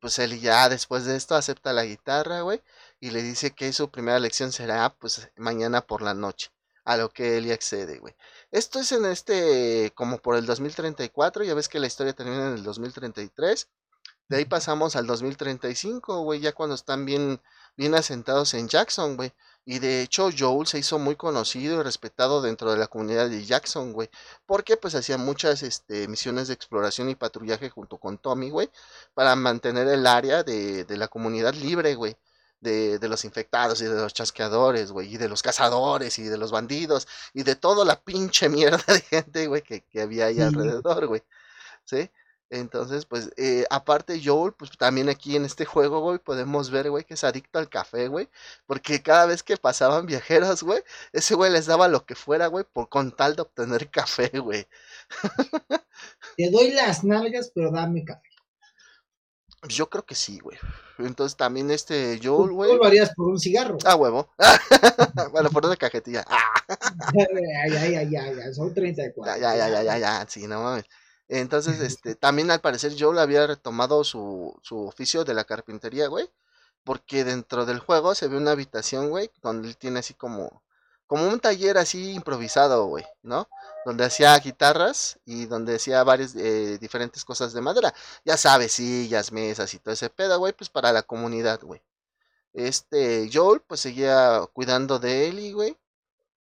[0.01, 2.63] pues él ya después de esto acepta la guitarra, güey,
[3.01, 6.51] y le dice que su primera lección será pues mañana por la noche,
[6.85, 8.15] a lo que él accede, güey.
[8.51, 12.55] Esto es en este, como por el 2034, ya ves que la historia termina en
[12.55, 13.69] el 2033,
[14.29, 17.41] de ahí pasamos al 2035, güey, ya cuando están bien,
[17.77, 19.33] bien asentados en Jackson, güey.
[19.65, 23.45] Y de hecho, Joel se hizo muy conocido y respetado dentro de la comunidad de
[23.45, 24.11] Jackson, güey.
[24.45, 28.69] Porque pues hacía muchas este, misiones de exploración y patrullaje junto con Tommy, güey.
[29.15, 32.17] Para mantener el área de, de la comunidad libre, güey.
[32.67, 35.15] De, de, los infectados y de los chasqueadores, güey.
[35.15, 37.07] Y de los cazadores y de los bandidos.
[37.33, 41.23] Y de toda la pinche mierda de gente, güey, que, que había ahí alrededor, güey.
[41.85, 42.11] ¿Sí?
[42.51, 47.05] Entonces, pues, eh, aparte Joel, pues también aquí en este juego, güey, podemos ver, güey,
[47.05, 48.29] que es adicto al café, güey.
[48.67, 50.83] Porque cada vez que pasaban viajeros, güey,
[51.13, 54.67] ese güey les daba lo que fuera, güey, por con tal de obtener café, güey.
[56.37, 58.29] Te doy las nalgas, pero dame café.
[59.69, 60.59] Yo creo que sí, güey.
[60.99, 62.71] Entonces también este Joel, güey.
[62.71, 63.79] ¿Tú lo harías por un cigarro?
[63.85, 64.29] Ah, huevo.
[65.33, 66.25] bueno, por una cajetilla.
[67.15, 67.27] ya,
[67.69, 69.41] ya, ya, ya, ya, son 34.
[69.41, 70.85] Ya, ya, ya, ya, ya, sí, no mames.
[71.29, 76.31] Entonces, este, también al parecer Joel había retomado su, su oficio de la carpintería, güey.
[76.85, 80.63] Porque dentro del juego se ve una habitación, güey, donde él tiene así como,
[81.07, 83.49] como un taller así improvisado, güey, ¿no?
[83.87, 87.95] Donde hacía guitarras y donde hacía varias eh, diferentes cosas de madera.
[88.25, 91.81] Ya sabes, sillas, mesas y todo ese pedo, güey, pues para la comunidad, güey.
[92.55, 95.79] Este, Joel, pues seguía cuidando de él y, güey.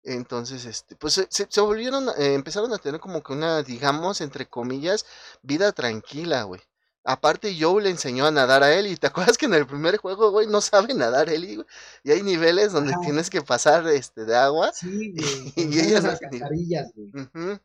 [0.03, 4.47] Entonces, este, pues se, se volvieron, eh, empezaron a tener como que una, digamos, entre
[4.49, 5.05] comillas,
[5.43, 6.61] vida tranquila, güey.
[7.03, 9.97] Aparte, Joe le enseñó a nadar a él, y te acuerdas que en el primer
[9.97, 11.67] juego, güey, no sabe nadar Eli, güey.
[12.03, 14.71] Y hay niveles donde tienes que pasar este de agua.
[14.73, 15.53] Sí, güey.
[15.55, 17.59] Y, ellas las güey.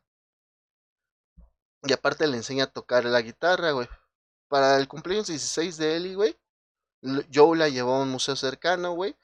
[1.83, 3.87] Y aparte le enseña a tocar la guitarra, güey.
[4.47, 6.35] Para el cumpleaños 16 de Eli, güey,
[7.33, 9.15] Joe la llevó a un museo cercano, güey.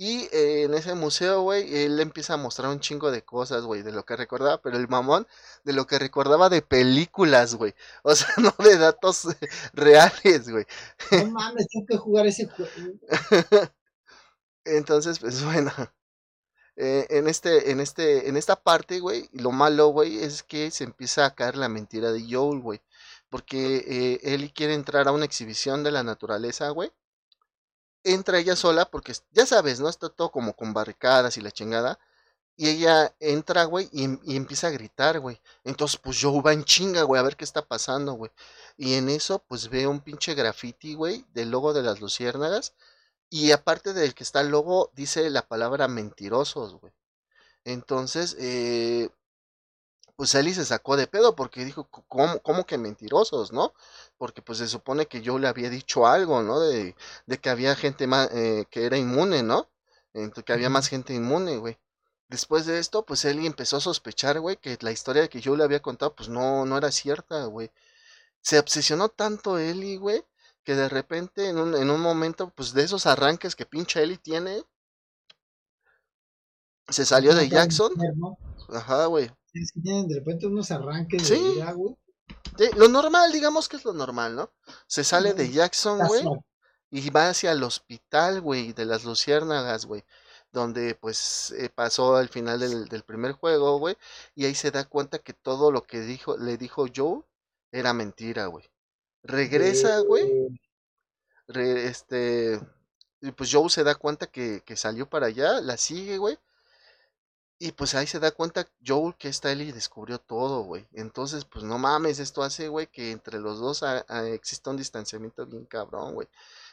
[0.00, 3.82] Y eh, en ese museo, güey, él empieza a mostrar un chingo de cosas, güey,
[3.82, 5.26] de lo que recordaba, pero el mamón
[5.64, 7.74] de lo que recordaba de películas, güey.
[8.04, 9.26] O sea, no de datos
[9.72, 10.64] reales, güey.
[11.10, 12.70] No mames, tengo que jugar ese juego.
[14.64, 15.72] Entonces, pues bueno.
[16.76, 20.84] Eh, en este, en este, en esta parte, güey, lo malo, güey, es que se
[20.84, 22.80] empieza a caer la mentira de Joel, güey.
[23.30, 26.92] Porque eh, él quiere entrar a una exhibición de la naturaleza, güey
[28.12, 29.88] entra ella sola porque ya sabes, ¿no?
[29.88, 31.98] Está todo como con barricadas y la chingada.
[32.56, 35.40] Y ella entra, güey, y, em, y, empieza a gritar, güey.
[35.64, 38.32] Entonces, pues yo va en chinga, güey, a ver qué está pasando, güey.
[38.76, 42.74] Y en eso, pues ve un pinche graffiti, güey, del logo de las luciérnagas.
[43.30, 46.92] Y aparte del que está el logo, dice la palabra mentirosos, güey.
[47.64, 49.10] Entonces, eh,
[50.18, 53.72] pues Eli se sacó de pedo porque dijo, ¿cómo, cómo que mentirosos, no?
[54.18, 56.58] Porque pues se supone que yo le había dicho algo, ¿no?
[56.58, 56.96] De,
[57.26, 59.68] de que había gente más, eh, que era inmune, ¿no?
[60.44, 61.78] que había más gente inmune, güey.
[62.28, 65.62] Después de esto, pues Eli empezó a sospechar, güey, que la historia que yo le
[65.62, 67.70] había contado, pues no, no era cierta, güey.
[68.42, 70.24] Se obsesionó tanto Eli, güey,
[70.64, 74.18] que de repente en un, en un momento, pues de esos arranques que pinche Eli
[74.18, 74.64] tiene,
[76.88, 77.92] se salió de Jackson.
[78.70, 79.30] Ajá, güey.
[79.54, 81.96] Es que tienen de repente unos arranques de vida, güey.
[82.76, 84.50] lo normal, digamos que es lo normal, ¿no?
[84.86, 86.24] Se sale de Jackson, güey,
[86.90, 90.04] y va hacia el hospital, güey, de las luciérnagas, güey,
[90.52, 93.96] donde pues eh, pasó al final del, primer juego, güey,
[94.34, 97.22] y ahí se da cuenta que todo lo que dijo, le dijo Joe
[97.72, 98.64] era mentira, güey.
[99.22, 100.58] Regresa, güey,
[101.48, 102.60] este,
[103.20, 106.38] y pues Joe se da cuenta que, que salió para allá, la sigue, güey.
[107.60, 110.86] Y pues ahí se da cuenta Joel que esta Ellie descubrió todo, güey.
[110.92, 113.82] Entonces, pues no mames, esto hace, güey, que entre los dos
[114.26, 116.28] exista un distanciamiento bien cabrón, güey.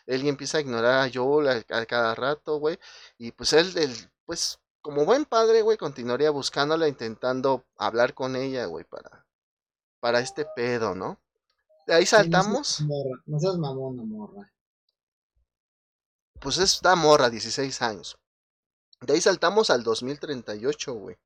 [0.06, 2.80] Ellie empieza a ignorar a Joel a, cada rato, güey.
[3.18, 3.74] Y pues él,
[4.26, 9.26] pues como buen padre, güey, continuaría buscándola, intentando hablar con ella, güey, para,
[10.00, 11.20] para este pedo, ¿no?
[11.88, 12.82] De ahí saltamos.
[13.26, 14.52] no, seas mamona, morra.
[16.40, 18.20] Pues es esta morra, 16 años.
[19.06, 21.18] De ahí saltamos al 2038, güey.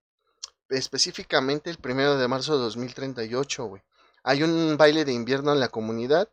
[0.69, 3.81] Específicamente el primero de marzo de 2038, güey.
[4.23, 6.29] Hay un baile de invierno en la comunidad.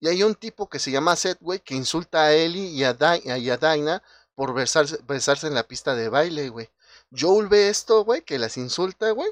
[0.00, 2.92] Y hay un tipo que se llama Seth, güey, que insulta a Ellie y a,
[2.92, 4.02] Dinah
[4.34, 6.70] por besarse, en la pista de baile, güey.
[7.10, 9.30] Joel ve esto, güey, que las insulta, güey.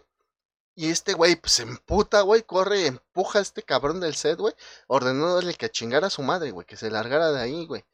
[0.75, 4.55] Y este güey, pues se emputa, güey, corre empuja a este cabrón del set, güey,
[4.89, 7.85] ordenándole que chingara a su madre, güey, que se largara de ahí, güey.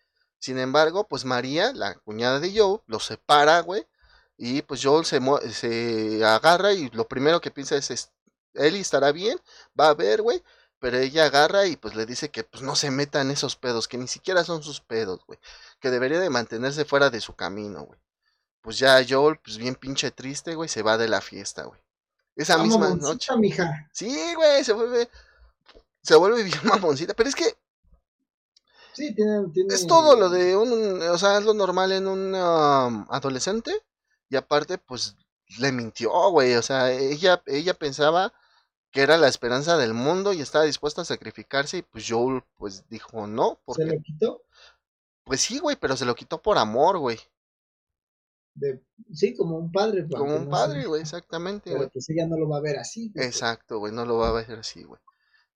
[0.42, 3.86] Sin embargo, pues María, la cuñada de Joe, lo separa, güey.
[4.36, 5.20] Y pues Joel se,
[5.52, 8.10] se agarra y lo primero que piensa es, es
[8.54, 9.38] Eli estará bien,
[9.78, 10.42] va a ver, güey.
[10.80, 13.86] Pero ella agarra y pues le dice que pues no se meta en esos pedos,
[13.86, 15.38] que ni siquiera son sus pedos, güey.
[15.78, 18.00] Que debería de mantenerse fuera de su camino, güey.
[18.62, 21.80] Pues ya Joel, pues bien pinche triste, güey, se va de la fiesta, güey.
[22.34, 23.36] Esa misma noche.
[23.36, 23.88] Mija.
[23.92, 25.08] Sí, güey, se vuelve.
[26.02, 27.14] Se vuelve bien mamoncita.
[27.14, 27.56] Pero es que
[28.94, 33.72] Sí, tiene, Es todo lo de un, o sea, es lo normal en un adolescente.
[34.28, 35.16] Y aparte, pues,
[35.58, 36.54] le mintió, güey.
[36.54, 38.32] O sea, ella, ella pensaba
[38.90, 41.78] que era la esperanza del mundo y estaba dispuesta a sacrificarse.
[41.78, 43.60] Y pues Joel, pues, dijo no.
[43.64, 43.84] Porque...
[43.84, 44.42] ¿Se lo quitó?
[45.24, 47.18] Pues sí, güey, pero se lo quitó por amor, güey.
[49.12, 50.06] Sí, como un padre.
[50.08, 51.72] Como un padre, güey, exactamente.
[51.72, 53.10] Pero pues ella no lo va a ver así.
[53.14, 55.00] Exacto, güey, no lo va a ver así, güey.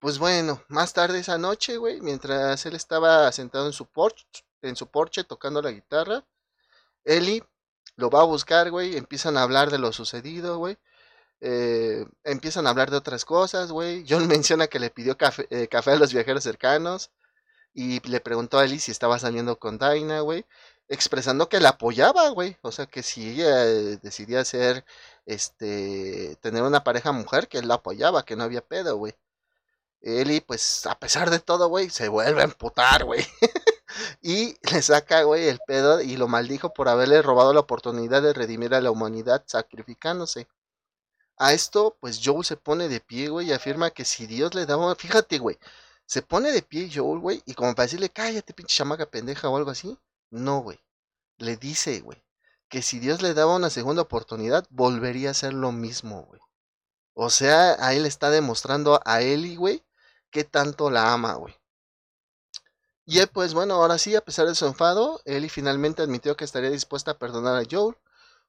[0.07, 4.25] Pues bueno, más tarde esa noche, güey, mientras él estaba sentado en su porche,
[4.63, 6.25] en su porche tocando la guitarra,
[7.05, 7.43] Eli
[7.97, 10.79] lo va a buscar, güey, empiezan a hablar de lo sucedido, güey.
[11.41, 14.05] Eh, empiezan a hablar de otras cosas, güey.
[14.09, 17.11] John menciona que le pidió café, eh, café a los viajeros cercanos
[17.75, 20.47] y le preguntó a Eli si estaba saliendo con Dinah, güey,
[20.89, 22.59] expresando que la apoyaba, güey.
[22.63, 24.85] O sea, que si ella decidía ser,
[25.27, 29.15] este, tener una pareja mujer, que él la apoyaba, que no había pedo, güey.
[30.01, 33.27] Eli, pues, a pesar de todo, güey, se vuelve a emputar, güey.
[34.23, 38.33] y le saca, güey, el pedo y lo maldijo por haberle robado la oportunidad de
[38.33, 40.49] redimir a la humanidad sacrificándose.
[41.39, 44.67] A esto, pues Joel se pone de pie, güey, y afirma que si Dios le
[44.67, 45.59] daba, fíjate, güey,
[46.07, 49.57] se pone de pie Joel, güey, y como para decirle, cállate, pinche chamaca pendeja o
[49.57, 49.99] algo así,
[50.31, 50.81] no, güey.
[51.39, 52.23] Le dice, güey,
[52.69, 56.41] que si Dios le daba una segunda oportunidad, volvería a hacer lo mismo, güey.
[57.15, 59.83] O sea, ahí le está demostrando a Eli, güey,
[60.31, 61.55] que tanto la ama, güey.
[63.09, 66.71] Y pues bueno, ahora sí, a pesar de su enfado, Ellie finalmente admitió que estaría
[66.71, 67.97] dispuesta a perdonar a Joel.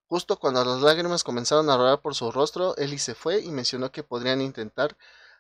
[0.07, 3.91] Justo cuando las lágrimas comenzaron a rodar por su rostro, Ellie se fue y mencionó
[3.91, 4.97] que podrían intentar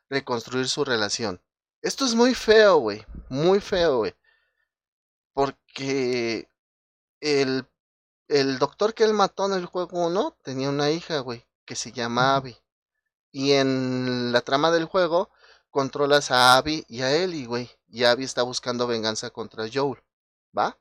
[0.09, 1.41] reconstruir su relación.
[1.81, 3.05] Esto es muy feo, güey.
[3.29, 4.15] Muy feo, güey.
[5.33, 6.49] Porque
[7.21, 7.67] el,
[8.27, 11.91] el doctor que él mató en el juego 1 tenía una hija, güey, que se
[11.91, 12.57] llama Abby.
[13.31, 15.31] Y en la trama del juego,
[15.77, 17.69] controlas a Abby y a Ellie, güey.
[17.87, 20.01] Y Abby está buscando venganza contra Joel.
[20.57, 20.75] ¿Va?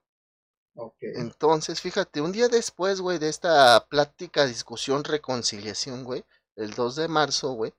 [0.74, 1.10] Okay.
[1.16, 6.24] Entonces, fíjate, un día después, güey, de esta plática, discusión, reconciliación, güey,
[6.54, 7.74] el 2 de marzo, güey,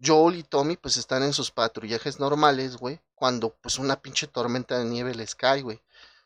[0.00, 4.78] Joel y Tommy, pues están en sus patrullajes normales, güey, cuando, pues, una pinche tormenta
[4.78, 5.82] de nieve les cae, güey.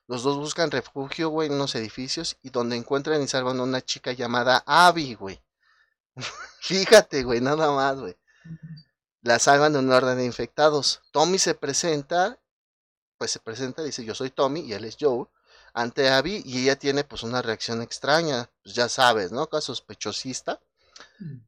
[0.09, 3.81] Los dos buscan refugio, güey, en unos edificios y donde encuentran y salvan a una
[3.81, 5.41] chica llamada Abby, güey.
[6.61, 8.15] Fíjate, güey, nada más, güey
[9.23, 11.01] la salvan en un orden de infectados.
[11.13, 12.39] Tommy se presenta,
[13.19, 15.27] pues se presenta, dice yo soy Tommy y él es Joe,
[15.75, 19.43] ante Abby y ella tiene pues una reacción extraña, pues ya sabes, ¿no?
[19.43, 20.61] Acá sospechosista.
[21.19, 21.39] Mm.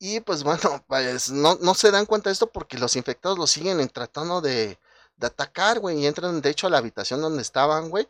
[0.00, 3.46] Y pues bueno, pues no, no se dan cuenta de esto porque los infectados lo
[3.46, 4.78] siguen tratando de,
[5.16, 8.08] de atacar, güey, y entran de hecho a la habitación donde estaban, güey.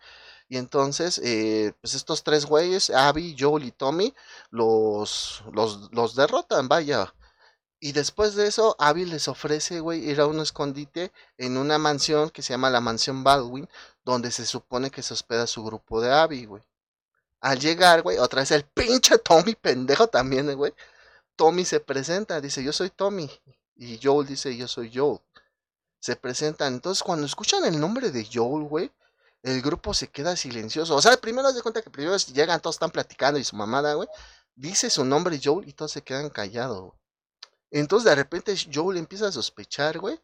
[0.49, 4.15] Y entonces, eh, pues estos tres güeyes, Abby, Joel y Tommy,
[4.51, 7.15] los, los, los derrotan, vaya.
[7.83, 12.29] Y después de eso, Abby les ofrece, güey, ir a un escondite en una mansión
[12.29, 13.69] que se llama la Mansión Baldwin,
[14.05, 16.63] donde se supone que se hospeda su grupo de Abby, güey.
[17.41, 20.75] Al llegar, güey, otra vez el pinche Tommy, pendejo también, güey.
[21.37, 23.31] Tommy se presenta, dice, yo soy Tommy.
[23.77, 25.21] Y Joel dice, yo soy Joel.
[26.01, 26.75] Se presentan.
[26.75, 28.93] Entonces, cuando escuchan el nombre de Joel, güey,
[29.43, 30.95] el grupo se queda silencioso.
[30.97, 34.09] O sea, primero se cuenta que primero llegan, todos están platicando y su mamada, güey.
[34.55, 37.00] Dice su nombre Joel y todos se quedan callados, güey.
[37.71, 40.21] Entonces de repente Joel empieza a sospechar, güey.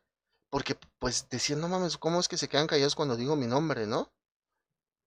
[0.50, 3.86] Porque pues decían, no mames, ¿cómo es que se quedan callados cuando digo mi nombre,
[3.86, 4.10] no?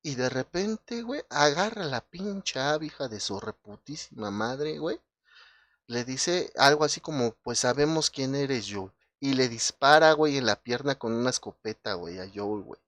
[0.02, 5.00] Y de repente, güey, agarra la pinche hija de su reputísima madre, güey.
[5.88, 8.94] Le dice algo así como, pues sabemos quién eres yo.
[9.20, 12.80] Y le dispara, güey, en la pierna con una escopeta, güey, a Joel, güey.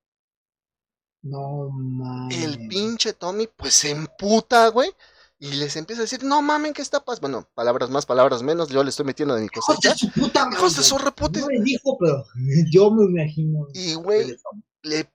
[1.23, 2.43] No mames.
[2.43, 4.95] El pinche Tommy, pues se emputa, güey.
[5.43, 7.27] Y les empieza a decir, no mamen, ¿qué está pasando?
[7.27, 9.89] Bueno, palabras más, palabras menos, yo le estoy metiendo de mi cosecha.
[9.89, 10.63] Hijos de su puta madre.
[10.63, 10.97] De su.
[10.99, 12.23] No me dijo, pero
[12.71, 13.67] yo me imagino.
[13.73, 14.37] Y, güey,
[14.83, 15.09] le,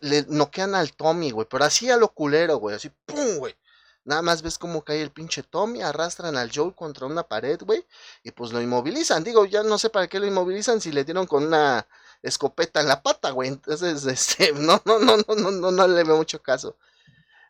[0.00, 3.54] le noquean al Tommy, güey, pero así a lo culero, güey, así, pum, güey.
[4.02, 7.86] Nada más ves cómo cae el pinche Tommy, arrastran al Joel contra una pared, güey,
[8.24, 9.22] y pues lo inmovilizan.
[9.22, 11.86] Digo, ya no sé para qué lo inmovilizan si le dieron con una
[12.22, 13.50] escopeta en la pata, güey.
[13.50, 16.76] Entonces, este, no, no, no, no, no, no, no le veo mucho caso.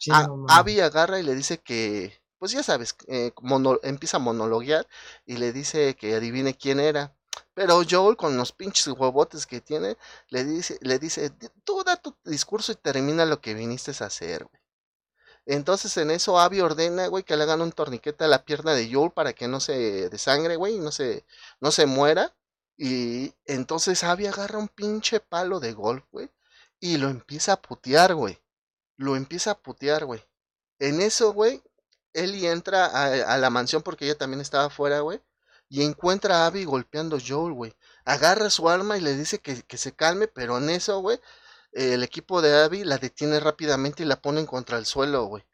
[0.00, 0.58] Sí, A- no mames.
[0.58, 4.86] Abby agarra y le dice que, pues ya sabes, eh, mono- empieza a monologuear
[5.26, 7.14] y le dice que adivine quién era.
[7.54, 9.96] Pero Joel, con los pinches huevotes que tiene,
[10.28, 11.30] le dice, le dice,
[11.64, 14.60] tú da tu discurso y termina lo que viniste a hacer, güey.
[15.46, 18.92] Entonces en eso Abby ordena, güey, que le hagan un torniquete a la pierna de
[18.92, 21.26] Joel para que no se desangre, güey, y no se,
[21.60, 22.36] no se muera.
[22.78, 26.30] Y entonces Abby agarra un pinche palo de golf, güey,
[26.80, 28.39] y lo empieza a putear, güey.
[29.00, 30.22] Lo empieza a putear, güey.
[30.78, 31.62] En eso, güey,
[32.12, 35.22] Ellie entra a, a la mansión porque ella también estaba afuera, güey.
[35.70, 37.74] Y encuentra a Abby golpeando a Joel, güey.
[38.04, 41.18] Agarra su arma y le dice que, que se calme, pero en eso, güey,
[41.72, 45.46] el equipo de Abby la detiene rápidamente y la ponen contra el suelo, güey.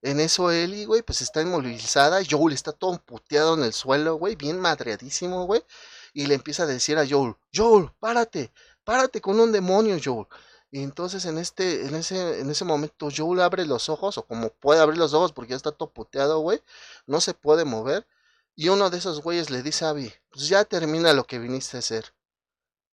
[0.00, 2.22] En eso Ellie, güey, pues está inmovilizada.
[2.30, 5.64] Joel está todo puteado en el suelo, güey, bien madreadísimo, güey.
[6.12, 8.52] Y le empieza a decir a Joel, Joel, párate,
[8.84, 10.28] párate con un demonio, Joel.
[10.74, 14.48] Y entonces en este, en ese, en ese momento Joel abre los ojos, o como
[14.48, 16.60] puede abrir los ojos porque ya está todo puteado, güey.
[17.06, 18.08] No se puede mover.
[18.56, 21.76] Y uno de esos güeyes le dice a Abby, pues ya termina lo que viniste
[21.76, 22.12] a hacer.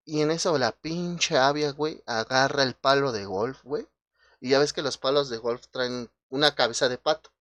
[0.05, 3.87] Y en eso la pinche Abby, güey, agarra el palo de golf, güey.
[4.39, 7.31] Y ya ves que los palos de golf traen una cabeza de pato.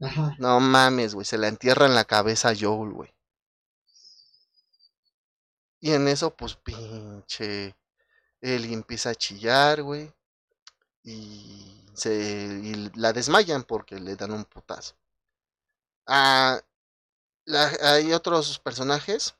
[0.00, 0.36] Ajá.
[0.38, 3.14] No mames, güey, se la entierra en la cabeza a Joel, güey.
[5.80, 7.74] Y en eso, pues, pinche.
[8.40, 10.12] Él empieza a chillar, güey.
[11.04, 12.12] Y, se,
[12.62, 14.94] y la desmayan porque le dan un putazo.
[16.06, 16.60] Ah,
[17.82, 19.34] hay otros personajes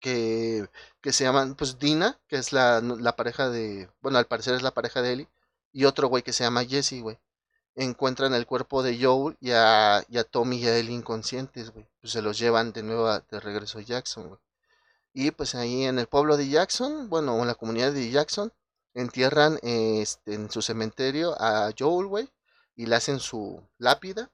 [0.00, 0.68] que,
[1.00, 3.90] que se llaman, pues, Dina, que es la, la pareja de.
[4.02, 5.28] Bueno, al parecer es la pareja de Ellie.
[5.72, 7.18] Y otro güey que se llama Jesse, güey.
[7.76, 11.86] Encuentran el cuerpo de Joel y a, y a Tommy y a Ellie inconscientes, güey.
[12.00, 14.40] Pues se los llevan de nuevo de regreso a Jackson, güey.
[15.18, 18.52] Y pues ahí en el pueblo de Jackson, bueno, en la comunidad de Jackson,
[18.92, 22.28] entierran este, en su cementerio a Joel, güey,
[22.74, 24.30] y le hacen su lápida.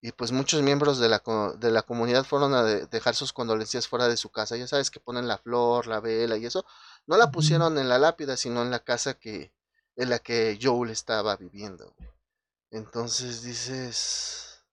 [0.00, 1.22] Y pues muchos miembros de la,
[1.56, 4.56] de la comunidad fueron a de- dejar sus condolencias fuera de su casa.
[4.56, 6.66] Ya sabes que ponen la flor, la vela y eso.
[7.06, 9.52] No la pusieron en la lápida, sino en la casa que,
[9.94, 11.94] en la que Joel estaba viviendo.
[11.96, 12.10] güey.
[12.72, 14.64] Entonces dices,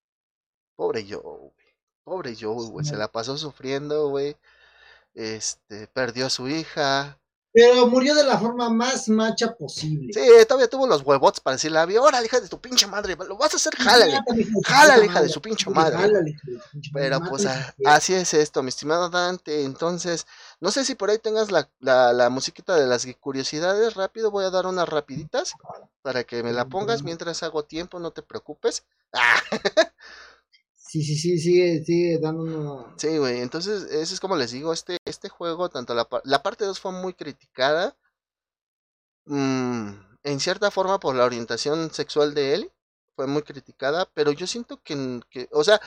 [0.75, 1.75] pobre Joel, güey.
[2.03, 2.83] Pobre Joel, güey.
[2.85, 4.35] Se la pasó sufriendo, güey.
[5.13, 7.17] Este, perdió a su hija.
[7.53, 10.13] Pero murió de la forma más macha posible.
[10.13, 13.17] Sí, todavía tuvo los huevots para decirle a Abby, órale, hija de tu pinche madre,
[13.27, 14.13] lo vas a hacer, jálale.
[14.13, 16.13] Mátale, hija de su Jálale, hija de su pinche madre.
[16.93, 17.83] Pero pues a- sí.
[17.85, 19.65] así es esto, mi estimado Dante.
[19.65, 20.27] Entonces,
[20.61, 23.95] no sé si por ahí tengas la, la, la musiquita de las curiosidades.
[23.95, 25.53] Rápido, voy a dar unas rapiditas
[26.01, 28.83] para que me la pongas mientras hago tiempo, no te preocupes.
[29.13, 29.41] Ah,
[30.91, 32.97] Sí, sí, sí, sigue, sigue dando una...
[32.97, 33.39] sí, güey.
[33.41, 36.91] Entonces, eso es como les digo, este, este juego, tanto la, la parte 2 fue
[36.91, 37.95] muy criticada.
[39.25, 39.89] mm,
[40.23, 42.71] en cierta forma por la orientación sexual de él.
[43.15, 45.79] Fue muy criticada, pero yo siento que, que, o sea,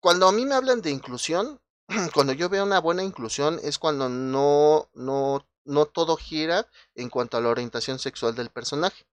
[0.00, 1.60] cuando a mí me hablan de inclusión,
[2.14, 7.36] cuando yo veo una buena inclusión es cuando no, no, no todo gira en cuanto
[7.38, 9.06] a la orientación sexual del personaje,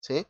[0.00, 0.26] ¿sí?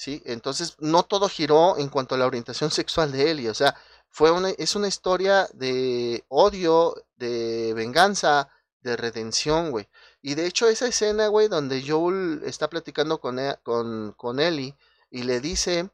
[0.00, 3.76] Sí, entonces no todo giró en cuanto a la orientación sexual de Ellie, o sea,
[4.08, 8.48] fue una, es una historia de odio, de venganza,
[8.80, 9.88] de redención, güey.
[10.22, 14.74] Y de hecho esa escena, güey, donde Joel está platicando con, e- con, con Ellie
[15.10, 15.90] y le dice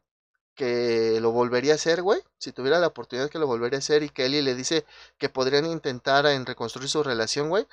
[0.57, 4.03] que lo volvería a hacer, güey, si tuviera la oportunidad que lo volvería a hacer
[4.03, 4.85] y que Ellie le dice
[5.19, 7.67] que podrían intentar en reconstruir su relación, güey.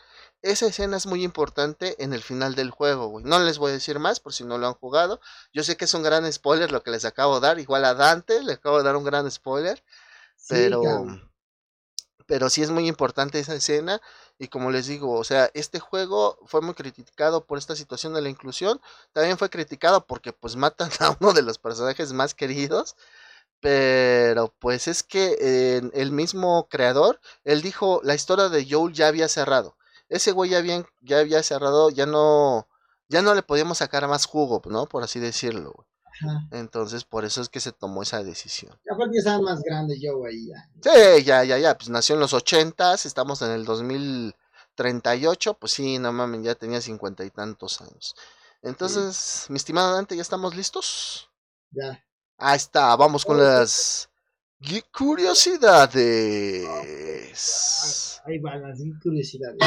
[0.44, 3.26] Esa escena es muy importante en el final del juego, güey.
[3.26, 5.22] No les voy a decir más por si no lo han jugado.
[5.54, 7.96] Yo sé que es un gran spoiler lo que les acabo de dar, igual a
[7.96, 9.84] Dante le acabo de dar un gran spoiler,
[10.36, 11.06] Sí, pero.
[12.28, 14.02] Pero sí es muy importante esa escena
[14.40, 18.22] y como les digo, o sea, este juego fue muy criticado por esta situación de
[18.22, 18.82] la inclusión,
[19.14, 22.96] también fue criticado porque pues matan a uno de los personajes más queridos,
[23.62, 29.08] pero pues es que eh, el mismo creador, él dijo, la historia de Joel ya
[29.08, 29.78] había cerrado.
[30.10, 32.68] ese güey ya, bien, ya había cerrado, ya no,
[33.10, 34.88] ya no le podíamos sacar más jugo, ¿no?
[34.88, 35.93] Por así decirlo, güey.
[36.52, 38.78] Entonces, por eso es que se tomó esa decisión.
[38.92, 40.70] Aparte estaba más grande yo ahí ya.
[40.82, 41.78] Sí, ya, ya, ya.
[41.78, 46.82] Pues nació en los ochentas, estamos en el 2038, pues sí, no mames, ya tenía
[46.82, 48.16] cincuenta y tantos años.
[48.62, 51.30] Entonces, mi estimado Dante, ¿ya estamos listos?
[51.72, 52.04] Ya.
[52.38, 54.10] Ahí está, vamos con las
[54.92, 56.66] curiosidades.
[58.26, 59.58] Ahí van las curiosidades.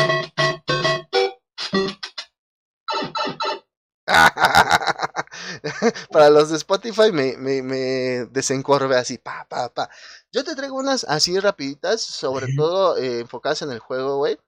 [6.11, 9.91] Para los de Spotify me, me, me desencorve así, pa, pa, pa.
[10.33, 14.39] Yo te traigo unas así rapiditas, sobre todo eh, enfocadas en el juego, güey.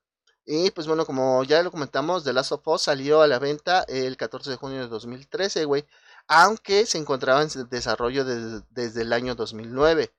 [0.50, 3.84] Y pues bueno, como ya lo comentamos, The Last of Us salió a la venta
[3.86, 5.86] el 14 de junio de 2013, güey.
[6.26, 10.10] Aunque se encontraba en desarrollo desde el año 2009.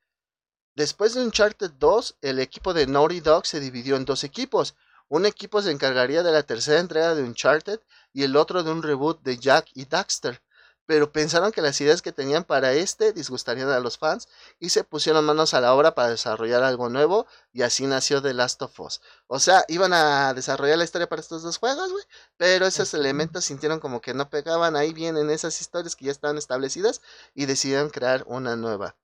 [0.76, 4.76] Después de Uncharted 2, el equipo de Naughty Dog se dividió en dos equipos.
[5.08, 7.80] Un equipo se encargaría de la tercera entrega de Uncharted
[8.14, 10.44] y el otro de un reboot de Jack y Daxter.
[10.90, 14.28] Pero pensaron que las ideas que tenían para este disgustarían a los fans
[14.60, 18.34] y se pusieron manos a la obra para desarrollar algo nuevo y así nació The
[18.34, 19.00] Last of Us.
[19.28, 22.04] O sea, iban a desarrollar la historia para estos dos juegos, güey,
[22.38, 26.12] pero esos elementos sintieron como que no pegaban ahí bien en esas historias que ya
[26.12, 27.02] estaban establecidas
[27.36, 28.96] y decidieron crear una nueva.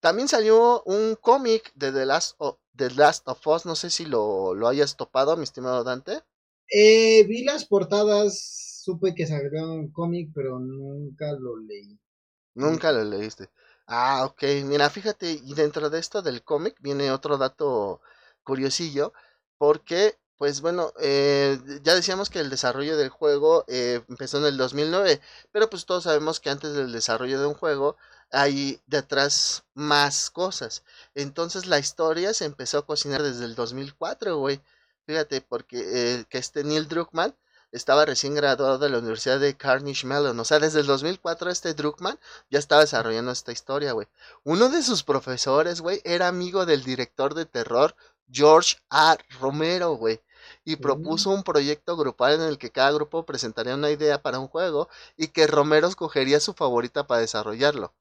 [0.00, 4.06] También salió un cómic de The Last, of, The Last of Us, no sé si
[4.06, 6.22] lo, lo hayas topado, mi estimado Dante.
[6.70, 11.98] Eh, vi las portadas, supe que salió un cómic, pero nunca lo leí.
[12.54, 13.50] Nunca lo leíste.
[13.86, 14.42] Ah, ok.
[14.64, 18.00] Mira, fíjate, y dentro de esto del cómic viene otro dato
[18.42, 19.12] curiosillo,
[19.58, 24.56] porque, pues bueno, eh, ya decíamos que el desarrollo del juego eh, empezó en el
[24.56, 25.20] 2009,
[25.52, 27.96] pero pues todos sabemos que antes del desarrollo de un juego
[28.30, 30.82] hay detrás más cosas.
[31.14, 34.62] Entonces la historia se empezó a cocinar desde el 2004, güey.
[35.06, 37.34] Fíjate, porque eh, que este Neil Druckmann
[37.72, 40.38] estaba recién graduado de la Universidad de Carnegie Mellon.
[40.40, 42.18] O sea, desde el 2004 este Druckmann
[42.50, 44.08] ya estaba desarrollando esta historia, güey.
[44.44, 47.94] Uno de sus profesores, güey, era amigo del director de terror
[48.30, 49.16] George A.
[49.40, 50.20] Romero, güey.
[50.64, 54.48] Y propuso un proyecto grupal en el que cada grupo presentaría una idea para un
[54.48, 57.92] juego y que Romero escogería su favorita para desarrollarlo.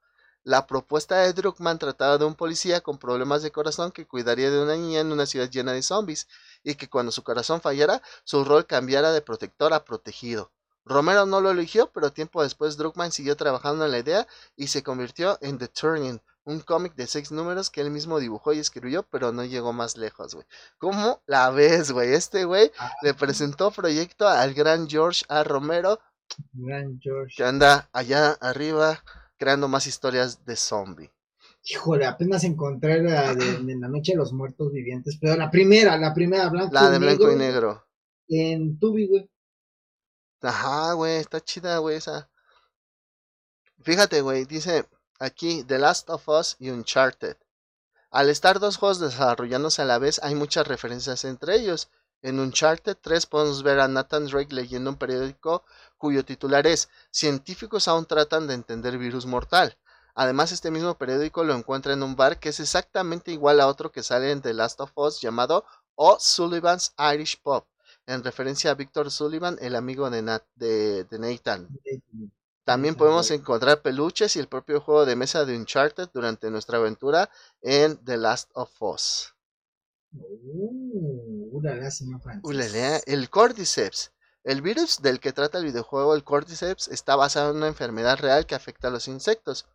[0.43, 4.61] La propuesta de Druckmann trataba de un policía con problemas de corazón que cuidaría de
[4.61, 6.27] una niña en una ciudad llena de zombies
[6.67, 10.51] y que cuando su corazón fallara, su rol cambiara de protector a protegido.
[10.83, 14.27] Romero no lo eligió, pero tiempo después Druckmann siguió trabajando en la idea
[14.57, 18.51] y se convirtió en The Turning, un cómic de seis números que él mismo dibujó
[18.51, 20.45] y escribió, pero no llegó más lejos, güey.
[20.77, 22.13] ¿Cómo la ves, güey?
[22.13, 22.91] Este güey ah.
[23.01, 25.45] le presentó proyecto al gran George A.
[25.45, 26.01] Romero.
[26.51, 27.33] Gran George.
[27.37, 29.01] Que anda allá arriba
[29.37, 31.11] creando más historias de zombie.
[31.69, 36.13] Híjole, apenas encontré la de, La Noche de los Muertos Vivientes, pero la primera, la
[36.13, 37.85] primera blanco La de blanco y negro.
[38.29, 39.29] En Tubi, güey.
[40.41, 42.29] Ajá, güey, está chida, güey, esa.
[43.81, 44.85] Fíjate, güey, dice
[45.19, 47.37] aquí The Last of Us y Uncharted.
[48.11, 51.89] Al estar dos juegos desarrollándose a la vez, hay muchas referencias entre ellos.
[52.21, 55.63] En Uncharted 3 podemos ver a Nathan Drake leyendo un periódico
[55.97, 59.77] cuyo titular es Científicos aún tratan de entender virus mortal.
[60.19, 63.91] Además, este mismo periódico lo encuentra en un bar que es exactamente igual a otro
[63.91, 65.63] que sale en The Last of Us llamado
[65.93, 67.63] O'Sullivan's Irish Pub,
[68.07, 70.23] en referencia a Victor Sullivan, el amigo de,
[70.55, 71.69] de, Nathan.
[72.63, 77.29] También podemos encontrar peluches y el propio juego de mesa de Uncharted durante nuestra aventura
[77.61, 79.35] en The Last of Us.
[80.13, 81.61] Uh,
[83.05, 84.11] el Cordyceps
[84.47, 88.45] el virus del que trata el videojuego, el Cordyceps, está basado en una enfermedad real
[88.45, 89.65] que afecta a los insectos.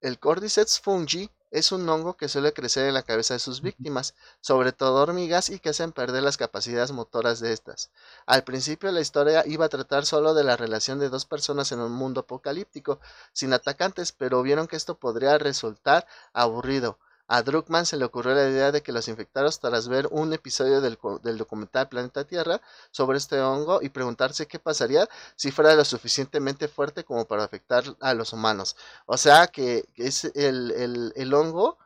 [0.00, 4.14] El Cordyceps fungi es un hongo que suele crecer en la cabeza de sus víctimas,
[4.40, 7.90] sobre todo hormigas, y que hacen perder las capacidades motoras de estas.
[8.26, 11.78] Al principio la historia iba a tratar solo de la relación de dos personas en
[11.78, 12.98] un mundo apocalíptico,
[13.32, 16.98] sin atacantes, pero vieron que esto podría resultar aburrido.
[17.30, 20.80] A Druckmann se le ocurrió la idea de que los infectados, tras ver un episodio
[20.80, 20.96] del,
[21.36, 25.06] documental Planeta Tierra sobre este hongo y preguntarse qué pasaría
[25.36, 28.76] si fuera lo suficientemente fuerte como para afectar a los humanos.
[29.04, 31.76] O sea que es el, el, hongo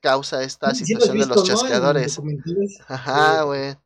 [0.00, 2.18] causa esta situación de los chasqueadores.
[2.88, 3.76] Ajá, güey.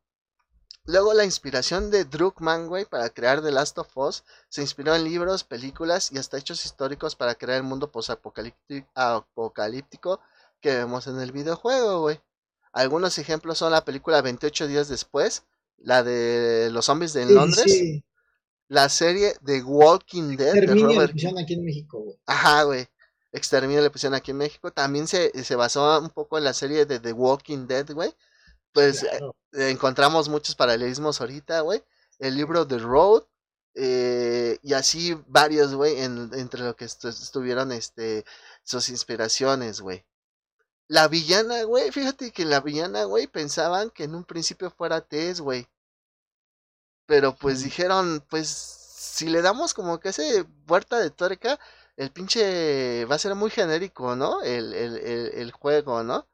[0.85, 5.03] Luego la inspiración de Druckmann, güey, para crear The Last of Us se inspiró en
[5.03, 10.21] libros, películas y hasta hechos históricos para crear el mundo posapocalíptico
[10.61, 12.21] que vemos en el videojuego, güey.
[12.73, 15.45] Algunos ejemplos son la película 28 días después,
[15.79, 18.03] la de los zombies de Londres,
[18.69, 21.13] la serie de Walking Dead de Robert.
[21.39, 22.19] aquí en México, güey.
[22.27, 22.87] Ajá, güey.
[23.33, 24.73] Exterminio le pusieron aquí en México.
[24.73, 28.15] También se, se basó un poco en la serie de The Walking Dead, güey.
[28.73, 31.83] pues eh, encontramos muchos paralelismos ahorita, güey.
[32.19, 33.25] El libro The Road,
[33.75, 38.25] eh, y así varios, güey, entre lo que estuvieron este,
[38.63, 40.05] sus inspiraciones, güey.
[40.91, 45.41] La villana, güey, fíjate que la villana, güey, pensaban que en un principio fuera Tess,
[45.41, 45.69] güey.
[47.07, 51.61] Pero pues dijeron, pues si le damos como que ese puerta de tuerca,
[51.97, 54.43] el pinche va a ser muy genérico, ¿no?
[54.43, 56.27] El, el, el, juego, ¿no?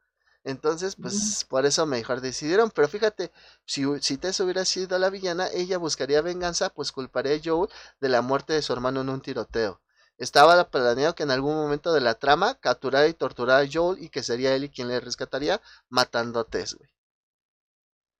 [0.43, 2.71] Entonces, pues por eso mejor decidieron.
[2.71, 3.31] Pero fíjate,
[3.65, 7.69] si, si Tess hubiera sido la villana, ella buscaría venganza, pues culparía a Joel
[8.01, 9.81] de la muerte de su hermano en un tiroteo.
[10.17, 14.09] Estaba planeado que en algún momento de la trama capturara y torturara a Joel y
[14.09, 16.89] que sería él quien le rescataría matando a Tess, güey.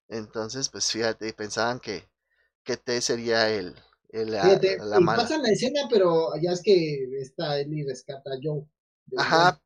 [0.09, 2.07] Entonces, pues fíjate, pensaban que,
[2.63, 3.75] que Tess sería el,
[4.09, 8.65] Fíjate, la, Pasan la escena, pero ya es que esta Ellie rescata a Joe.
[9.17, 9.61] Ajá,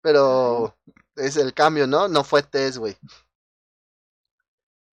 [0.00, 0.76] pero
[1.16, 2.08] es el cambio, ¿no?
[2.08, 2.96] No fue Tess, güey.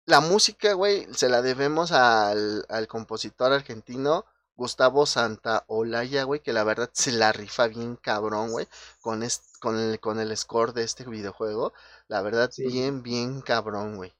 [0.07, 4.25] La música, güey, se la debemos al, al compositor argentino
[4.57, 8.67] Gustavo Santaolalla, güey, que la verdad se la rifa bien cabrón, güey,
[9.01, 9.23] con,
[9.61, 11.73] con, el, con el score de este videojuego.
[12.09, 14.15] La verdad, bien, bien cabrón, güey.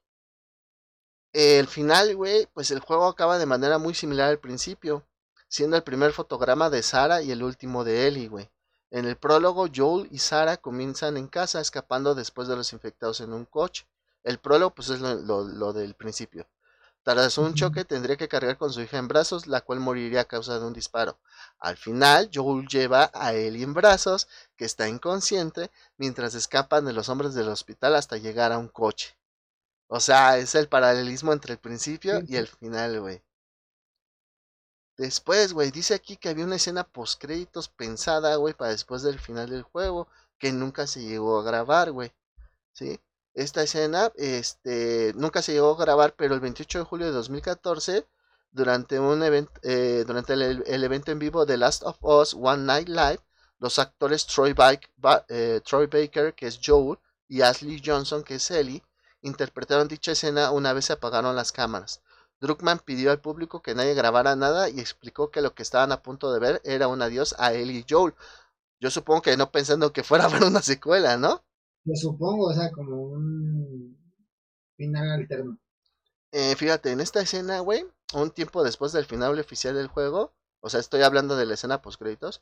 [1.33, 5.05] El final, güey, pues el juego acaba de manera muy similar al principio,
[5.47, 8.49] siendo el primer fotograma de Sara y el último de Ellie, güey.
[8.89, 13.33] En el prólogo, Joel y Sara comienzan en casa escapando después de los infectados en
[13.33, 13.85] un coche.
[14.23, 16.47] El prólogo, pues es lo, del principio.
[17.07, 20.25] Tras un choque tendría que cargar con su hija en brazos, la cual moriría a
[20.25, 21.17] causa de un disparo.
[21.57, 24.27] Al final, Joel lleva a Ellie en brazos,
[24.57, 29.15] que está inconsciente, mientras escapan de los hombres del hospital hasta llegar a un coche.
[29.87, 33.23] O sea, es el paralelismo entre el principio y el final, güey.
[34.97, 39.17] Después, güey, dice aquí que había una escena post créditos pensada, güey, para después del
[39.17, 42.11] final del juego, que nunca se llegó a grabar, güey.
[42.73, 42.99] ¿Sí?
[43.37, 48.07] Esta escena, este, nunca se llegó a grabar, pero el 28 de julio de 2014,
[48.51, 52.89] durante un evento, eh, durante el, evento en vivo de Last of Us One Night
[52.89, 53.19] Live,
[53.59, 54.55] los actores Troy,
[55.29, 56.97] eh, Troy Baker, que es Joel,
[57.27, 58.81] y Ashley Johnson, que es Ellie,
[59.21, 62.01] interpretaron dicha escena una vez se apagaron las cámaras.
[62.41, 66.01] Druckmann pidió al público que nadie grabara nada y explicó que lo que estaban a
[66.01, 68.15] punto de ver era un adiós a él y Joel.
[68.79, 71.43] Yo supongo que no pensando que fuera a ver una secuela, ¿no?
[71.87, 73.97] Yo supongo, o sea, como un
[74.75, 75.57] final alterno.
[76.33, 80.69] Eh, fíjate, en esta escena, güey, un tiempo después del final oficial del juego, o
[80.69, 82.41] sea, estoy hablando de la escena post créditos,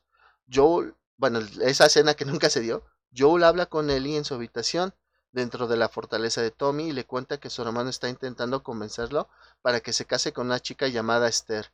[0.51, 2.83] Joel, bueno, esa escena que nunca se dio,
[3.15, 4.95] Joel habla con Ellie en su habitación
[5.31, 9.29] dentro de la fortaleza de Tommy y le cuenta que su hermano está intentando convencerlo
[9.61, 11.71] para que se case con una chica llamada Esther.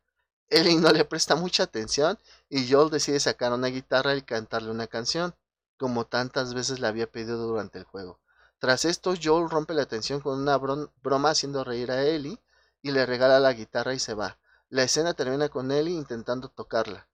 [0.50, 2.20] Ellie no le presta mucha atención
[2.50, 5.34] y Joel decide sacar una guitarra y cantarle una canción,
[5.82, 8.20] como tantas veces le había pedido durante el juego.
[8.60, 12.40] Tras esto, Joel rompe la atención con una broma haciendo reír a Ellie
[12.84, 14.38] y le regala la guitarra y se va.
[14.70, 17.08] La escena termina con Ellie intentando tocarla.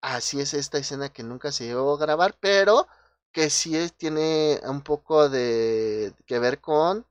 [0.00, 2.86] Así es esta escena que nunca se llegó a grabar, pero
[3.32, 7.06] que sí tiene un poco de que ver con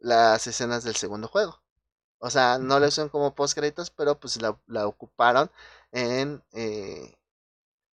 [0.00, 1.62] las escenas del segundo juego.
[2.18, 5.52] O sea, no le usan como post créditos, pero pues la, ocuparon
[5.92, 6.42] en...
[6.52, 7.15] Eh,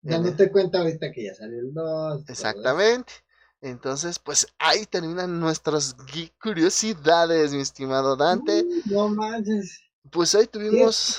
[0.02, 2.28] ya no te cuenta ahorita que ya salió el 2.
[2.28, 3.12] Exactamente.
[3.60, 5.96] Entonces, pues ahí terminan nuestras
[6.40, 8.64] curiosidades, mi estimado Dante.
[8.86, 9.80] no manches.
[10.10, 11.18] Pues ahí tuvimos...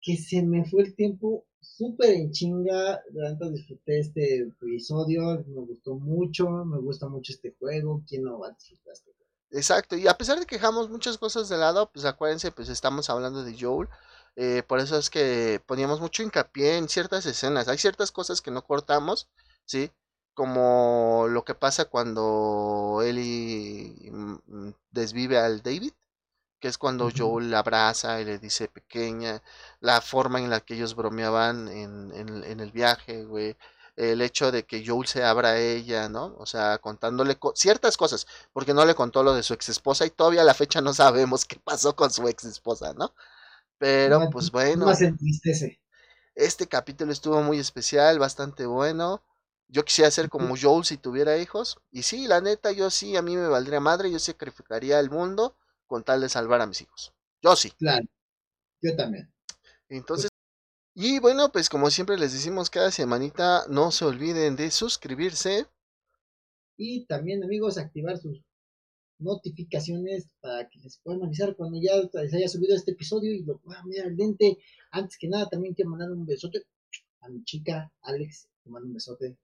[0.00, 5.96] que se me fue el tiempo súper en chinga, tanto disfruté este episodio, me gustó
[5.96, 9.30] mucho, me gusta mucho este juego, ¿quién no va a disfrutar este juego?
[9.50, 13.10] Exacto, y a pesar de que dejamos muchas cosas de lado, pues acuérdense, pues estamos
[13.10, 13.88] hablando de Joel,
[14.36, 18.50] eh, por eso es que poníamos mucho hincapié en ciertas escenas, hay ciertas cosas que
[18.50, 19.28] no cortamos,
[19.64, 19.90] ¿sí?
[20.34, 25.92] Como lo que pasa cuando Ellie mm, desvive al David,
[26.60, 29.42] que es cuando Joel la abraza y le dice pequeña,
[29.80, 33.56] la forma en la que ellos bromeaban en, en, el viaje, güey,
[33.96, 36.34] el hecho de que Joel se abra a ella, ¿no?
[36.38, 40.10] O sea, contándole ciertas cosas, porque no le contó lo de su ex esposa y
[40.10, 43.14] todavía a la fecha no sabemos qué pasó con su ex esposa, ¿no?
[43.78, 44.86] Pero, pues bueno.
[46.34, 49.22] Este capítulo estuvo muy especial, bastante bueno.
[49.68, 51.78] Yo quisiera ser como Joel si tuviera hijos.
[51.90, 55.56] Y sí, la neta, yo sí, a mí me valdría madre, yo sacrificaría el mundo
[55.86, 57.12] con tal de salvar a mis hijos.
[57.42, 57.70] Yo sí.
[57.70, 58.06] Claro,
[58.82, 59.32] yo también.
[59.88, 60.30] Entonces,
[60.94, 65.66] y bueno, pues como siempre les decimos cada semanita, no se olviden de suscribirse.
[66.76, 68.42] Y también amigos, activar sus
[69.18, 73.58] notificaciones para que les puedan avisar cuando ya les haya subido este episodio y lo
[73.58, 74.58] puedan ver al dente.
[74.90, 76.62] Antes que nada, también quiero mandar un besote
[77.20, 78.48] a mi chica Alex.
[78.62, 79.36] Te mando un besote.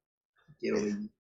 [0.59, 1.11] Quiero eh, venir.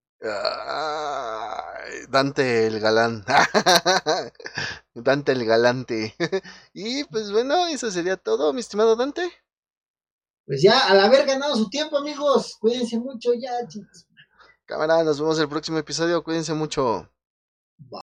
[2.08, 3.24] Dante el galán.
[4.94, 6.14] Dante el galante.
[6.72, 9.30] y pues bueno, eso sería todo, mi estimado Dante.
[10.44, 14.06] Pues ya, al haber ganado su tiempo, amigos, cuídense mucho ya, chicos.
[14.64, 17.08] Cámara, nos vemos el próximo episodio, cuídense mucho.